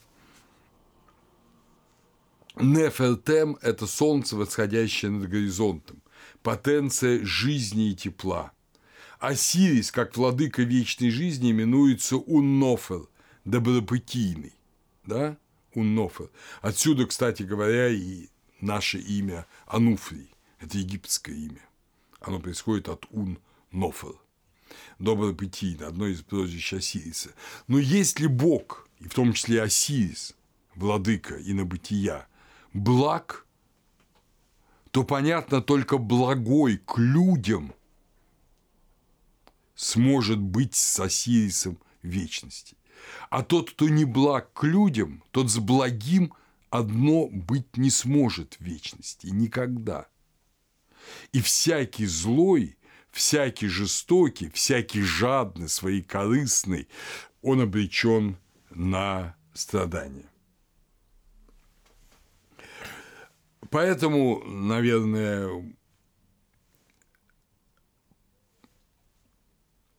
Нефертем– 2.56 3.58
это 3.62 3.86
солнце, 3.86 4.36
восходящее 4.38 5.12
над 5.12 5.30
горизонтом, 5.30 6.02
потенция 6.42 7.24
жизни 7.24 7.92
и 7.92 7.96
тепла. 7.96 8.52
Осирис, 9.20 9.92
как 9.92 10.16
владыка 10.16 10.64
вечной 10.64 11.12
жизни, 11.12 11.52
именуется 11.52 12.16
Уннофер, 12.16 13.08
добропытийный. 13.46 14.54
Да? 15.06 15.38
Уннофер. 15.74 16.30
Отсюда, 16.62 17.06
кстати 17.06 17.44
говоря, 17.44 17.90
и 17.90 18.30
наше 18.62 19.00
имя 19.00 19.46
Ануфрий. 19.68 20.34
Это 20.60 20.78
египетское 20.78 21.36
имя. 21.36 21.67
Оно 22.20 22.40
происходит 22.40 22.90
от 22.90 23.06
ун 23.12 23.40
нофер. 23.72 24.16
Доброе 25.00 25.34
питийно, 25.34 25.88
одно 25.88 26.08
из 26.08 26.22
прозвищ 26.22 26.74
Осириса. 26.74 27.30
Но 27.68 27.78
есть 27.78 28.20
ли 28.20 28.28
Бог, 28.28 28.88
и 29.00 29.08
в 29.08 29.14
том 29.14 29.34
числе 29.34 29.62
Осирис, 29.62 30.36
владыка 30.76 31.36
и 31.36 31.54
на 31.54 31.66
бытия, 31.66 32.28
благ, 32.74 33.46
то 34.92 35.04
понятно 35.04 35.62
только 35.62 35.98
благой 35.98 36.78
к 36.78 36.98
людям 36.98 37.74
сможет 39.76 40.40
быть 40.40 40.76
с 40.76 41.00
Осирисом 41.00 41.78
вечности. 42.02 42.76
А 43.30 43.44
тот, 43.44 43.72
кто 43.72 43.88
не 43.90 44.06
благ 44.06 44.52
к 44.54 44.64
людям, 44.64 45.24
тот 45.32 45.52
с 45.52 45.60
благим 45.60 46.34
одно 46.70 47.28
быть 47.28 47.78
не 47.78 47.92
сможет 47.92 48.56
в 48.56 48.62
вечности 48.62 49.28
никогда. 49.28 50.08
И 51.34 51.42
всякий 51.42 52.06
злой, 52.06 52.78
всякий 53.12 53.68
жестокий, 53.68 54.50
всякий 54.50 55.02
жадный, 55.02 55.70
своей 55.70 56.02
корыстный, 56.02 56.88
он 57.42 57.62
обречен 57.62 58.38
на 58.70 59.36
страдания. 59.54 60.30
Поэтому, 63.70 64.44
наверное, 64.46 65.76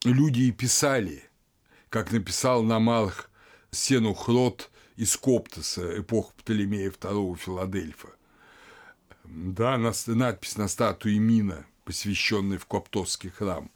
люди 0.04 0.42
и 0.42 0.52
писали, 0.52 1.22
как 1.88 2.12
написал 2.12 2.62
Намарх 2.62 3.30
Сенухрот 3.70 4.70
из 4.96 5.16
Коптоса, 5.16 6.00
эпох 6.00 6.34
Птолемея 6.34 6.90
II 6.90 7.36
Филадельфа. 7.36 8.17
Да, 9.30 9.76
надпись 10.06 10.56
на 10.56 10.68
статуе 10.68 11.18
Мина, 11.18 11.66
посвященной 11.84 12.56
в 12.56 12.66
Коптосский 12.66 13.30
храм. 13.30 13.70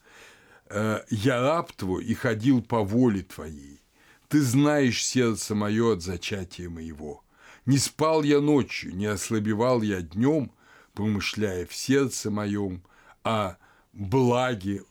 «Э, 0.70 1.02
«Я 1.10 1.40
раб 1.42 1.72
твой 1.72 2.04
и 2.04 2.14
ходил 2.14 2.62
по 2.62 2.82
воле 2.82 3.22
твоей. 3.22 3.80
Ты 4.28 4.40
знаешь 4.40 5.04
сердце 5.04 5.54
мое 5.54 5.92
от 5.92 6.02
зачатия 6.02 6.70
моего. 6.70 7.22
Не 7.66 7.76
спал 7.76 8.22
я 8.22 8.40
ночью, 8.40 8.96
не 8.96 9.06
ослабевал 9.06 9.82
я 9.82 10.00
днем, 10.00 10.50
помышляя 10.94 11.66
в 11.66 11.74
сердце 11.74 12.30
моем 12.30 12.82
о 13.24 13.56
благе, 13.92 14.84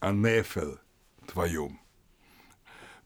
о 0.00 0.12
нефер 0.12 0.80
твоем. 1.26 1.78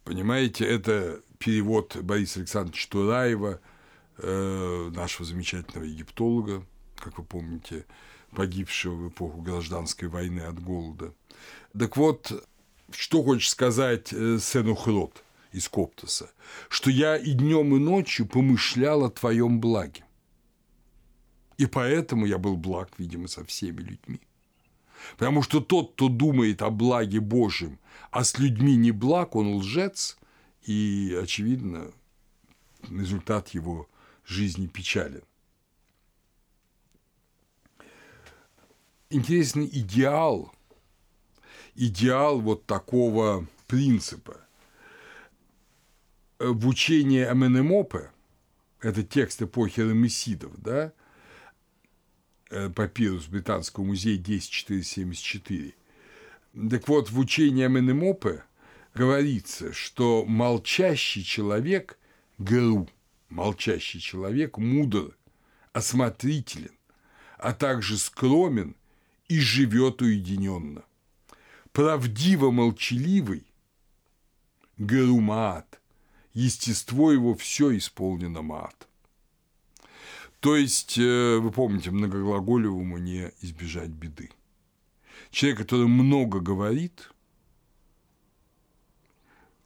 Понимаете, 0.05 0.65
это 0.65 1.21
перевод 1.39 1.97
Бориса 1.97 2.39
Александровича 2.39 2.89
Тураева, 2.89 3.61
э, 4.19 4.91
нашего 4.95 5.27
замечательного 5.27 5.85
египтолога, 5.85 6.65
как 7.07 7.19
вы 7.19 7.25
помните, 7.25 7.87
погибшего 8.33 8.95
в 8.95 9.09
эпоху 9.09 9.41
гражданской 9.41 10.09
войны 10.09 10.41
от 10.41 10.61
голода. 10.61 11.15
Так 11.79 11.97
вот, 11.97 12.45
что 12.91 13.23
хочет 13.23 13.51
сказать 13.51 14.13
э, 14.13 14.39
Сенухрот? 14.41 15.23
из 15.53 15.69
Коптоса, 15.71 16.31
что 16.69 16.91
я 16.91 17.17
и 17.17 17.33
днем, 17.33 17.75
и 17.75 17.79
ночью 17.79 18.27
помышлял 18.27 19.05
о 19.05 19.11
твоем 19.11 19.59
благе. 19.59 20.05
И 21.57 21.65
поэтому 21.65 22.27
я 22.27 22.37
был 22.37 22.59
благ, 22.59 22.91
видимо, 22.99 23.27
со 23.27 23.43
всеми 23.45 23.81
людьми. 23.81 24.21
Потому 25.17 25.43
что 25.43 25.61
тот, 25.61 25.95
кто 25.95 26.09
думает 26.09 26.61
о 26.61 26.69
благе 26.69 27.21
Божьем, 27.21 27.79
а 28.11 28.23
с 28.23 28.39
людьми 28.39 28.77
не 28.77 28.91
благ, 28.91 29.35
он 29.35 29.55
лжец, 29.55 30.19
и, 30.63 31.19
очевидно, 31.23 31.91
результат 32.91 33.49
его 33.51 33.89
жизни 34.27 34.67
печален. 34.67 35.23
Интересный 39.09 39.67
идеал, 39.67 40.53
идеал 41.75 42.41
вот 42.41 42.67
такого 42.67 43.47
принципа– 43.67 44.41
Э, 46.39 46.49
в 46.49 46.67
учении 46.69 47.23
Аменемопа, 47.23 48.11
это 48.81 49.03
текст 49.03 49.43
эпохи 49.43 49.81
Рамесидов, 49.81 50.53
да, 50.61 50.93
э, 52.51 52.69
папирус 52.69 53.27
Британского 53.27 53.85
музея 53.85 54.19
10474. 54.19 55.75
Так 56.71 56.89
вот, 56.89 57.11
в 57.11 57.19
учении 57.19 57.65
Аменемопа 57.65 58.45
говорится, 58.95 59.73
что 59.73 60.25
молчащий 60.27 61.23
человек, 61.23 61.99
Гру, 62.39 62.89
молчащий 63.31 64.01
человек, 64.01 64.59
мудр, 64.59 65.17
осмотрителен, 65.73 66.73
а 67.39 67.55
также 67.55 67.97
скромен 67.97 68.77
и 69.29 69.41
живет 69.41 70.03
уединенно. 70.03 70.85
Правдиво 71.73 72.51
молчаливый, 72.51 73.45
Гарумаат– 74.79 75.81
естество 76.37 77.13
его 77.13 77.35
все 77.35 77.77
исполнено 77.79 78.43
мат. 78.43 78.87
То 80.41 80.55
есть, 80.55 80.99
э, 80.99 81.39
вы 81.39 81.51
помните, 81.51 81.91
многоглаголевому 81.91 82.99
не 82.99 83.33
избежать 83.41 83.89
беды. 83.89 84.31
Человек, 85.31 85.61
который 85.61 85.89
много 85.89 86.41
говорит, 86.41 87.11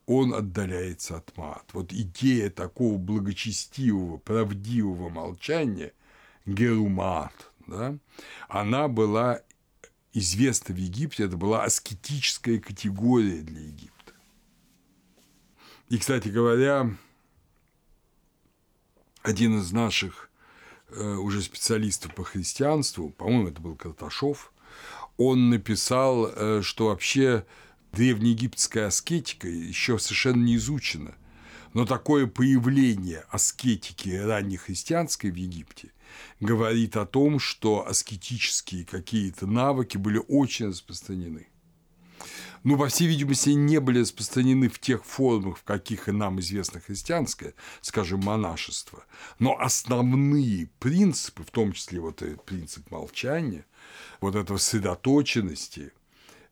он 0.06 0.32
отдаляется 0.32 1.16
от 1.16 1.36
мат. 1.36 1.64
Вот 1.72 1.92
идея 1.92 2.50
такого 2.50 2.98
благочестивого, 2.98 4.18
правдивого 4.18 5.08
молчания, 5.08 5.92
герумат, 6.46 7.32
да, 7.66 7.98
она 8.48 8.86
была 8.86 9.42
известна 10.12 10.74
в 10.74 10.78
Египте, 10.78 11.24
это 11.24 11.36
была 11.36 11.64
аскетическая 11.64 12.58
категория 12.58 13.42
для 13.42 13.60
Египта. 13.60 14.12
И, 15.88 15.98
кстати 15.98 16.28
говоря, 16.28 16.90
один 19.22 19.58
из 19.60 19.72
наших 19.72 20.30
э, 20.88 21.14
уже 21.14 21.42
специалистов 21.42 22.14
по 22.14 22.24
христианству, 22.24 23.10
по-моему, 23.10 23.48
это 23.48 23.60
был 23.60 23.76
Карташов, 23.76 24.52
он 25.16 25.50
написал, 25.50 26.26
э, 26.26 26.62
что 26.62 26.86
вообще 26.86 27.44
древнеегипетская 27.92 28.86
аскетика 28.86 29.48
еще 29.48 29.98
совершенно 29.98 30.42
не 30.42 30.56
изучена. 30.56 31.14
Но 31.72 31.86
такое 31.86 32.26
появление 32.26 33.24
аскетики 33.30 34.10
раннехристианской 34.10 35.30
в 35.30 35.36
Египте 35.36 35.92
говорит 36.40 36.96
о 36.96 37.06
том, 37.06 37.38
что 37.38 37.86
аскетические 37.86 38.84
какие-то 38.84 39.46
навыки 39.46 39.96
были 39.96 40.20
очень 40.28 40.68
распространены 40.68 41.50
ну, 42.62 42.76
по 42.76 42.88
всей 42.88 43.08
видимости, 43.08 43.50
не 43.50 43.80
были 43.80 44.00
распространены 44.00 44.68
в 44.68 44.78
тех 44.78 45.04
формах, 45.04 45.58
в 45.58 45.64
каких 45.64 46.08
и 46.08 46.12
нам 46.12 46.40
известно 46.40 46.80
христианское, 46.80 47.54
скажем, 47.80 48.20
монашество. 48.20 49.04
Но 49.38 49.58
основные 49.58 50.68
принципы, 50.78 51.42
в 51.42 51.50
том 51.50 51.72
числе 51.72 52.00
вот 52.00 52.22
этот 52.22 52.44
принцип 52.44 52.90
молчания, 52.90 53.64
вот 54.20 54.34
этого 54.34 54.58
сосредоточенности, 54.58 55.92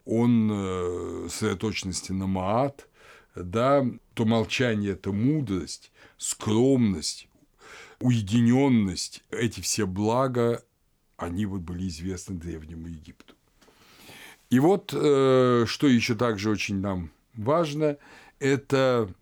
он 0.05 0.51
э, 0.51 1.29
сосредоточенности 1.31 2.13
на 2.13 2.27
маат, 2.27 2.89
да, 3.35 3.85
то 4.15 4.25
молчание– 4.25 4.93
это 4.93 5.13
мудрость, 5.13 5.93
скромность, 6.17 7.28
уединенность, 8.01 9.25
эти 9.31 9.61
все 9.61 9.87
блага, 9.87 10.63
они 11.17 11.47
вот 11.47 11.63
были 11.63 11.89
известны 11.89 12.37
Древнему 12.37 12.87
Египту. 12.89 13.35
И 14.51 14.61
вот 14.61 14.93
э, 14.95 15.65
что 15.67 15.87
еще 15.87 16.15
также 16.15 16.51
очень 16.51 16.81
нам 16.81 17.11
важно, 17.35 17.99
это, 18.39 19.13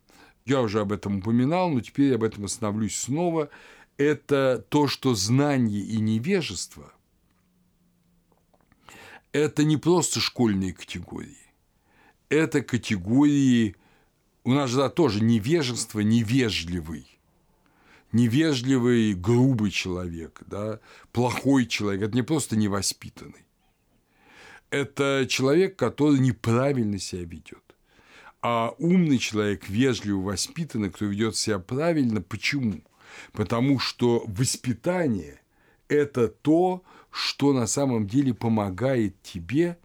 я 0.44 0.60
уже 0.60 0.80
об 0.80 0.92
этом 0.92 1.18
упоминал, 1.18 1.70
но 1.70 1.80
теперь 1.80 2.14
об 2.14 2.22
этом 2.22 2.44
остановлюсь 2.44 2.96
снова, 2.96 3.48
это 3.96 4.64
то, 4.68 4.88
что 4.88 5.14
знание 5.14 5.80
и 5.80 5.98
невежество– 5.98 6.92
это 9.32 9.64
не 9.64 9.76
просто 9.76 10.20
школьные 10.20 10.72
категории, 10.72 11.36
это 12.28 12.62
категории, 12.62 13.76
у 14.44 14.52
нас 14.52 14.70
же 14.70 14.76
да, 14.78 14.88
тоже 14.88 15.22
невежество, 15.22 16.00
невежливый, 16.00 17.15
невежливый, 18.16 19.14
грубый 19.14 19.70
человек, 19.70 20.42
да, 20.46 20.80
плохой 21.12 21.66
человек, 21.66 22.02
это 22.02 22.14
не 22.14 22.22
просто 22.22 22.56
невоспитанный 22.56 23.46
это 24.70 25.26
человек, 25.28 25.76
который 25.76 26.18
неправильно 26.18 26.98
себя 26.98 27.24
ведет. 27.24 27.62
А 28.42 28.74
умный 28.78 29.18
человек, 29.18 29.68
вежливо 29.68 30.20
воспитанный, 30.20 30.90
кто 30.90 31.06
ведет 31.06 31.36
себя 31.36 31.58
правильно, 31.58 32.20
почему? 32.20 32.82
Потому 33.32 33.78
что 33.78 34.24
воспитание– 34.26 35.40
это 35.88 36.28
то, 36.28 36.82
что 37.10 37.52
на 37.52 37.66
самом 37.66 38.06
деле 38.06 38.34
помогает 38.34 39.20
тебе 39.22 39.78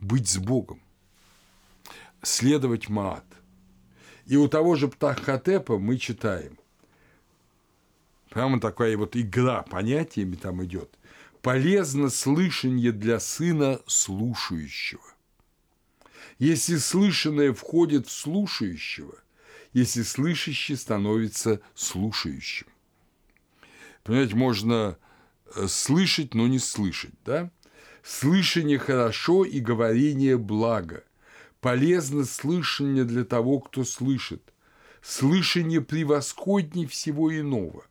быть 0.00 0.28
с 0.28 0.38
Богом, 0.38 0.80
следовать 2.22 2.88
Маат. 2.88 3.24
И 4.30 4.36
у 4.36 4.46
того 4.46 4.76
же 4.76 4.86
Птаххотепа 4.86 5.76
мы 5.76 5.98
читаем. 5.98 6.56
Прямо 8.28 8.60
такая 8.60 8.96
вот 8.96 9.16
игра 9.16 9.62
понятиями 9.62 10.36
там 10.36 10.64
идет 10.64 10.96
полезно 11.42 12.10
слышание 12.10 12.92
для 12.92 13.18
сына 13.18 13.80
слушающего. 13.88 15.02
Если 16.38 16.76
слышанное 16.76 17.52
входит 17.52 18.06
в 18.06 18.12
слушающего 18.12 19.16
если 19.72 20.02
слышащий 20.02 20.76
становится 20.76 21.60
слушающим. 21.74 22.66
Понимаете, 24.02 24.34
можно 24.34 24.98
э, 25.54 25.66
слышать, 25.68 26.34
но 26.34 26.48
не 26.48 26.58
слышать, 26.58 27.14
да? 27.24 27.50
Слышание 28.02 28.78
хорошо 28.78 29.44
и 29.44 29.60
говорение 29.60 30.36
благо. 30.38 31.04
Полезно 31.60 32.24
слышание 32.24 33.04
для 33.04 33.24
того, 33.24 33.60
кто 33.60 33.84
слышит. 33.84 34.42
Слышание 35.02 35.80
превосходней 35.80 36.86
всего 36.86 37.38
иного. 37.38 37.84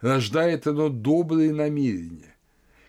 Рождает 0.00 0.66
оно 0.66 0.88
добрые 0.88 1.52
намерения. 1.52 2.34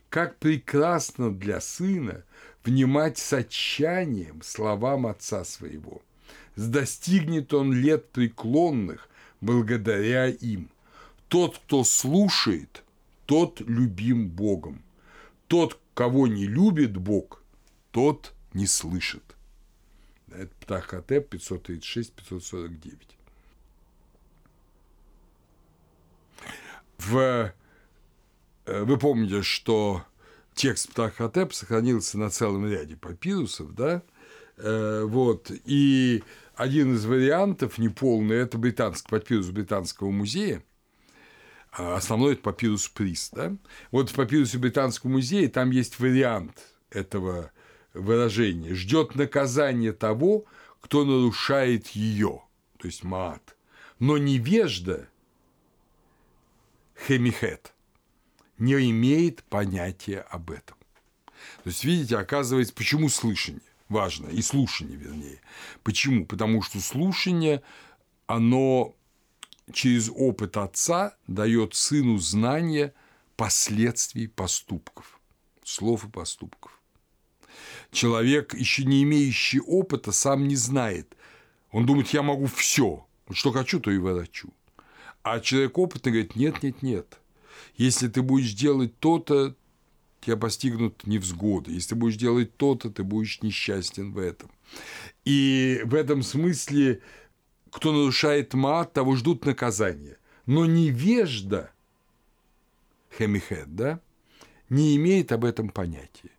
Как 0.10 0.38
прекрасно 0.38 1.32
для 1.32 1.60
сына 1.60 2.24
внимать 2.64 3.18
с 3.18 3.34
отчаянием 3.34 4.42
словам 4.42 5.08
отца 5.08 5.44
своего. 5.44 6.02
Достигнет 6.56 7.54
он 7.54 7.74
лет 7.74 8.10
преклонных 8.12 9.10
благодаря 9.42 10.28
им. 10.28 10.70
Тот, 11.28 11.58
кто 11.58 11.84
слушает, 11.84 12.84
тот 13.26 13.62
любим 13.62 14.30
Богом. 14.30 14.82
Тот, 15.48 15.78
кого 15.94 16.28
не 16.28 16.46
любит 16.46 16.96
Бог, 16.96 17.42
тот 17.92 18.34
не 18.54 18.68
слышит. 18.68 19.31
Это 20.32 20.52
Птахотеп 20.62 21.34
536-549. 21.34 22.98
В... 26.98 27.54
Э, 28.66 28.84
вы 28.84 28.98
помните, 28.98 29.42
что 29.42 30.06
текст 30.54 30.90
Птахотеп 30.92 31.54
сохранился 31.54 32.18
на 32.18 32.30
целом 32.30 32.70
ряде 32.72 32.96
папирусов, 32.96 33.74
да? 33.74 34.04
Э, 34.58 35.04
вот. 35.06 35.52
И 35.66 36.24
один 36.56 36.96
из 36.96 37.06
вариантов 37.06 37.78
неполный– 37.78 38.36
это 38.38 38.58
британский 38.58 39.10
папирус 39.10 39.48
Британского 39.50 40.12
музея, 40.12 40.64
а 41.72 41.96
основной– 41.96 42.34
это 42.34 42.44
папирус 42.44 42.88
Приз. 42.88 43.32
Да? 43.32 43.56
Вот 43.92 44.10
в 44.10 44.14
папирусе 44.14 44.58
Британского 44.58 45.10
музея 45.10 45.50
там 45.50 45.72
есть 45.72 46.00
вариант 46.00 46.62
этого 46.90 47.52
выражения. 47.94 48.74
Ждет 48.74 49.16
наказание 49.16 49.94
того, 49.94 50.46
кто 50.80 51.06
нарушает 51.06 51.88
ее, 51.90 52.42
то 52.78 52.88
есть 52.88 53.04
мат. 53.04 53.56
Но 54.00 54.18
невежда, 54.18 55.08
хемихет, 57.08 57.74
не 58.58 58.74
имеет 58.90 59.44
понятия 59.44 60.22
об 60.22 60.52
этом. 60.52 60.78
То 61.64 61.70
есть, 61.70 61.84
видите, 61.84 62.18
оказывается, 62.18 62.74
почему 62.74 63.10
слышание 63.10 63.62
важно, 63.92 64.28
и 64.28 64.42
слушание, 64.42 64.98
вернее. 64.98 65.40
Почему? 65.84 66.26
Потому 66.26 66.62
что 66.62 66.80
слушание, 66.80 67.62
оно 68.26 68.96
через 69.72 70.10
опыт 70.10 70.58
отца 70.58 71.16
дает 71.28 71.76
сыну 71.76 72.18
знание 72.18 72.94
последствий 73.36 74.28
поступков, 74.28 75.20
слов 75.64 76.06
и 76.06 76.10
поступков. 76.10 76.71
Человек, 77.92 78.54
еще 78.54 78.86
не 78.86 79.04
имеющий 79.04 79.60
опыта, 79.60 80.12
сам 80.12 80.48
не 80.48 80.56
знает. 80.56 81.16
Он 81.72 81.86
думает, 81.86 82.10
я 82.10 82.22
могу 82.22 82.48
все, 82.48 83.06
что 83.32 83.52
хочу, 83.52 83.80
то 83.80 83.92
и 83.92 83.98
ворочу. 83.98 84.54
А 85.24 85.40
человек 85.40 85.78
опытный 85.78 86.12
говорит, 86.12 86.36
нет, 86.36 86.64
нет, 86.64 86.82
нет. 86.82 87.20
Если 87.76 88.08
ты 88.08 88.22
будешь 88.22 88.54
делать 88.54 88.98
то-то, 89.00 89.56
тебя 90.22 90.38
постигнут 90.38 91.06
невзгоды. 91.06 91.72
Если 91.72 91.90
ты 91.90 91.96
будешь 91.96 92.16
делать 92.16 92.56
то-то, 92.58 92.90
ты 92.90 93.04
будешь 93.04 93.42
несчастен 93.42 94.14
в 94.14 94.18
этом. 94.18 94.50
И 95.26 95.82
в 95.86 95.94
этом 95.94 96.24
смысле 96.24 97.02
кто 97.72 97.94
нарушает 97.94 98.54
мат, 98.54 98.94
того 98.94 99.16
ждут 99.16 99.46
наказания. 99.46 100.18
Но 100.46 100.66
невежда, 100.66 101.72
хемихет, 103.18 103.76
да, 103.76 104.02
не 104.70 104.96
имеет 104.98 105.32
об 105.32 105.46
этом 105.46 105.70
понятия. 105.70 106.32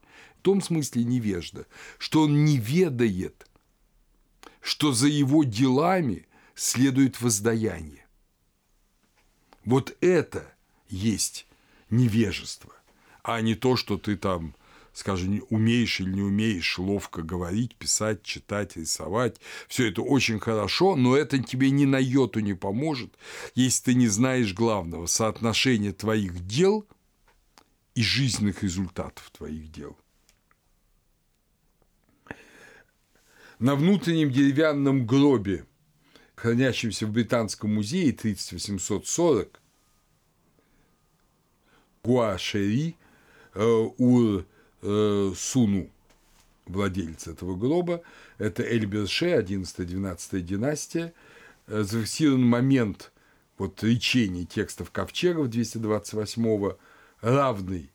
Том 0.43 0.61
смысле 0.61 1.05
невежда, 1.05 1.67
что 1.99 2.23
он 2.23 2.45
не 2.45 2.59
ведает, 2.59 3.47
что 4.61 4.93
за 4.93 5.07
его 5.07 5.45
делами 5.45 6.27
следует 6.55 7.21
воздаяние. 7.21 8.07
Вот 9.65 9.97
это 10.01 10.53
есть 10.89 11.47
невежество, 11.91 12.73
а 13.23 13.41
не 13.41 13.55
то, 13.55 13.77
что 13.77 13.97
ты 13.99 14.17
там 14.17 14.55
скажем, 14.93 15.43
умеешь 15.49 16.01
или 16.01 16.11
не 16.11 16.21
умеешь 16.21 16.79
ловко 16.79 17.23
говорить, 17.23 17.77
писать, 17.77 18.23
читать, 18.23 18.77
рисовать. 18.77 19.41
Все 19.67 19.89
это 19.89 20.03
очень 20.03 20.39
хорошо, 20.39 20.97
но 20.97 21.17
это 21.17 21.39
тебе 21.39 21.71
ни 21.71 21.87
на 21.87 21.99
йоту 21.99 22.41
не 22.41 22.53
поможет, 22.53 23.15
если 23.55 23.85
ты 23.85 23.95
не 23.95 24.09
знаешь 24.09 24.53
главного– 24.53 25.07
соотношения 25.07 25.93
твоих 25.93 26.47
дел 26.47 26.87
и 27.95 28.03
жизненных 28.03 28.63
результатов 28.63 29.31
твоих 29.31 29.73
дел. 29.73 29.97
На 33.63 33.77
внутреннем 33.77 34.33
деревянном 34.33 35.07
гробе, 35.07 35.65
хранящемся 36.35 37.07
в 37.07 37.13
Британском 37.13 37.73
музее 37.73 38.11
3840, 38.11 39.61
Гуашери 42.03 42.97
э, 43.55 43.63
Ур 43.63 44.45
э, 44.83 45.33
Суну, 45.37 45.89
владелец 46.67 47.29
этого 47.29 47.55
гроба, 47.55 48.03
это 48.39 48.65
Эльберше, 48.65 49.27
11-12 49.27 50.41
династия, 50.41 51.15
э, 51.69 51.85
зафиксирован 51.85 52.43
момент 52.43 53.13
вот 53.59 53.81
речения 53.85 54.45
текстов 54.45 54.91
ковчегов 54.91 55.47
228-го, 55.47 56.79
равный 57.21 57.93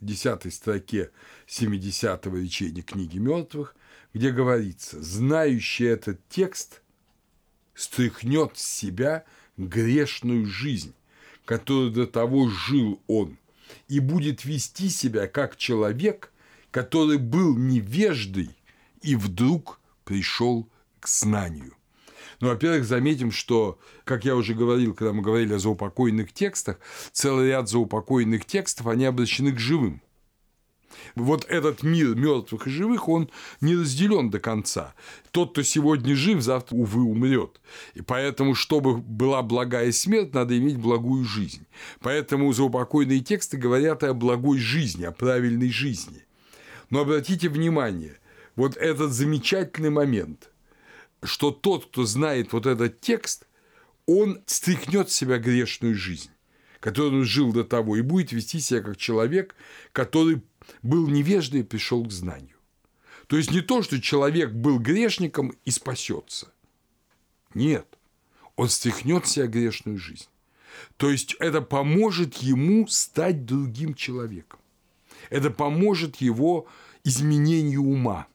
10 0.00 0.54
строке 0.54 1.10
70-го 1.48 2.36
речения 2.36 2.82
книги 2.82 3.18
мертвых, 3.18 3.74
где 4.14 4.30
говорится, 4.30 5.02
знающий 5.02 5.84
этот 5.84 6.20
текст 6.28 6.82
стряхнет 7.74 8.56
с 8.56 8.62
себя 8.62 9.24
грешную 9.56 10.46
жизнь, 10.46 10.94
которую 11.44 11.90
до 11.90 12.06
того 12.06 12.48
жил 12.48 13.00
он– 13.06 13.38
и 13.88 14.00
будет 14.00 14.44
вести 14.44 14.88
себя 14.88 15.26
как 15.26 15.56
человек, 15.56 16.32
который 16.70 17.18
был 17.18 17.56
невеждой 17.56 18.50
и 19.02 19.16
вдруг 19.16 19.80
пришел 20.04 20.68
к 21.00 21.08
знанию. 21.08 21.72
Ну, 22.40 22.48
во-первых, 22.48 22.84
заметим, 22.84 23.32
что, 23.32 23.78
как 24.04 24.24
я 24.24 24.36
уже 24.36 24.54
говорил, 24.54 24.94
когда 24.94 25.12
мы 25.12 25.22
говорили 25.22 25.54
о 25.54 25.58
заупокойных 25.58 26.32
текстах, 26.32 26.78
целый 27.12 27.48
ряд 27.48 27.68
заупокойных 27.68 28.44
текстов, 28.44 28.86
они 28.86 29.06
обращены 29.06 29.52
к 29.52 29.58
живым. 29.58 30.00
Вот 31.14 31.44
этот 31.48 31.82
мир 31.82 32.14
мертвых 32.14 32.66
и 32.66 32.70
живых, 32.70 33.08
он 33.08 33.30
не 33.60 33.74
разделен 33.76 34.30
до 34.30 34.38
конца. 34.38 34.94
Тот, 35.30 35.52
кто 35.52 35.62
сегодня 35.62 36.14
жив, 36.14 36.40
завтра, 36.42 36.76
увы, 36.76 37.02
умрет. 37.02 37.60
И 37.94 38.02
поэтому, 38.02 38.54
чтобы 38.54 38.96
была 38.96 39.42
благая 39.42 39.92
смерть, 39.92 40.34
надо 40.34 40.56
иметь 40.58 40.78
благую 40.78 41.24
жизнь. 41.24 41.66
Поэтому 42.00 42.52
заупокойные 42.52 43.20
тексты 43.20 43.56
говорят 43.56 44.02
о 44.04 44.14
благой 44.14 44.58
жизни, 44.58 45.04
о 45.04 45.12
правильной 45.12 45.70
жизни. 45.70 46.24
Но 46.90 47.00
обратите 47.00 47.48
внимание, 47.48 48.18
вот 48.56 48.76
этот 48.76 49.12
замечательный 49.12 49.90
момент, 49.90 50.50
что 51.22 51.50
тот, 51.50 51.86
кто 51.86 52.04
знает 52.04 52.52
вот 52.52 52.66
этот 52.66 53.00
текст, 53.00 53.46
он 54.06 54.40
стряхнет 54.46 55.10
с 55.10 55.14
себя 55.14 55.38
грешную 55.38 55.94
жизнь 55.94 56.30
которую 56.80 57.20
он 57.20 57.24
жил 57.24 57.52
до 57.52 57.64
того, 57.64 57.96
и 57.96 58.02
будет 58.02 58.32
вести 58.32 58.60
себя 58.60 58.80
как 58.80 58.96
человек, 58.96 59.54
который 59.92 60.42
был 60.82 61.08
невеждой 61.08 61.60
и 61.60 61.64
пришел 61.64 62.04
к 62.04 62.12
знанию. 62.12 62.56
То 63.28 63.36
есть 63.36 63.50
не 63.50 63.60
то, 63.60 63.82
что 63.82 64.00
человек 64.00 64.52
был 64.52 64.78
грешником 64.78 65.52
и 65.64 65.70
спасется. 65.70 66.50
Нет, 67.54 67.86
он 68.56 68.68
стряхнет 68.68 69.26
себя 69.26 69.46
грешную 69.46 69.98
жизнь. 69.98 70.28
То 70.96 71.10
есть 71.10 71.36
это 71.38 71.60
поможет 71.60 72.36
ему 72.36 72.86
стать 72.88 73.44
другим 73.44 73.94
человеком. 73.94 74.60
Это 75.30 75.50
поможет 75.50 76.16
его 76.16 76.66
изменению 77.04 77.82
ума. 77.82 78.26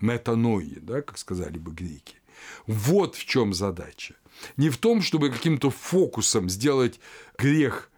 Метанои, 0.00 0.78
да, 0.80 1.02
как 1.02 1.16
сказали 1.16 1.58
бы 1.58 1.72
греки. 1.72 2.16
Вот 2.66 3.14
в 3.14 3.24
чем 3.24 3.54
задача. 3.54 4.16
Не 4.56 4.68
в 4.68 4.78
том, 4.78 5.00
чтобы 5.00 5.30
каким-то 5.30 5.70
фокусом 5.70 6.48
сделать 6.48 6.98
грех 7.38 7.90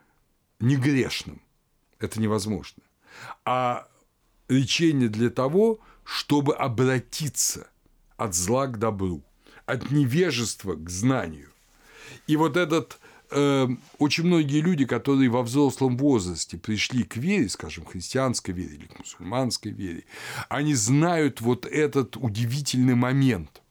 негрешным. 0.60 1.40
Это 1.98 2.20
невозможно 2.20 2.83
а 3.44 3.86
лечение 4.48 5.08
для 5.08 5.30
того, 5.30 5.80
чтобы 6.04 6.54
обратиться 6.54 7.68
от 8.16 8.34
зла 8.34 8.66
к 8.66 8.78
добру, 8.78 9.22
от 9.66 9.90
невежества 9.90 10.74
к 10.74 10.88
знанию. 10.90 11.50
И 12.26 12.36
вот 12.36 12.56
этот 12.56 12.98
э, 13.30 13.68
очень 13.98 14.24
многие 14.24 14.60
люди, 14.60 14.84
которые 14.84 15.30
во 15.30 15.42
взрослом 15.42 15.96
возрасте 15.96 16.58
пришли 16.58 17.02
к 17.04 17.16
вере, 17.16 17.48
скажем, 17.48 17.84
христианской 17.84 18.54
вере 18.54 18.76
или 18.76 18.86
к 18.86 18.98
мусульманской 18.98 19.72
вере, 19.72 20.04
они 20.48 20.74
знают 20.74 21.40
вот 21.40 21.66
этот 21.66 22.16
удивительный 22.16 22.94
момент. 22.94 23.62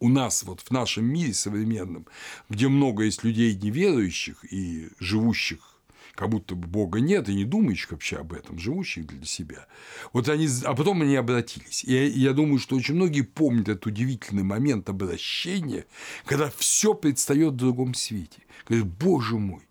у 0.00 0.08
нас 0.08 0.42
вот 0.42 0.60
в 0.60 0.70
нашем 0.70 1.06
мире 1.06 1.32
современном, 1.32 2.06
где 2.50 2.68
много 2.68 3.04
есть 3.04 3.24
людей 3.24 3.54
неверующих 3.54 4.44
и 4.52 4.90
живущих 4.98 5.73
как 6.14 6.28
будто 6.28 6.54
бы 6.54 6.68
Бога 6.68 7.00
нет, 7.00 7.28
и 7.28 7.34
не 7.34 7.44
думающих 7.44 7.92
вообще 7.92 8.16
об 8.16 8.32
этом, 8.32 8.58
живущих 8.58 9.06
для 9.06 9.24
себя. 9.24 9.66
Вот 10.12 10.28
они, 10.28 10.48
а 10.64 10.74
потом 10.74 11.02
они 11.02 11.16
обратились. 11.16 11.84
И 11.84 11.92
я 11.92 12.32
думаю, 12.32 12.58
что 12.58 12.76
очень 12.76 12.94
многие 12.94 13.22
помнят 13.22 13.68
этот 13.68 13.86
удивительный 13.86 14.44
момент 14.44 14.88
обращения, 14.88 15.86
когда 16.24 16.50
все 16.56 16.94
предстает 16.94 17.54
в 17.54 17.56
другом 17.56 17.94
свете. 17.94 18.42
Говорят, 18.66 18.86
Боже 18.86 19.36
мой, 19.36 19.62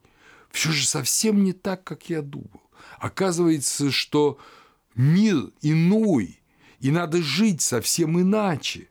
все 0.52 0.72
же 0.72 0.86
совсем 0.86 1.44
не 1.44 1.54
так, 1.54 1.84
как 1.84 2.10
я 2.10 2.22
думал. 2.22 2.62
Оказывается, 3.00 3.92
что 3.92 4.38
мир 4.96 5.52
иной, 5.62 6.42
и 6.80 6.92
надо 6.92 7.22
жить 7.24 7.62
совсем 7.62 8.20
иначе 8.20 8.90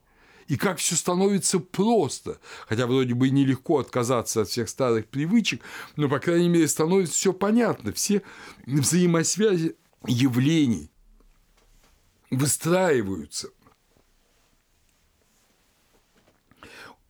и 0.52 0.58
как 0.58 0.76
все 0.76 0.96
становится 0.96 1.60
просто. 1.60 2.38
Хотя 2.68 2.86
вроде 2.86 3.14
бы 3.14 3.30
нелегко 3.30 3.78
отказаться 3.78 4.42
от 4.42 4.50
всех 4.50 4.68
старых 4.68 5.06
привычек, 5.06 5.62
но, 5.96 6.10
по 6.10 6.18
крайней 6.18 6.50
мере, 6.50 6.68
становится 6.68 7.14
все 7.14 7.32
понятно. 7.32 7.90
Все 7.94 8.20
взаимосвязи 8.66 9.76
явлений 10.06 10.90
выстраиваются. 12.30 13.48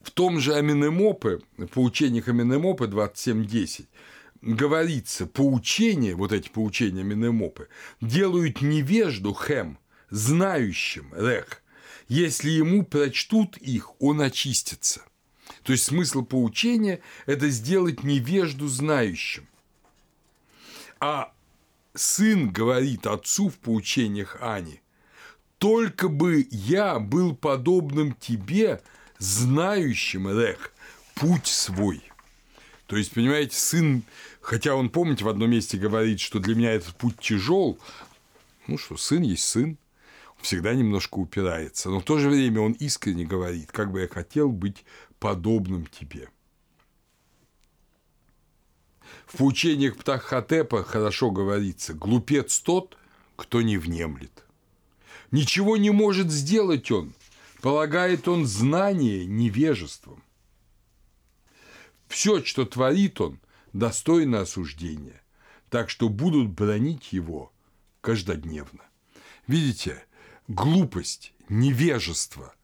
В 0.03 0.12
том 0.12 0.38
же 0.38 0.55
Аминемопе, 0.55 1.40
по 1.72 1.80
учениях 1.80 2.28
Аминемопе 2.28 2.84
27.10, 2.84 3.86
говорится, 4.40 5.26
поучения, 5.26 6.14
вот 6.14 6.30
эти 6.30 6.49
поучения 6.49 7.01
Аминемопе, 7.01 7.66
делают 8.01 8.62
невежду 8.62 9.34
хем, 9.34 9.80
знающим 10.11 11.12
рех, 11.12 11.61
если 12.12 12.50
ему 12.50 12.84
прочтут 12.84 13.56
их, 13.56 13.98
он 13.98 14.20
очистится. 14.20 15.00
То 15.62 15.72
есть 15.72 15.84
смысл 15.84 16.22
поучения– 16.22 17.00
это 17.26 17.48
сделать 17.48 18.04
невежду 18.04 18.68
знающим. 18.68 19.48
А 21.00 21.32
сын 21.94 22.50
говорит 22.50 23.06
отцу 23.06 23.48
в 23.48 23.56
поучениях 23.56 24.36
Ани, 24.42 24.82
«Только 25.56 26.08
бы 26.08 26.46
я 26.50 26.98
был 26.98 27.34
подобным 27.34 28.14
тебе, 28.20 28.82
знающим, 29.18 30.28
Рех, 30.28 30.70
путь 31.14 31.46
свой». 31.46 32.02
То 32.88 32.98
есть, 32.98 33.12
понимаете, 33.12 33.56
сын, 33.56 34.02
хотя 34.42 34.74
он, 34.74 34.90
помните, 34.90 35.24
в 35.24 35.28
одном 35.28 35.50
месте 35.50 35.78
говорит, 35.78 36.20
что 36.20 36.40
для 36.40 36.54
меня 36.56 36.72
этот 36.72 36.94
путь 36.94 37.18
тяжел, 37.18 37.78
ну 38.66 38.76
что, 38.76 38.98
сын 38.98 39.22
есть 39.22 39.44
сын, 39.44 39.78
всегда 40.43 40.74
немножко 40.74 41.18
упирается, 41.18 41.88
но 41.88 42.01
в 42.01 42.05
то 42.05 42.18
же 42.18 42.28
время 42.28 42.61
он 42.61 42.72
искренне 42.72 43.24
говорит, 43.24 43.72
как 43.72 43.90
бы 43.90 44.01
я 44.01 44.09
хотел 44.09 44.51
быть 44.51 44.84
подобным 45.18 45.86
тебе. 45.86 46.28
В 49.26 49.38
поучениях 49.38 49.97
Птаххотепа 49.97 50.84
хорошо 50.84 51.30
говорится 51.30 51.95
«глупец 51.95 52.61
тот, 52.61 52.99
кто 53.36 53.62
не 53.62 53.78
внемлет». 53.78 54.45
Ничего 55.30 55.78
не 55.78 55.90
может 55.90 56.30
сделать 56.30 56.90
он, 56.90 57.14
полагает 57.62 58.28
он 58.28 58.45
знание 58.45 59.24
невежеством. 59.24 60.22
Все, 62.09 62.45
что 62.45 62.66
творит 62.66 63.18
он, 63.22 63.40
достойно 63.72 64.40
осуждения, 64.40 65.22
так 65.70 65.88
что 65.88 66.11
будут 66.11 66.51
бронить 66.51 67.14
его 67.14 67.51
каждодневно. 68.03 68.82
Видите, 69.47 70.05
глупость, 70.53 71.32
невежество, 71.48 72.55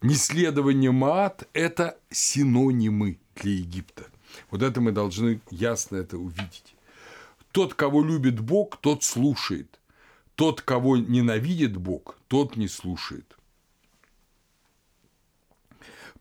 неследование 0.00 0.92
Маат– 0.92 1.48
это 1.52 1.98
синонимы 2.10 3.18
для 3.34 3.52
Египта. 3.52 4.06
Вот 4.50 4.62
это 4.62 4.80
мы 4.80 4.92
должны 4.92 5.40
ясно 5.50 5.96
это 5.96 6.18
увидеть. 6.18 6.74
Тот, 7.50 7.74
кого 7.74 8.04
любит 8.04 8.40
Бог, 8.40 8.76
тот 8.80 9.02
слушает. 9.02 9.80
Тот, 10.34 10.60
кого 10.60 10.96
ненавидит 10.96 11.76
Бог, 11.76 12.18
тот 12.28 12.56
не 12.56 12.68
слушает. 12.68 13.36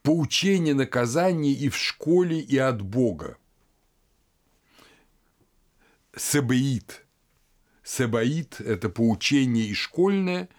Поучение, 0.02 0.74
наказание 0.74 1.54
и 1.54 1.70
в 1.70 1.76
школе, 1.78 2.40
и 2.40 2.58
от 2.58 2.82
Бога. 2.82 3.38
Себеит– 6.16 7.04
Себаит– 7.88 8.60
это 8.60 8.90
поучение 8.90 9.66
и 9.66 9.74
школьное, 9.74 10.50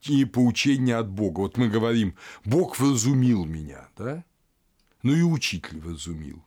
и 0.00 0.24
поучение 0.24 0.96
от 0.96 1.10
Бога. 1.10 1.40
Вот 1.40 1.58
мы 1.58 1.68
говорим, 1.68 2.16
Бог 2.46 2.78
вразумил 2.78 3.44
меня, 3.44 3.86
да? 3.98 4.24
Ну 5.02 5.14
и 5.14 5.20
учитель 5.20 5.78
вразумил. 5.78 6.42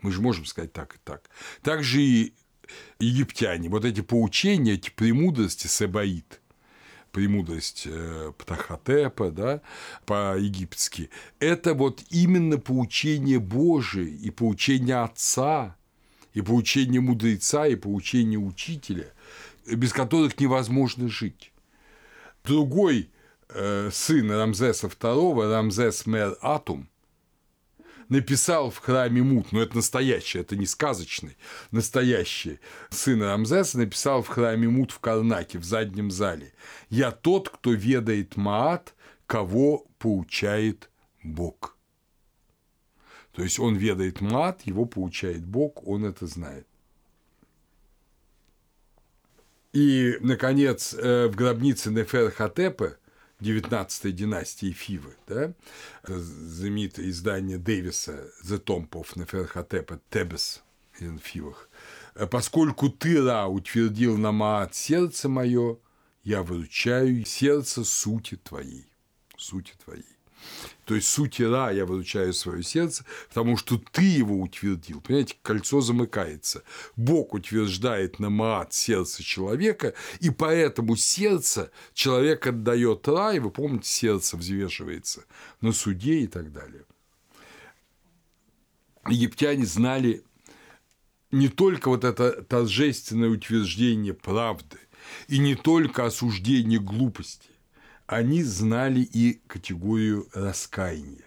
Мы 0.00 0.10
же 0.10 0.22
можем 0.22 0.46
сказать 0.46 0.72
так 0.72 0.94
и 0.94 0.98
так. 1.04 1.28
Также 1.60 2.00
и 2.00 2.32
египтяне, 2.98 3.68
вот 3.68 3.84
эти 3.84 4.00
поучения, 4.00 4.72
эти 4.72 4.88
премудрости 4.88 5.66
Себаит, 5.66 6.40
премудрость 7.10 7.82
э, 7.84 8.32
Птахотепа, 8.38 9.30
да, 9.30 9.60
по-египетски, 10.06 11.10
это 11.40 11.74
вот 11.74 12.02
именно 12.08 12.56
поучение 12.56 13.38
Божие 13.38 14.08
и 14.08 14.30
поучение 14.30 14.96
Отца– 14.96 15.76
и 16.34 16.40
поучение 16.40 17.00
мудреца, 17.00 17.66
и 17.66 17.76
поучение 17.76 18.38
учителя, 18.38 19.12
без 19.66 19.92
которых 19.92 20.38
невозможно 20.40 21.08
жить. 21.08 21.52
Другой 22.44 23.10
э, 23.48 23.90
сын 23.92 24.30
Рамзеса 24.30 24.86
II, 24.86 25.50
Рамзес 25.50 26.06
Мер 26.06 26.36
Атум, 26.40 26.88
написал 28.08 28.70
в 28.70 28.78
храме 28.78 29.22
Мут, 29.22 29.52
но 29.52 29.62
это 29.62 29.76
настоящий, 29.76 30.38
это 30.38 30.56
не 30.56 30.66
сказочный, 30.66 31.36
настоящий 31.70 32.60
сын 32.90 33.22
Рамзеса 33.22 33.78
написал 33.78 34.22
в 34.22 34.28
храме 34.28 34.68
Мут 34.68 34.90
в 34.92 34.98
Карнаке, 35.00 35.58
в 35.58 35.64
заднем 35.64 36.10
зале. 36.10 36.52
«Я 36.90 37.10
тот, 37.10 37.48
кто 37.48 37.72
ведает 37.72 38.36
Маат, 38.36 38.94
кого 39.26 39.86
поучает 39.98 40.90
Бог». 41.22 41.76
То 43.32 43.42
есть 43.42 43.58
он 43.58 43.76
ведает 43.76 44.20
мат, 44.20 44.62
его 44.62 44.84
получает 44.84 45.44
Бог, 45.44 45.86
он 45.86 46.04
это 46.04 46.26
знает. 46.26 46.66
И, 49.72 50.18
наконец, 50.20 50.92
э, 50.92 51.28
в 51.28 51.34
гробнице 51.34 51.90
Нефер-Хатепа 51.90 52.98
19 53.40 54.14
династии 54.14 54.70
Фивы, 54.70 55.14
да, 55.26 55.54
знаменитое 56.04 57.08
издание 57.08 57.58
Дэвиса 57.58 58.30
«The 58.44 58.62
Tomb 58.62 58.88
of 58.90 59.14
Neferhotep 59.16 60.00
Тебес» 60.10 60.62
в 60.98 61.18
Фивах. 61.18 61.68
«Поскольку 62.30 62.90
ты, 62.90 63.20
Ра, 63.22 63.46
утвердил 63.46 64.16
на 64.18 64.30
Маат 64.30 64.74
сердце 64.74 65.28
мое, 65.28 65.78
я 66.22 66.42
выручаю 66.42 67.24
сердце 67.24 67.84
сути 67.84 68.36
твоей». 68.36 68.86
Сути 69.36 69.72
твоей. 69.84 70.04
То 70.84 70.96
есть 70.96 71.08
суть 71.08 71.40
Ира 71.40 71.70
я 71.70 71.86
выручаю 71.86 72.32
свое 72.34 72.62
сердце, 72.62 73.04
потому 73.28 73.56
что 73.56 73.78
ты 73.78 74.02
его 74.02 74.40
утвердил. 74.40 75.00
Понимаете, 75.00 75.36
кольцо 75.42 75.80
замыкается. 75.80 76.64
Бог 76.96 77.34
утверждает 77.34 78.18
на 78.18 78.30
Маат 78.30 78.72
сердце 78.72 79.22
человека, 79.22 79.94
и 80.20 80.30
поэтому 80.30 80.96
сердце 80.96 81.70
человек 81.94 82.46
отдает 82.46 83.06
Ра, 83.06 83.32
и 83.32 83.38
вы 83.38 83.50
помните, 83.50 83.88
сердце 83.88 84.36
взвешивается 84.36 85.24
на 85.60 85.72
суде 85.72 86.20
и 86.20 86.26
так 86.26 86.52
далее. 86.52 86.84
Египтяне 89.08 89.66
знали 89.66 90.24
не 91.30 91.48
только 91.48 91.88
вот 91.88 92.04
это 92.04 92.42
торжественное 92.42 93.30
утверждение 93.30 94.14
правды, 94.14 94.78
и 95.28 95.38
не 95.38 95.54
только 95.54 96.04
осуждение 96.04 96.78
глупости, 96.78 97.51
они 98.12 98.42
знали 98.42 99.00
и 99.00 99.40
категорию 99.46 100.28
раскаяния. 100.34 101.24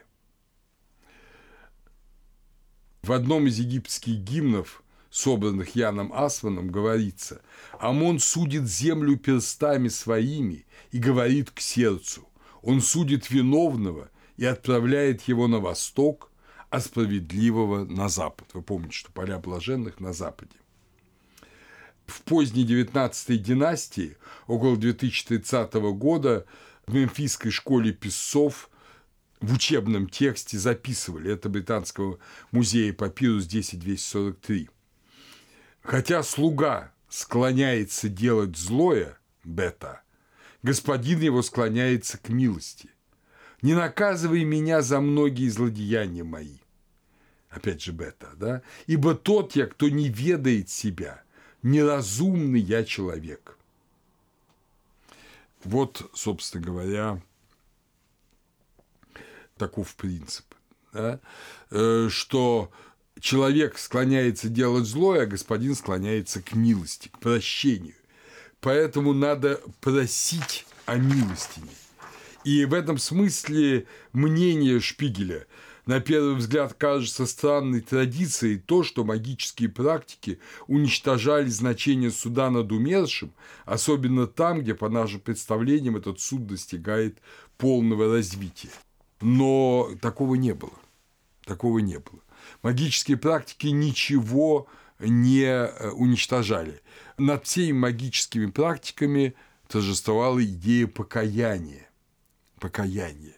В 3.02 3.12
одном 3.12 3.48
из 3.48 3.58
египетских 3.58 4.18
гимнов, 4.18 4.84
собранных 5.10 5.76
Яном 5.76 6.14
Асваном, 6.14 6.70
говорится 6.70 7.42
«Амон 7.80 8.20
судит 8.20 8.68
землю 8.68 9.18
перстами 9.18 9.88
своими 9.88 10.68
и 10.92 11.00
говорит 11.00 11.50
к 11.50 11.60
сердцу. 11.60 12.28
Он 12.62 12.82
судит 12.82 13.32
виновного 13.32 14.12
и 14.38 14.46
отправляет 14.46 15.24
его 15.24 15.48
на 15.48 15.60
восток, 15.60 16.32
а 16.70 16.80
справедливого 16.82 17.86
на 17.86 18.10
запад». 18.10 18.48
Вы 18.54 18.62
помните, 18.62 18.96
что 18.96 19.12
поля 19.12 19.40
блаженных 19.40 20.00
на 20.00 20.14
западе 20.14 20.58
в 22.08 22.22
поздней 22.22 22.64
19 22.64 23.42
династии, 23.42 24.18
около 24.48 24.78
2030 24.78 25.74
года, 25.74 26.46
в 26.88 26.94
Мемфисской 26.94 27.52
школе 27.52 27.92
писцов 27.92 28.70
в 29.42 29.54
учебном 29.54 30.08
тексте 30.08 30.58
записывали. 30.58 31.32
Это 31.32 31.50
Британского 31.50 32.20
музея 32.52 32.94
Папирус 32.94 33.46
10243. 33.46 34.70
Хотя 35.82 36.24
слуга 36.24 36.94
склоняется 37.10 38.10
делать 38.10 38.58
злое, 38.58 39.18
бета, 39.44 40.02
господин 40.64 41.20
его 41.20 41.42
склоняется 41.42 42.18
к 42.18 42.30
милости. 42.30 42.90
Не 43.62 43.74
наказывай 43.74 44.44
меня 44.44 44.82
за 44.82 45.00
многие 45.00 45.50
злодеяния 45.50 46.24
мои. 46.24 46.58
Опять 47.50 47.82
же 47.82 47.94
бета, 47.94 48.32
да? 48.36 48.62
Ибо 48.86 49.16
тот 49.16 49.56
я, 49.56 49.66
кто 49.66 49.90
не 49.90 50.10
ведает 50.10 50.70
себя, 50.70 51.24
неразумный 51.64 52.60
я 52.60 52.84
человек. 52.84 53.58
Вот, 55.66 56.10
собственно 56.14 56.64
говоря, 56.64 57.22
таков 59.58 59.96
принцип, 59.96 60.46
да? 60.94 61.20
Э, 61.72 62.08
что 62.10 62.72
человек 63.20 63.80
склоняется 63.80 64.48
делать 64.48 64.86
злое, 64.86 65.24
а 65.24 65.26
господин 65.26 65.74
склоняется 65.74 66.42
к 66.42 66.54
милости, 66.54 67.08
к 67.10 67.20
прощению. 67.20 67.96
Поэтому 68.60 69.14
надо 69.14 69.60
просить 69.82 70.68
о 70.86 70.98
милостине. 70.98 71.74
И 72.44 72.66
в 72.66 72.74
этом 72.76 73.00
смысле 73.00 73.88
мнение 74.14 74.80
Шпигеля 74.80 75.48
на 75.86 76.00
первый 76.00 76.36
взгляд 76.36 76.74
кажется 76.74 77.26
странной 77.26 77.82
традицией 77.82 78.58
то, 78.58 78.84
что 78.84 79.04
магические 79.04 79.70
практики 79.70 80.40
уничтожали 80.68 81.48
значение 81.48 82.10
суда 82.10 82.50
над 82.50 82.72
умершим, 82.72 83.32
особенно 83.66 84.26
там, 84.26 84.62
где, 84.62 84.74
по 84.74 84.90
нашим 84.90 85.20
представлениям, 85.20 85.96
этот 85.96 86.20
суд 86.20 86.48
достигает 86.48 87.20
полного 87.58 88.16
развития. 88.16 88.72
Но 89.22 89.92
такого 90.02 90.36
не 90.36 90.54
было. 90.54 90.74
Такого 91.46 91.80
не 91.80 92.00
было. 92.00 92.22
Магические 92.64 93.18
практики 93.18 93.68
ничего 93.68 94.68
не 95.00 95.44
э, 95.44 95.90
уничтожали. 95.92 96.82
Над 97.18 97.46
всеми 97.46 97.78
магическими 97.78 98.48
практиками 98.48 99.36
торжествовала 99.68 100.44
идея 100.44 100.88
покаяния. 100.88 101.90
Покаяния. 102.60 103.36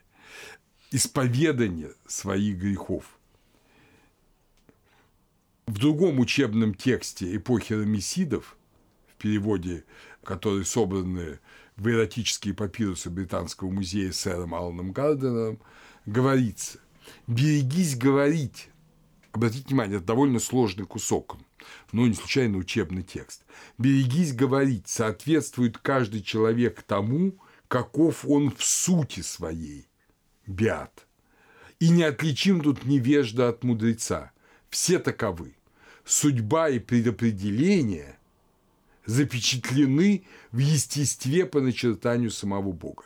Исповедание 0.92 1.92
своих 2.08 2.58
грехов. 2.58 3.18
В 5.66 5.80
другом 5.80 6.20
учебном 6.20 6.74
тексте 6.74 7.36
эпохи 7.36 7.74
рамесидов, 7.74 8.56
в 9.08 9.16
переводе, 9.16 9.84
который 10.24 10.64
собраны 10.64 11.40
в 11.76 11.90
эротические 11.90 12.54
папирусы 12.54 13.10
Британского 13.10 13.70
музея 13.70 14.14
сэром 14.14 14.56
Алланом 14.56 14.94
Гарденером, 14.94 15.60
говорится 16.06 16.80
«Берегись 17.28 17.98
говорить, 17.98 18.70
Обратите 19.34 19.66
внимание, 19.68 19.98
это 19.98 20.06
довольно 20.08 20.40
сложный 20.40 20.86
кусок, 20.86 21.38
но 21.92 22.08
не 22.08 22.14
случайно 22.14 22.58
учебный 22.58 23.04
текст. 23.04 23.44
«Берегись 23.78 24.34
говорить, 24.34 24.88
соответствует 24.88 25.78
каждый 25.78 26.24
человек 26.24 26.82
тому, 26.82 27.38
каков 27.68 28.26
он 28.26 28.50
в 28.50 28.64
сути 28.64 29.20
своей». 29.20 29.87
Биат. 30.48 31.06
И 31.80 31.90
неотличим 31.90 32.62
тут 32.62 32.86
невежда 32.86 33.50
от 33.50 33.64
мудреца. 33.64 34.32
Все 34.70 35.00
таковы. 35.00 35.56
Судьба 36.06 36.70
и 36.70 36.80
предопределение 36.80 38.18
запечатлены 39.06 40.24
в 40.52 40.58
естестве 40.58 41.46
по 41.46 41.62
начертанию 41.62 42.32
самого 42.32 42.72
Бога. 42.72 43.04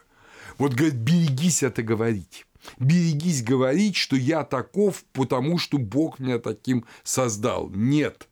Вот, 0.57 0.73
говорит, 0.73 0.95
берегись 0.95 1.63
это 1.63 1.83
говорить. 1.83 2.45
Берегись 2.79 3.43
говорить, 3.43 3.95
что 3.95 4.15
я 4.15 4.43
таков, 4.43 5.03
потому 5.13 5.57
что 5.57 5.77
Бог 5.77 6.19
меня 6.19 6.39
таким 6.39 6.85
создал. 7.03 7.69
Нет. 7.69 8.27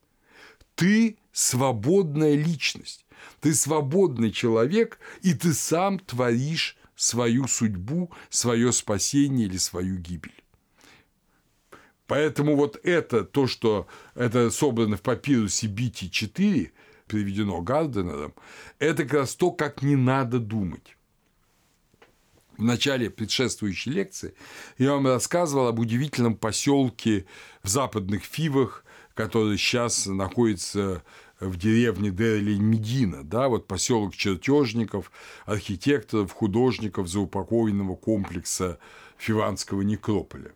Ты 0.75 1.17
свободная 1.31 2.35
личность. 2.35 3.05
Ты 3.41 3.53
свободный 3.53 4.31
человек, 4.31 4.99
и 5.21 5.33
ты 5.33 5.53
сам 5.53 5.99
творишь 5.99 6.77
свою 6.99 7.47
судьбу, 7.47 8.11
свое 8.29 8.73
спасение 8.73 9.47
или 9.47 9.55
свою 9.57 9.97
гибель. 9.97 10.43
Поэтому 12.07 12.55
вот 12.55 12.77
это, 12.83 13.23
то, 13.23 13.47
что 13.47 13.87
это 14.15 14.51
собрано 14.51 14.97
в 14.97 15.01
папирусе 15.01 15.67
BT4, 15.67 16.71
переведено 17.07 17.61
Гарденером, 17.61 18.33
это 18.79 19.03
как 19.03 19.13
раз 19.13 19.35
то, 19.35 19.51
как 19.51 19.81
не 19.81 19.95
надо 19.95 20.39
думать 20.39 20.97
в 22.57 22.63
начале 22.63 23.09
предшествующей 23.09 23.93
лекции 23.93 24.33
я 24.77 24.91
вам 24.91 25.07
рассказывал 25.07 25.67
об 25.67 25.79
удивительном 25.79 26.35
поселке 26.35 27.25
в 27.63 27.69
западных 27.69 28.25
Фивах, 28.25 28.83
который 29.13 29.57
сейчас 29.57 30.07
находится 30.07 31.03
в 31.39 31.57
деревне 31.57 32.09
Дерли-Медина, 32.09 33.23
да, 33.23 33.47
вот 33.47 33.67
поселок 33.67 34.15
чертежников, 34.15 35.11
архитекторов, 35.45 36.31
художников 36.31 37.07
заупокойного 37.07 37.95
комплекса 37.95 38.79
Фиванского 39.17 39.81
некрополя. 39.81 40.51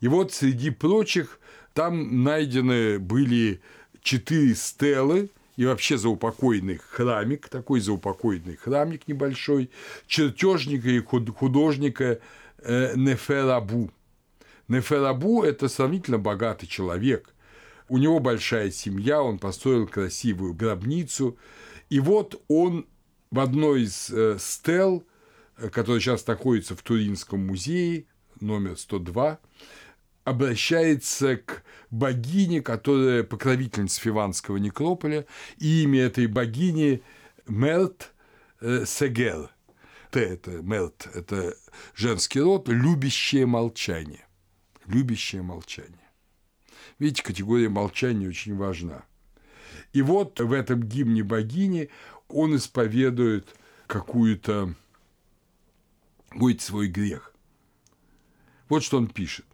И 0.00 0.08
вот 0.08 0.32
среди 0.32 0.70
прочих 0.70 1.38
там 1.74 2.24
найдены 2.24 2.98
были 2.98 3.60
четыре 4.02 4.54
стелы– 4.54 5.30
и 5.56 5.66
вообще 5.66 5.98
заупокойный 5.98 6.78
храмик, 6.78 7.48
такой 7.48 7.80
заупокойный 7.80 8.56
храмик 8.56 9.06
небольшой, 9.06 9.70
чертежника 10.06 10.88
и 10.88 11.00
художника 11.00 12.20
э, 12.58 12.94
Неферабу. 12.96 13.90
Неферабу– 14.68 15.42
это 15.44 15.68
сравнительно 15.68 16.18
богатый 16.18 16.66
человек. 16.66 17.31
У 17.92 17.98
него 17.98 18.20
большая 18.20 18.70
семья, 18.70 19.20
он 19.22 19.38
построил 19.38 19.86
красивую 19.86 20.54
гробницу. 20.54 21.36
И 21.90 22.00
вот 22.00 22.42
он 22.48 22.86
в 23.30 23.38
одной 23.38 23.82
из 23.82 24.08
э, 24.08 24.38
стел, 24.40 25.04
э, 25.58 25.68
которая 25.68 26.00
сейчас 26.00 26.26
находится 26.26 26.74
в 26.74 26.80
Туринском 26.80 27.46
музее, 27.46 28.06
номер 28.40 28.78
102, 28.78 29.38
обращается 30.24 31.36
к 31.36 31.64
богине, 31.90 32.62
которая 32.62 33.24
покровительница 33.24 34.00
Фиванского 34.00 34.56
некрополя, 34.56 35.26
и 35.58 35.82
имя 35.82 36.04
этой 36.04 36.28
богини 36.28 37.02
Мерт 37.46 38.14
э, 38.62 38.86
Сегер. 38.86 39.50
Т– 40.10 40.20
это 40.20 40.62
Мерт, 40.62 41.10
это 41.12 41.54
женский 41.94 42.40
род, 42.40 42.70
любящее 42.70 43.44
молчание. 43.44 44.26
Любящее 44.86 45.42
молчание. 45.42 46.01
Видите, 46.98 47.22
категория 47.22 47.68
молчания 47.68 48.28
очень 48.28 48.56
важна. 48.56 49.04
И 49.92 50.02
вот 50.02 50.40
в 50.40 50.52
этом 50.52 50.82
гимне 50.82 51.22
богини 51.22 51.90
он 52.28 52.56
исповедует 52.56 53.54
какую-то 53.86 54.74
какой 56.30 56.58
свой 56.58 56.88
грех. 56.88 57.34
Вот 58.68 58.82
что 58.82 58.96
он 58.96 59.06
пишет. 59.06 59.44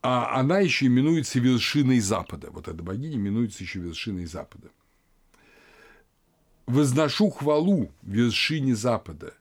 а 0.00 0.38
она 0.38 0.60
еще 0.60 0.86
именуется 0.86 1.40
вершиной 1.40 2.00
Запада. 2.00 2.50
Вот 2.50 2.68
эта 2.68 2.82
богиня 2.82 3.16
именуется 3.16 3.64
еще 3.64 3.80
вершиной 3.80 4.26
Запада. 4.26 4.68
Возношу 6.66 7.30
хвалу 7.30 7.92
вершине 8.02 8.76
Запада, 8.76 9.34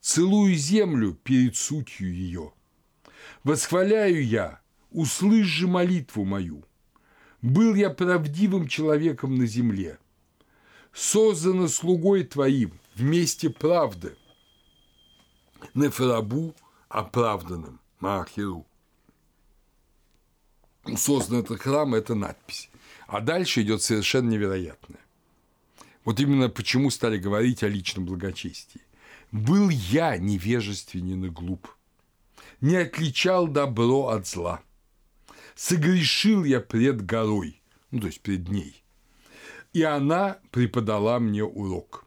целую 0.00 0.54
землю 0.54 1.14
перед 1.22 1.56
сутью 1.56 2.12
ее. 2.12 2.52
Восхваляю 3.44 4.24
я, 4.24 4.60
услышь 4.90 5.46
же 5.46 5.66
молитву 5.66 6.24
мою. 6.24 6.64
Был 7.40 7.74
я 7.74 7.90
правдивым 7.90 8.68
человеком 8.68 9.36
на 9.36 9.46
земле, 9.46 9.98
создано 10.92 11.68
слугой 11.68 12.24
твоим 12.24 12.78
вместе 12.94 13.50
правды, 13.50 14.16
Нефрабу 15.74 16.54
оправданным, 16.88 17.80
Маахиру 17.98 18.66
создан 20.96 21.40
этот 21.40 21.60
храм, 21.60 21.94
это 21.94 22.14
надпись. 22.14 22.70
А 23.06 23.20
дальше 23.20 23.62
идет 23.62 23.82
совершенно 23.82 24.30
невероятное. 24.30 25.00
Вот 26.04 26.18
именно 26.20 26.48
почему 26.48 26.90
стали 26.90 27.18
говорить 27.18 27.62
о 27.62 27.68
личном 27.68 28.06
благочестии. 28.06 28.80
Был 29.30 29.68
я 29.68 30.16
невежественен 30.18 31.24
и 31.24 31.28
глуп, 31.28 31.68
не 32.62 32.76
отличал 32.76 33.48
добро 33.48 34.08
от 34.08 34.26
зла. 34.26 34.62
Согрешил 35.54 36.44
я 36.44 36.60
пред 36.60 37.04
горой, 37.04 37.60
ну, 37.90 38.00
то 38.00 38.06
есть 38.06 38.22
пред 38.22 38.48
ней, 38.48 38.82
и 39.74 39.82
она 39.82 40.38
преподала 40.50 41.18
мне 41.18 41.44
урок. 41.44 42.06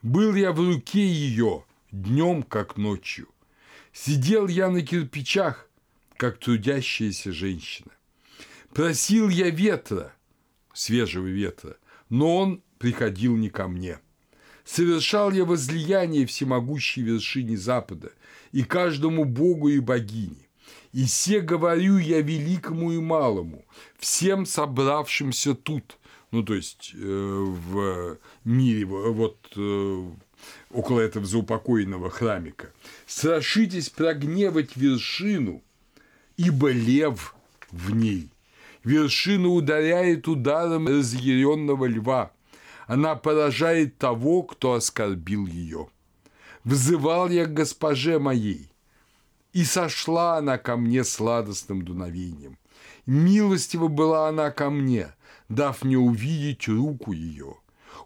Был 0.00 0.34
я 0.34 0.52
в 0.52 0.60
руке 0.60 1.06
ее 1.06 1.64
днем, 1.90 2.42
как 2.42 2.78
ночью. 2.78 3.28
Сидел 3.92 4.48
я 4.48 4.70
на 4.70 4.80
кирпичах, 4.80 5.68
как 6.16 6.38
трудящаяся 6.38 7.32
женщина. 7.32 7.90
Просил 8.72 9.28
я 9.28 9.50
ветра, 9.50 10.14
свежего 10.72 11.26
ветра, 11.26 11.76
но 12.08 12.36
он 12.36 12.62
приходил 12.78 13.36
не 13.36 13.50
ко 13.50 13.68
мне. 13.68 13.98
Совершал 14.64 15.32
я 15.32 15.44
возлияние 15.44 16.26
всемогущей 16.26 17.02
вершине 17.02 17.56
Запада 17.56 18.12
и 18.52 18.62
каждому 18.62 19.24
богу 19.24 19.68
и 19.68 19.80
богине. 19.80 20.48
И 20.92 21.04
все 21.04 21.40
говорю 21.40 21.98
я 21.98 22.20
великому 22.20 22.92
и 22.92 22.98
малому, 22.98 23.64
всем 23.98 24.44
собравшимся 24.44 25.54
тут, 25.54 25.98
ну, 26.32 26.42
то 26.42 26.54
есть 26.54 26.92
э, 26.94 26.98
в 26.98 28.18
мире, 28.44 28.84
вот 28.86 29.38
э, 29.56 30.10
около 30.70 31.00
этого 31.00 31.26
заупокоенного 31.26 32.10
храмика. 32.10 32.72
«Страшитесь 33.06 33.88
прогневать 33.88 34.76
вершину, 34.76 35.62
ибо 36.36 36.70
лев 36.70 37.34
в 37.70 37.94
ней. 37.94 38.30
Вершина 38.84 39.48
ударяет 39.48 40.26
ударом 40.26 40.88
разъяренного 40.88 41.86
льва. 41.86 42.32
Она 42.90 43.14
поражает 43.14 43.98
того, 43.98 44.42
кто 44.42 44.72
оскорбил 44.72 45.46
ее. 45.46 45.86
Взывал 46.64 47.28
я 47.28 47.44
к 47.44 47.54
госпоже 47.54 48.18
моей, 48.18 48.72
и 49.52 49.62
сошла 49.62 50.38
она 50.38 50.58
ко 50.58 50.76
мне 50.76 51.04
сладостным 51.04 51.82
дуновением. 51.82 52.58
Милостива 53.06 53.86
была 53.86 54.28
она 54.28 54.50
ко 54.50 54.70
мне, 54.70 55.14
дав 55.48 55.84
мне 55.84 55.98
увидеть 55.98 56.66
руку 56.66 57.12
ее. 57.12 57.58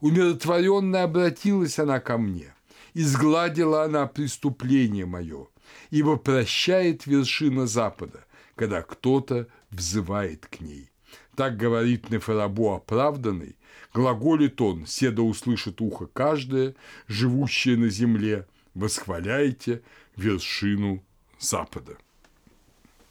Умиротворенно 0.02 1.04
обратилась 1.04 1.78
она 1.78 1.98
ко 1.98 2.18
мне, 2.18 2.52
и 2.92 3.00
сгладила 3.00 3.84
она 3.84 4.06
преступление 4.06 5.06
мое, 5.06 5.46
ибо 5.88 6.16
прощает 6.16 7.06
вершина 7.06 7.66
Запада, 7.66 8.26
когда 8.54 8.82
кто-то 8.82 9.48
взывает 9.70 10.46
к 10.46 10.60
ней. 10.60 10.90
Так 11.36 11.56
говорит 11.56 12.10
Нефарабу 12.10 12.74
оправданный, 12.74 13.56
глаголит 13.94 14.60
он, 14.60 14.86
седа 14.86 15.22
услышит 15.22 15.80
ухо 15.80 16.06
каждое, 16.06 16.74
живущее 17.06 17.76
на 17.76 17.88
земле, 17.88 18.46
восхваляйте 18.74 19.82
вершину 20.16 21.02
Запада. 21.38 21.96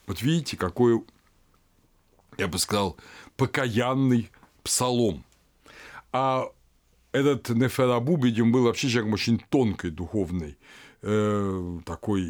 Вот 0.06 0.22
видите, 0.22 0.58
какой, 0.58 1.02
я 2.38 2.50
бы 2.50 2.60
сказал, 2.60 2.98
покаянный 3.38 4.30
псалом. 4.62 5.24
А 6.12 6.50
этот 7.14 7.50
Неферабу, 7.50 8.22
видимо, 8.22 8.52
был 8.52 8.64
вообще 8.64 8.90
человеком 8.90 9.14
очень 9.14 9.42
тонкой 9.50 9.92
духовной 9.92 10.58
э, 11.02 11.80
такой 11.86 12.22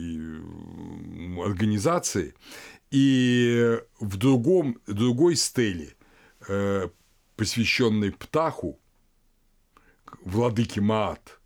организации. 1.44 2.36
И 2.92 3.80
в 4.00 4.18
другом, 4.18 4.78
другой 4.86 5.36
стеле, 5.36 5.96
э, 6.48 6.90
посвященной 7.36 8.12
Птаху, 8.12 8.80
владыке 10.22 10.82
Маат, 10.82 11.40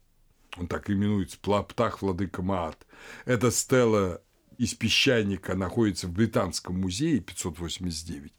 он 0.58 0.68
так 0.68 0.90
именуется, 0.90 1.38
Птах 1.40 2.02
владыка 2.02 2.42
Маат, 2.42 2.86
эта 3.26 3.52
стела 3.52 4.22
из 4.58 4.74
песчаника 4.74 5.56
находится 5.56 6.08
в 6.08 6.12
Британском 6.12 6.80
музее 6.80 7.20
589. 7.20 8.34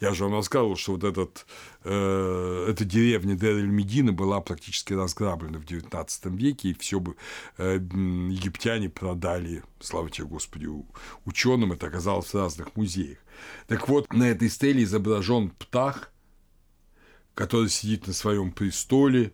Я 0.00 0.14
же 0.14 0.24
вам 0.24 0.34
рассказывал, 0.34 0.76
что 0.76 0.92
вот 0.92 1.04
этот, 1.04 1.46
э, 1.82 2.66
эта 2.68 2.84
деревня 2.84 3.34
Дер-эль-Медина 3.34 4.12
была 4.12 4.40
практически 4.40 4.92
разграблена 4.92 5.58
в 5.58 5.64
XIX 5.64 6.36
веке, 6.36 6.70
и 6.70 6.74
все 6.74 7.00
бы 7.00 7.16
э, 7.58 7.74
египтяне 7.74 8.88
продали, 8.88 9.64
слава 9.80 10.08
тебе 10.10 10.26
Господи, 10.26 10.68
ученым, 11.24 11.72
это 11.72 11.88
оказалось 11.88 12.32
в 12.32 12.34
разных 12.34 12.76
музеях. 12.76 13.18
Так 13.66 13.88
вот, 13.88 14.12
на 14.12 14.24
этой 14.24 14.48
стеле 14.48 14.84
изображен 14.84 15.50
птах, 15.50 16.12
который 17.34 17.68
сидит 17.68 18.06
на 18.06 18.12
своем 18.12 18.52
престоле, 18.52 19.32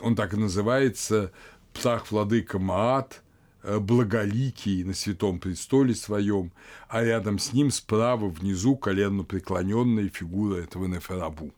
он 0.00 0.14
так 0.14 0.34
и 0.34 0.36
называется, 0.36 1.32
птах 1.72 2.10
владыка 2.10 2.58
Маат– 2.58 3.22
Э, 3.68 3.80
благоликий 3.80 4.84
на 4.84 4.94
святом 4.94 5.40
престоле 5.40 5.92
своем, 5.96 6.52
а 6.88 7.02
рядом 7.02 7.40
с 7.40 7.52
ним 7.52 7.72
справа 7.72 8.28
внизу 8.28 8.76
коленно 8.76 9.24
преклоненная 9.24 10.08
фигура 10.08 10.58
этого 10.58 10.86
Неферабу. 10.86 11.52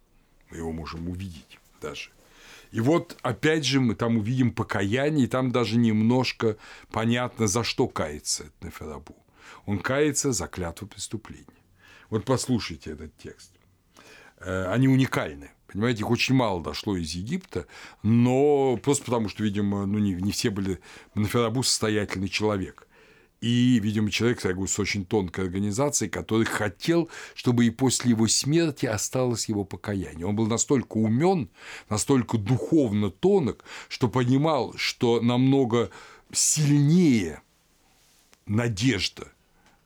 Мы 0.51 0.57
его 0.57 0.73
можем 0.73 1.07
увидеть 1.07 1.59
даже. 1.83 2.09
И 2.71 2.81
вот, 2.81 3.19
опять 3.21 3.67
же, 3.67 3.81
мы 3.81 3.95
там 3.95 4.17
увидим 4.17 4.53
покаяние, 4.53 5.27
и 5.27 5.29
там 5.29 5.53
даже 5.53 5.77
немножко 5.77 6.57
понятно, 6.91 7.47
за 7.47 7.63
что 7.63 7.89
кается 7.89 8.45
этот 8.45 8.65
Неферабу. 8.65 9.15
Он 9.67 9.79
кается 9.79 10.33
за 10.33 10.47
клятву 10.47 10.87
преступления. 10.87 11.45
Вот 12.09 12.25
послушайте 12.25 12.93
этот 12.93 13.15
текст. 13.19 13.53
Э, 14.39 14.73
они 14.73 14.89
уникальны. 14.89 15.51
Понимаете, 15.71 16.01
их 16.01 16.11
очень 16.11 16.35
мало 16.35 16.63
дошло 16.63 16.97
из 16.97 17.13
Египта, 17.13 17.67
но 18.03 18.79
просто 18.79 19.05
потому, 19.05 19.29
что, 19.29 19.45
видимо, 19.45 19.85
ну, 19.85 19.99
не, 19.99 20.15
не 20.15 20.33
все 20.33 20.51
были... 20.51 20.81
Наферабу 21.15 21.63
состоятельный 21.63 22.29
человек. 22.29 22.89
И, 23.43 23.79
видимо, 23.79 24.11
человек, 24.11 24.43
я 24.45 24.53
говорю, 24.53 24.67
с 24.67 24.79
очень 24.79 25.05
тонкой 25.05 25.45
организацией, 25.45 26.11
который 26.11 26.47
хотел, 26.47 27.11
чтобы 27.35 27.67
и 27.67 27.71
после 27.71 28.11
его 28.11 28.27
смерти 28.29 28.87
осталось 28.87 29.49
его 29.49 29.65
покаяние. 29.65 30.27
Он 30.27 30.35
был 30.35 30.47
настолько 30.47 30.97
умен, 30.97 31.51
настолько 31.91 32.39
духовно 32.39 33.11
тонок, 33.11 33.63
что 33.89 34.09
понимал, 34.09 34.75
что 34.77 35.21
намного 35.21 35.91
сильнее 36.33 37.43
надежда 38.47 39.29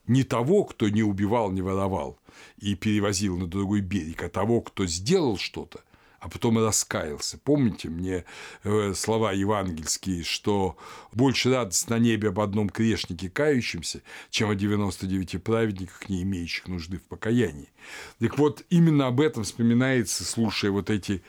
не 0.06 0.24
того, 0.24 0.64
кто 0.64 0.88
не 0.88 1.02
убивал, 1.02 1.50
не 1.50 1.62
воровал, 1.62 2.18
и 2.58 2.74
перевозил 2.74 3.38
на 3.38 3.46
другой 3.46 3.80
берег, 3.80 4.22
а 4.22 4.28
того, 4.28 4.60
кто 4.60 4.86
сделал 4.86 5.36
что-то, 5.36 5.80
а 6.22 6.28
потом 6.28 6.58
раскаялся. 6.58 7.36
Помните 7.38 7.88
мне 7.88 8.24
э, 8.62 8.94
слова 8.94 9.32
евангельские, 9.32 10.22
что 10.22 10.76
больше 11.12 11.50
радость 11.50 11.90
на 11.90 11.98
небе 11.98 12.28
об 12.28 12.38
одном 12.38 12.68
грешнике 12.68 13.28
кающемся, 13.28 14.02
чем 14.30 14.48
о 14.50 14.54
99 14.54 15.42
праведниках, 15.42 16.08
не 16.08 16.22
имеющих 16.22 16.68
нужды 16.68 16.98
в 16.98 17.02
покаянии. 17.02 17.70
Так 18.20 18.38
вот, 18.38 18.64
именно 18.70 19.08
об 19.08 19.20
этом 19.20 19.42
вспоминается, 19.42 20.24
слушая 20.24 20.70
вот 20.70 20.90
эти 20.90 21.24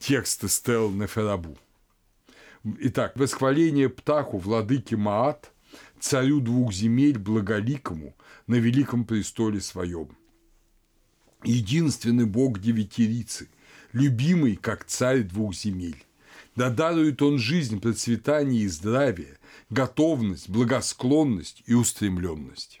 тексты 0.00 0.48
Стел 0.48 0.90
Неферабу. 0.90 1.56
Итак, 2.64 3.12
восхваление 3.14 3.88
Птаху, 3.88 4.38
владыке 4.38 4.96
Маат, 4.96 5.51
царю 6.02 6.40
двух 6.40 6.72
земель, 6.72 7.18
благоликому, 7.18 8.14
на 8.46 8.56
великом 8.56 9.04
престоле 9.04 9.60
своем– 9.60 10.08
единственный 11.44 12.26
бог 12.26 12.60
девятирицы, 12.60 13.48
любимый, 13.92 14.56
как 14.56 14.84
царь 14.84 15.22
двух 15.22 15.54
земель. 15.54 16.04
Да 16.56 16.70
дарует 16.70 17.22
он 17.22 17.38
жизнь, 17.38 17.80
процветание 17.80 18.62
и 18.62 18.68
здравие, 18.68 19.38
готовность, 19.70 20.48
благосклонность 20.48 21.62
и 21.66 21.74
устремленность. 21.74 22.80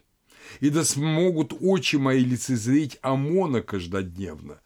И 0.60 0.68
да 0.70 0.84
смогут 0.84 1.54
очи 1.60 1.96
мои 1.96 2.24
лицезреть 2.24 2.98
ОМОНа 3.02 3.62
каждодневно, 3.62 4.60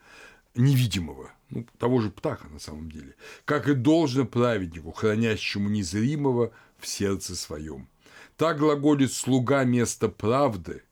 невидимого, 0.54 1.30
ну, 1.50 1.66
того 1.78 2.00
же 2.00 2.10
птаха 2.10 2.48
на 2.48 2.58
самом 2.58 2.90
деле, 2.90 3.14
как 3.44 3.68
и 3.68 3.74
должно 3.74 4.24
праведнику, 4.24 4.90
хранящему 4.90 5.68
незримого 5.68 6.52
в 6.78 6.88
сердце 6.88 7.36
своем. 7.36 7.88
Так 8.36 8.58
глаголит 8.58 9.12
слуга 9.12 9.64
места 9.64 10.08
правды, 10.08 10.82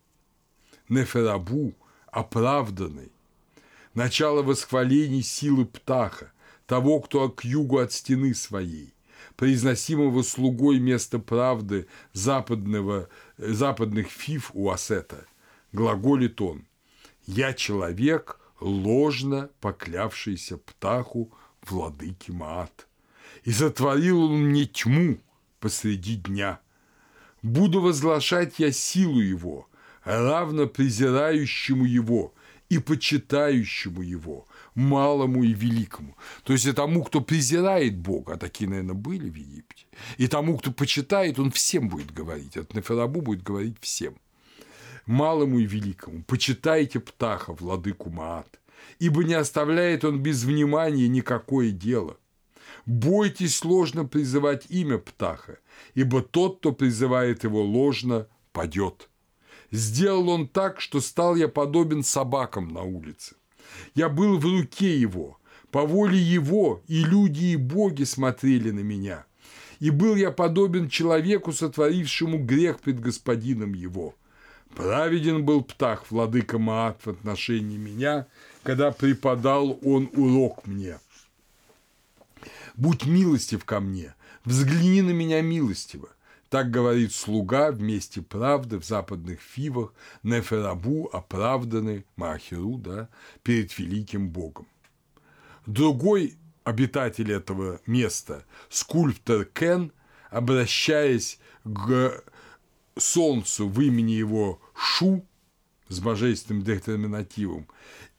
Неферабу, 0.89 1.75
оправданный. 2.11 3.13
Начало 3.93 4.43
восхвалений 4.43 5.23
силы 5.23 5.67
птаха, 5.67 6.33
того, 6.67 7.01
кто 7.01 7.29
к 7.29 7.45
югу 7.45 7.79
от 7.79 7.93
стены 7.93 8.35
своей, 8.35 8.95
произносимого 9.37 10.23
слугой 10.23 10.79
места 10.79 11.19
правды 11.19 11.87
западного, 12.15 13.11
западных 13.37 14.09
фиф 14.09 14.51
у 14.55 14.71
Асета, 14.71 15.27
глаголит 15.73 16.41
он 16.41 16.65
«Я 17.27 17.53
человек, 17.53 18.41
ложно 18.59 19.51
поклявшийся 19.61 20.57
птаху 20.57 21.31
владыки 21.63 22.31
Маат, 22.31 22.89
и 23.43 23.53
затворил 23.53 24.25
он 24.25 24.49
мне 24.49 24.65
тьму 24.65 25.19
посреди 25.61 26.17
дня. 26.17 26.61
Буду 27.45 27.83
возглашать 27.83 28.55
я 28.59 28.73
силу 28.73 29.21
его, 29.21 29.69
равно 30.03 30.67
презирающему 30.67 31.85
его 31.85 32.33
и 32.71 32.79
почитающему 32.79 34.01
его, 34.01 34.49
малому 34.75 35.45
и 35.45 35.53
великому. 35.53 36.17
То 36.45 36.55
есть 36.55 36.65
и 36.65 36.73
тому, 36.73 37.05
кто 37.05 37.21
презирает 37.21 37.99
Бога, 37.99 38.33
а 38.33 38.37
такие, 38.39 38.71
наверное, 38.71 38.95
были 38.95 39.29
в 39.29 39.35
Египте, 39.35 39.85
и 40.17 40.27
тому, 40.27 40.57
кто 40.57 40.73
почитает, 40.73 41.39
он 41.39 41.51
всем 41.51 41.91
будет 41.91 42.15
говорить. 42.15 42.57
От 42.57 42.73
Неферабу 42.73 43.21
будет 43.21 43.43
говорить 43.43 43.77
всем. 43.79 44.15
Малому 45.05 45.59
и 45.59 45.67
великому, 45.67 46.23
почитайте 46.23 46.99
птаха, 46.99 47.53
владыку 47.53 48.09
Маат, 48.09 48.59
ибо 49.01 49.23
не 49.23 49.35
оставляет 49.35 50.07
он 50.07 50.23
без 50.23 50.45
внимания 50.45 51.09
никакое 51.09 51.73
дело. 51.73 52.17
Бойтесь 52.87 53.65
ложно 53.65 54.05
призывать 54.05 54.67
имя 54.69 54.99
птаха, 54.99 55.59
ибо 55.95 56.23
тот, 56.23 56.59
кто 56.59 56.73
призывает 56.73 57.45
его 57.45 57.63
ложно, 57.63 58.27
падет. 58.53 59.09
Сделал 59.71 60.29
он 60.29 60.49
так, 60.49 60.81
что 60.81 61.01
стал 61.01 61.35
я 61.35 61.49
подобен 61.49 62.03
собакам 62.03 62.69
на 62.69 62.83
улице. 62.83 63.37
Я 63.95 64.09
был 64.09 64.39
в 64.39 64.45
руке 64.45 64.99
его, 64.99 65.39
по 65.71 65.87
воле 65.87 66.19
его 66.19 66.83
и 66.87 67.03
люди, 67.03 67.47
и 67.47 67.57
боги 67.57 68.05
смотрели 68.05 68.71
на 68.71 68.81
меня. 68.81 69.25
И 69.81 69.91
был 69.91 70.15
я 70.15 70.31
подобен 70.31 70.89
человеку, 70.89 71.53
сотворившему 71.53 72.39
грех 72.39 72.81
пред 72.81 73.01
господином 73.01 73.73
его. 73.73 74.15
Праведен 74.77 75.45
был 75.45 75.63
птах, 75.63 76.05
владыка 76.11 76.59
Маат, 76.59 77.01
в 77.05 77.09
отношении 77.09 77.77
меня, 77.77 78.27
когда 78.63 78.91
преподал 78.93 79.79
он 79.83 80.11
урок 80.15 80.67
мне. 80.67 80.99
Будь 82.77 83.07
милостив 83.07 83.65
ко 83.65 83.81
мне, 83.81 84.15
взгляни 84.45 85.03
на 85.03 85.11
меня 85.11 85.41
милостиво. 85.43 86.09
Так 86.49 86.71
говорит 86.71 87.13
слуга 87.13 87.73
вместе 87.73 88.23
правды 88.23 88.79
в 88.79 88.85
западных 88.85 89.41
фивах, 89.41 89.93
Неферабу 90.23 91.09
оправданы, 91.13 92.05
Маахиру, 92.17 92.79
да, 92.79 93.09
перед 93.43 93.77
великим 93.79 94.29
Богом. 94.29 94.69
Другой 95.67 96.37
обитатель 96.63 97.33
этого 97.33 97.81
места, 97.87 98.45
скульптор 98.69 99.47
Кен, 99.47 99.93
обращаясь 100.31 101.39
к 101.65 102.23
солнцу 102.97 103.69
в 103.69 103.81
имени 103.81 104.13
его 104.13 104.61
Шу 104.75 105.27
с 105.89 106.01
божественным 106.01 106.63
детерминативом 106.63 107.67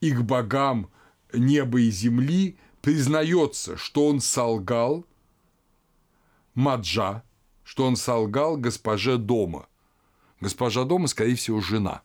и 0.02 0.12
к 0.12 0.22
богам 0.22 0.90
неба 1.34 1.80
и 1.82 1.90
земли, 1.90 2.58
признается, 2.86 3.78
что 3.78 4.06
он 4.06 4.22
солгал 4.22 5.08
Маджа, 6.54 7.24
что 7.64 7.84
он 7.84 7.96
солгал 7.96 8.58
госпоже 8.58 9.18
дома. 9.18 9.68
Госпожа 10.40 10.84
дома, 10.84 11.08
скорее 11.08 11.34
всего, 11.34 11.62
жена. 11.62 12.04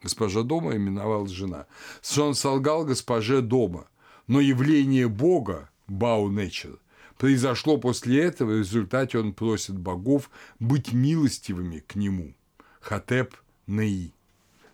Госпожа 0.00 0.44
дома 0.44 0.76
именовалась 0.76 1.32
жена. 1.32 1.66
Что 2.00 2.28
он 2.28 2.36
солгал 2.36 2.84
госпоже 2.84 3.42
дома. 3.42 3.88
Но 4.28 4.38
явление 4.38 5.08
Бога, 5.08 5.68
Бау 5.88 6.30
Нечер, 6.30 6.78
произошло 7.18 7.76
после 7.76 8.22
этого, 8.22 8.52
и 8.52 8.54
в 8.54 8.58
результате 8.58 9.18
он 9.18 9.32
просит 9.32 9.76
богов 9.76 10.30
быть 10.60 10.92
милостивыми 10.92 11.80
к 11.80 11.96
нему. 11.96 12.34
Хатеп 12.80 13.34
Неи. 13.66 14.14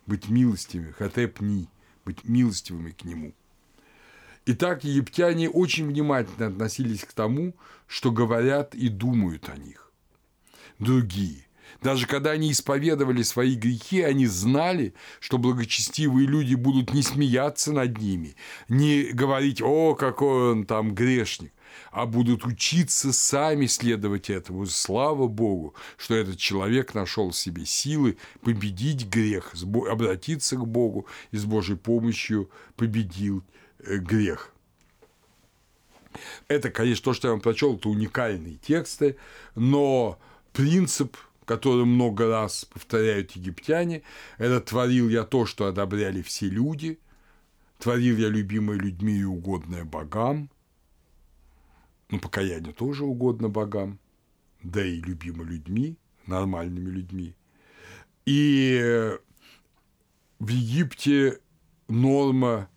Быть 0.05 0.29
милостивыми. 0.29 0.91
Хатеп 0.91 1.41
Ни. 1.41 1.67
Быть 2.05 2.25
милостивыми 2.25 2.91
к 2.91 3.05
нему. 3.05 3.33
Итак, 4.49 4.85
египтяне 4.85 5.49
очень 5.49 5.87
внимательно 5.87 6.47
относились 6.47 7.03
к 7.03 7.11
тому, 7.11 7.53
что 7.85 8.13
говорят 8.13 8.75
и 8.75 8.87
думают 8.87 9.49
о 9.49 9.57
них. 9.57 9.91
Другие. 10.79 11.45
Даже 11.81 12.07
когда 12.07 12.31
они 12.31 12.53
исповедовали 12.53 13.23
свои 13.23 13.55
грехи, 13.55 14.01
они 14.01 14.25
знали, 14.25 14.93
что 15.19 15.37
благочестивые 15.37 16.27
люди 16.27 16.55
будут 16.55 16.93
не 16.93 17.01
смеяться 17.01 17.73
над 17.73 17.97
ними, 17.97 18.37
не 18.69 19.11
говорить 19.11 19.61
«О, 19.61 19.95
какой 19.95 20.53
он 20.53 20.65
там 20.65 20.95
грешник», 20.95 21.51
а 21.91 22.05
будут 22.05 22.45
учиться 22.45 23.11
сами 23.11 23.65
следовать 23.65 24.29
этому. 24.29 24.65
Слава 24.65 25.27
Богу, 25.27 25.75
что 25.97 26.15
этот 26.15 26.37
человек 26.37 26.93
нашел 26.93 27.31
в 27.31 27.35
себе 27.35 27.65
силы 27.65 28.17
победить 28.41 29.07
грех, 29.07 29.53
обратиться 29.89 30.55
к 30.55 30.65
Богу 30.65 31.05
и 31.31 31.37
с 31.37 31.43
Божьей 31.43 31.75
помощью 31.75 32.49
победил 32.77 33.43
грех. 33.79 34.53
Это, 36.47 36.69
конечно, 36.69 37.03
то, 37.03 37.13
что 37.13 37.27
я 37.27 37.31
вам 37.33 37.41
прочел, 37.41 37.75
это 37.75 37.89
уникальные 37.89 38.57
тексты, 38.57 39.17
но 39.55 40.19
принцип, 40.53 41.17
который 41.45 41.85
много 41.85 42.27
раз 42.27 42.65
повторяют 42.65 43.31
египтяне, 43.31 44.03
это 44.37 44.59
творил 44.61 45.09
я 45.09 45.23
то, 45.23 45.45
что 45.45 45.67
одобряли 45.67 46.21
все 46.21 46.47
люди, 46.47 46.99
творил 47.77 48.17
я 48.17 48.29
любимые 48.29 48.79
людьми 48.79 49.19
и 49.19 49.23
угодное 49.23 49.83
богам, 49.83 50.49
ну, 52.09 52.19
покаяние 52.19 52.73
тоже 52.73 53.03
угодно 53.03 53.49
богам, 53.49 53.99
да 54.63 54.83
и 54.83 55.01
любимы 55.01 55.43
людьми, 55.43 55.97
нормальными 56.25 56.89
людьми. 56.89 57.35
И 58.25 59.17
в 60.39 60.47
Египте 60.47 61.39
норма 61.87 62.69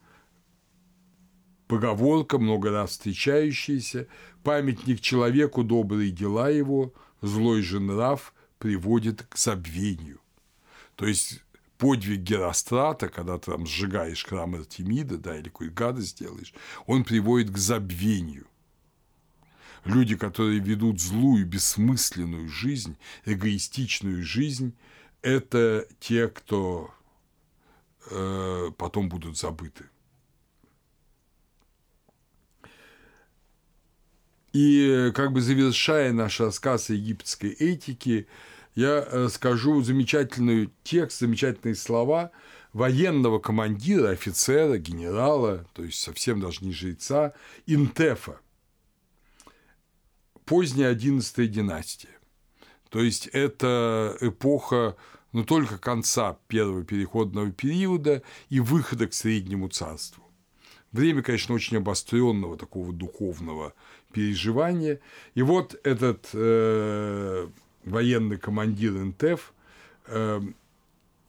Поговорка, 1.71 2.39
много 2.39 2.73
раз 2.73 2.91
встречающаяся, 2.91 4.09
памятник 4.43 5.01
человеку, 5.01 5.63
добрые 5.63 6.11
дела 6.11 6.51
его, 6.51 6.93
злой 7.21 7.63
же 7.63 7.79
нрав 7.79 8.35
приводит 8.59 9.23
к 9.23 9.37
забвению. 9.37 10.19
То 10.97 11.07
есть 11.07 11.45
подвиг 11.79 12.23
Герострата, 12.23 13.09
когда 13.09 13.39
ты 13.39 13.53
там 13.53 13.67
сжигаешь 13.67 14.25
храм 14.25 14.57
Артемида, 14.57 15.19
да, 15.19 15.39
или 15.39 15.45
какую-то 15.45 15.77
гадость 15.77 16.19
делаешь, 16.19 16.53
он 16.87 17.05
приводит 17.05 17.53
к 17.53 17.59
забвению. 17.59 18.49
Люди, 19.85 20.17
которые 20.17 20.59
ведут 20.59 21.01
злую, 21.01 21.47
бессмысленную 21.47 22.49
жизнь, 22.49 22.97
эгоистичную 23.25 24.25
жизнь, 24.25 24.75
это 25.23 25.87
те, 26.01 26.27
кто 26.27 26.93
э, 28.11 28.73
потом 28.77 29.09
будут 29.09 29.39
забыты. 29.39 29.85
И 34.53 35.13
как 35.15 35.33
бы 35.33 35.41
завершая 35.41 36.13
наш 36.13 36.41
рассказ 36.41 36.91
о 36.91 36.95
египетской 36.95 37.51
этике, 37.51 38.27
я 38.75 39.07
э, 39.07 39.29
скажу 39.29 39.83
замечательный 39.83 40.71
текст, 40.83 41.21
замечательные 41.21 41.75
слова 41.75 42.31
военного 42.73 43.39
командира, 43.39 44.11
офицера, 44.11 44.79
генерала, 44.79 45.67
то 45.73 45.83
есть 45.83 46.01
совсем 46.01 46.41
даже 46.41 46.65
не 46.65 46.73
жреца, 46.73 47.35
Интефа, 47.67 48.41
поздняя 50.45 50.91
11 50.91 51.51
династия. 51.51 52.17
То 52.89 53.01
есть 53.03 53.29
это 53.29 54.17
эпоха 54.21 54.97
ну, 55.33 55.45
только 55.45 55.79
конца 55.79 56.39
первого 56.49 56.85
переходного 56.85 57.51
периода 57.53 58.23
и 58.49 58.61
выхода 58.61 59.07
к 59.07 59.15
Среднему 59.15 59.69
царству. 59.69 60.25
Время, 60.93 61.23
конечно, 61.23 61.55
очень 61.55 61.77
обостренного 61.77 62.57
такого 62.57 62.93
духовного 62.93 63.75
переживания. 64.13 65.01
И 65.35 65.43
вот 65.43 65.79
этот 65.85 66.29
э, 66.33 67.49
военный 67.85 68.39
командир 68.39 68.93
НТФ 68.93 69.53
э, 70.07 70.41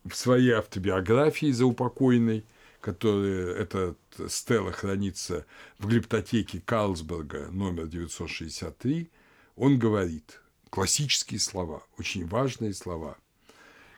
в 0.03 0.15
своей 0.15 0.51
автобиографии 0.51 1.51
заупокойной, 1.51 2.45
которая, 2.79 3.53
эта 3.55 3.95
стела 4.27 4.71
хранится 4.71 5.45
в 5.77 5.87
глиптотеке 5.87 6.61
Карлсберга 6.65 7.47
номер 7.51 7.87
963, 7.87 9.09
он 9.55 9.77
говорит 9.77 10.41
классические 10.69 11.39
слова, 11.39 11.83
очень 11.97 12.25
важные 12.25 12.73
слова, 12.73 13.17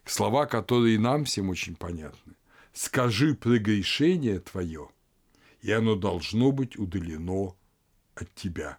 слова, 0.06 0.46
которые 0.46 1.00
нам 1.00 1.26
всем 1.26 1.50
очень 1.50 1.76
понятны. 1.76 2.34
«Скажи 2.74 3.36
прегрешение 3.36 4.40
твое, 4.40 4.90
и 5.62 5.72
оно 5.72 5.96
должно 5.96 6.52
быть 6.52 6.78
удалено 6.78 7.56
от 8.16 8.34
тебя. 8.36 8.78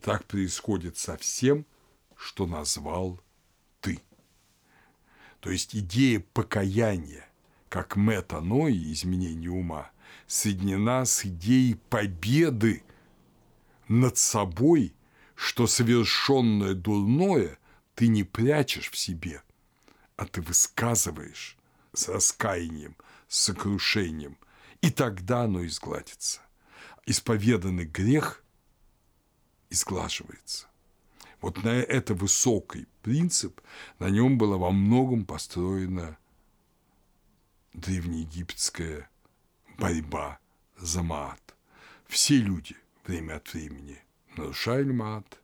Так 0.00 0.24
происходит 0.24 0.96
со 0.96 1.16
всем, 1.16 1.66
что 2.16 2.46
назвал 2.46 3.20
ты. 3.80 4.00
То 5.40 5.50
есть 5.50 5.74
идея 5.74 6.20
покаяния, 6.20 7.28
как 7.68 7.96
метанои, 7.96 8.92
изменение 8.92 9.50
ума, 9.50 9.90
соединена 10.26 11.04
с 11.04 11.24
идеей 11.24 11.74
победы 11.74 12.82
над 13.88 14.16
собой, 14.18 14.94
что 15.34 15.66
совершенное 15.66 16.74
дурное 16.74 17.58
ты 17.94 18.08
не 18.08 18.24
прячешь 18.24 18.90
в 18.90 18.96
себе, 18.96 19.42
а 20.16 20.26
ты 20.26 20.40
высказываешь 20.40 21.56
с 21.92 22.08
раскаянием, 22.08 22.96
с 23.28 23.38
сокрушением, 23.38 24.38
и 24.80 24.90
тогда 24.90 25.42
оно 25.42 25.64
изгладится. 25.66 26.40
Исповеданный 27.06 27.84
грех 27.84 28.41
изглаживается. 29.72 30.66
Вот 31.40 31.62
на 31.64 31.70
это 31.70 32.14
высокий 32.14 32.86
принцип, 33.02 33.60
на 33.98 34.08
нем 34.10 34.38
была 34.38 34.56
во 34.56 34.70
многом 34.70 35.24
построена 35.24 36.16
древнеегипетская 37.72 39.10
борьба 39.78 40.38
за 40.76 41.02
маат. 41.02 41.40
Все 42.06 42.36
люди 42.36 42.76
время 43.04 43.36
от 43.36 43.52
времени 43.52 43.98
нарушали 44.36 44.92
маат, 44.92 45.40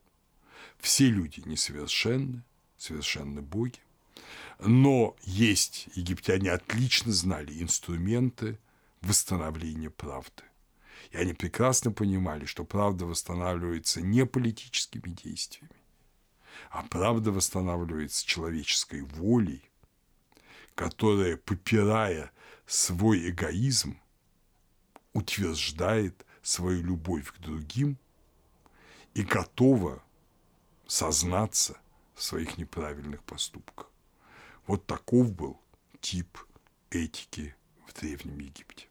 все 0.79 1.09
люди 1.09 1.41
несовершенны, 1.45 2.43
совершенны 2.77 3.41
боги, 3.41 3.79
но 4.59 5.15
есть, 5.23 5.89
египтяне 5.95 6.51
отлично 6.51 7.11
знали 7.11 7.61
инструменты 7.61 8.57
восстановления 9.01 9.89
правды. 9.89 10.43
И 11.11 11.17
они 11.17 11.33
прекрасно 11.33 11.91
понимали, 11.91 12.45
что 12.45 12.63
правда 12.63 13.05
восстанавливается 13.05 14.01
не 14.01 14.25
политическими 14.25 15.09
действиями, 15.09 15.75
а 16.69 16.83
правда 16.83 17.31
восстанавливается 17.31 18.25
человеческой 18.25 19.01
волей, 19.01 19.63
которая, 20.75 21.37
попирая 21.37 22.31
свой 22.67 23.29
эгоизм, 23.29 23.99
утверждает 25.13 26.25
свою 26.43 26.83
любовь 26.83 27.31
к 27.31 27.39
другим 27.39 27.97
и 29.15 29.23
готова 29.23 30.03
сознаться 30.87 31.79
в 32.13 32.23
своих 32.23 32.57
неправильных 32.57 33.23
поступках. 33.23 33.91
Вот 34.67 34.85
таков 34.85 35.31
был 35.33 35.59
тип 36.01 36.37
этики 36.91 37.55
в 37.87 37.99
Древнем 37.99 38.39
Египте. 38.39 38.88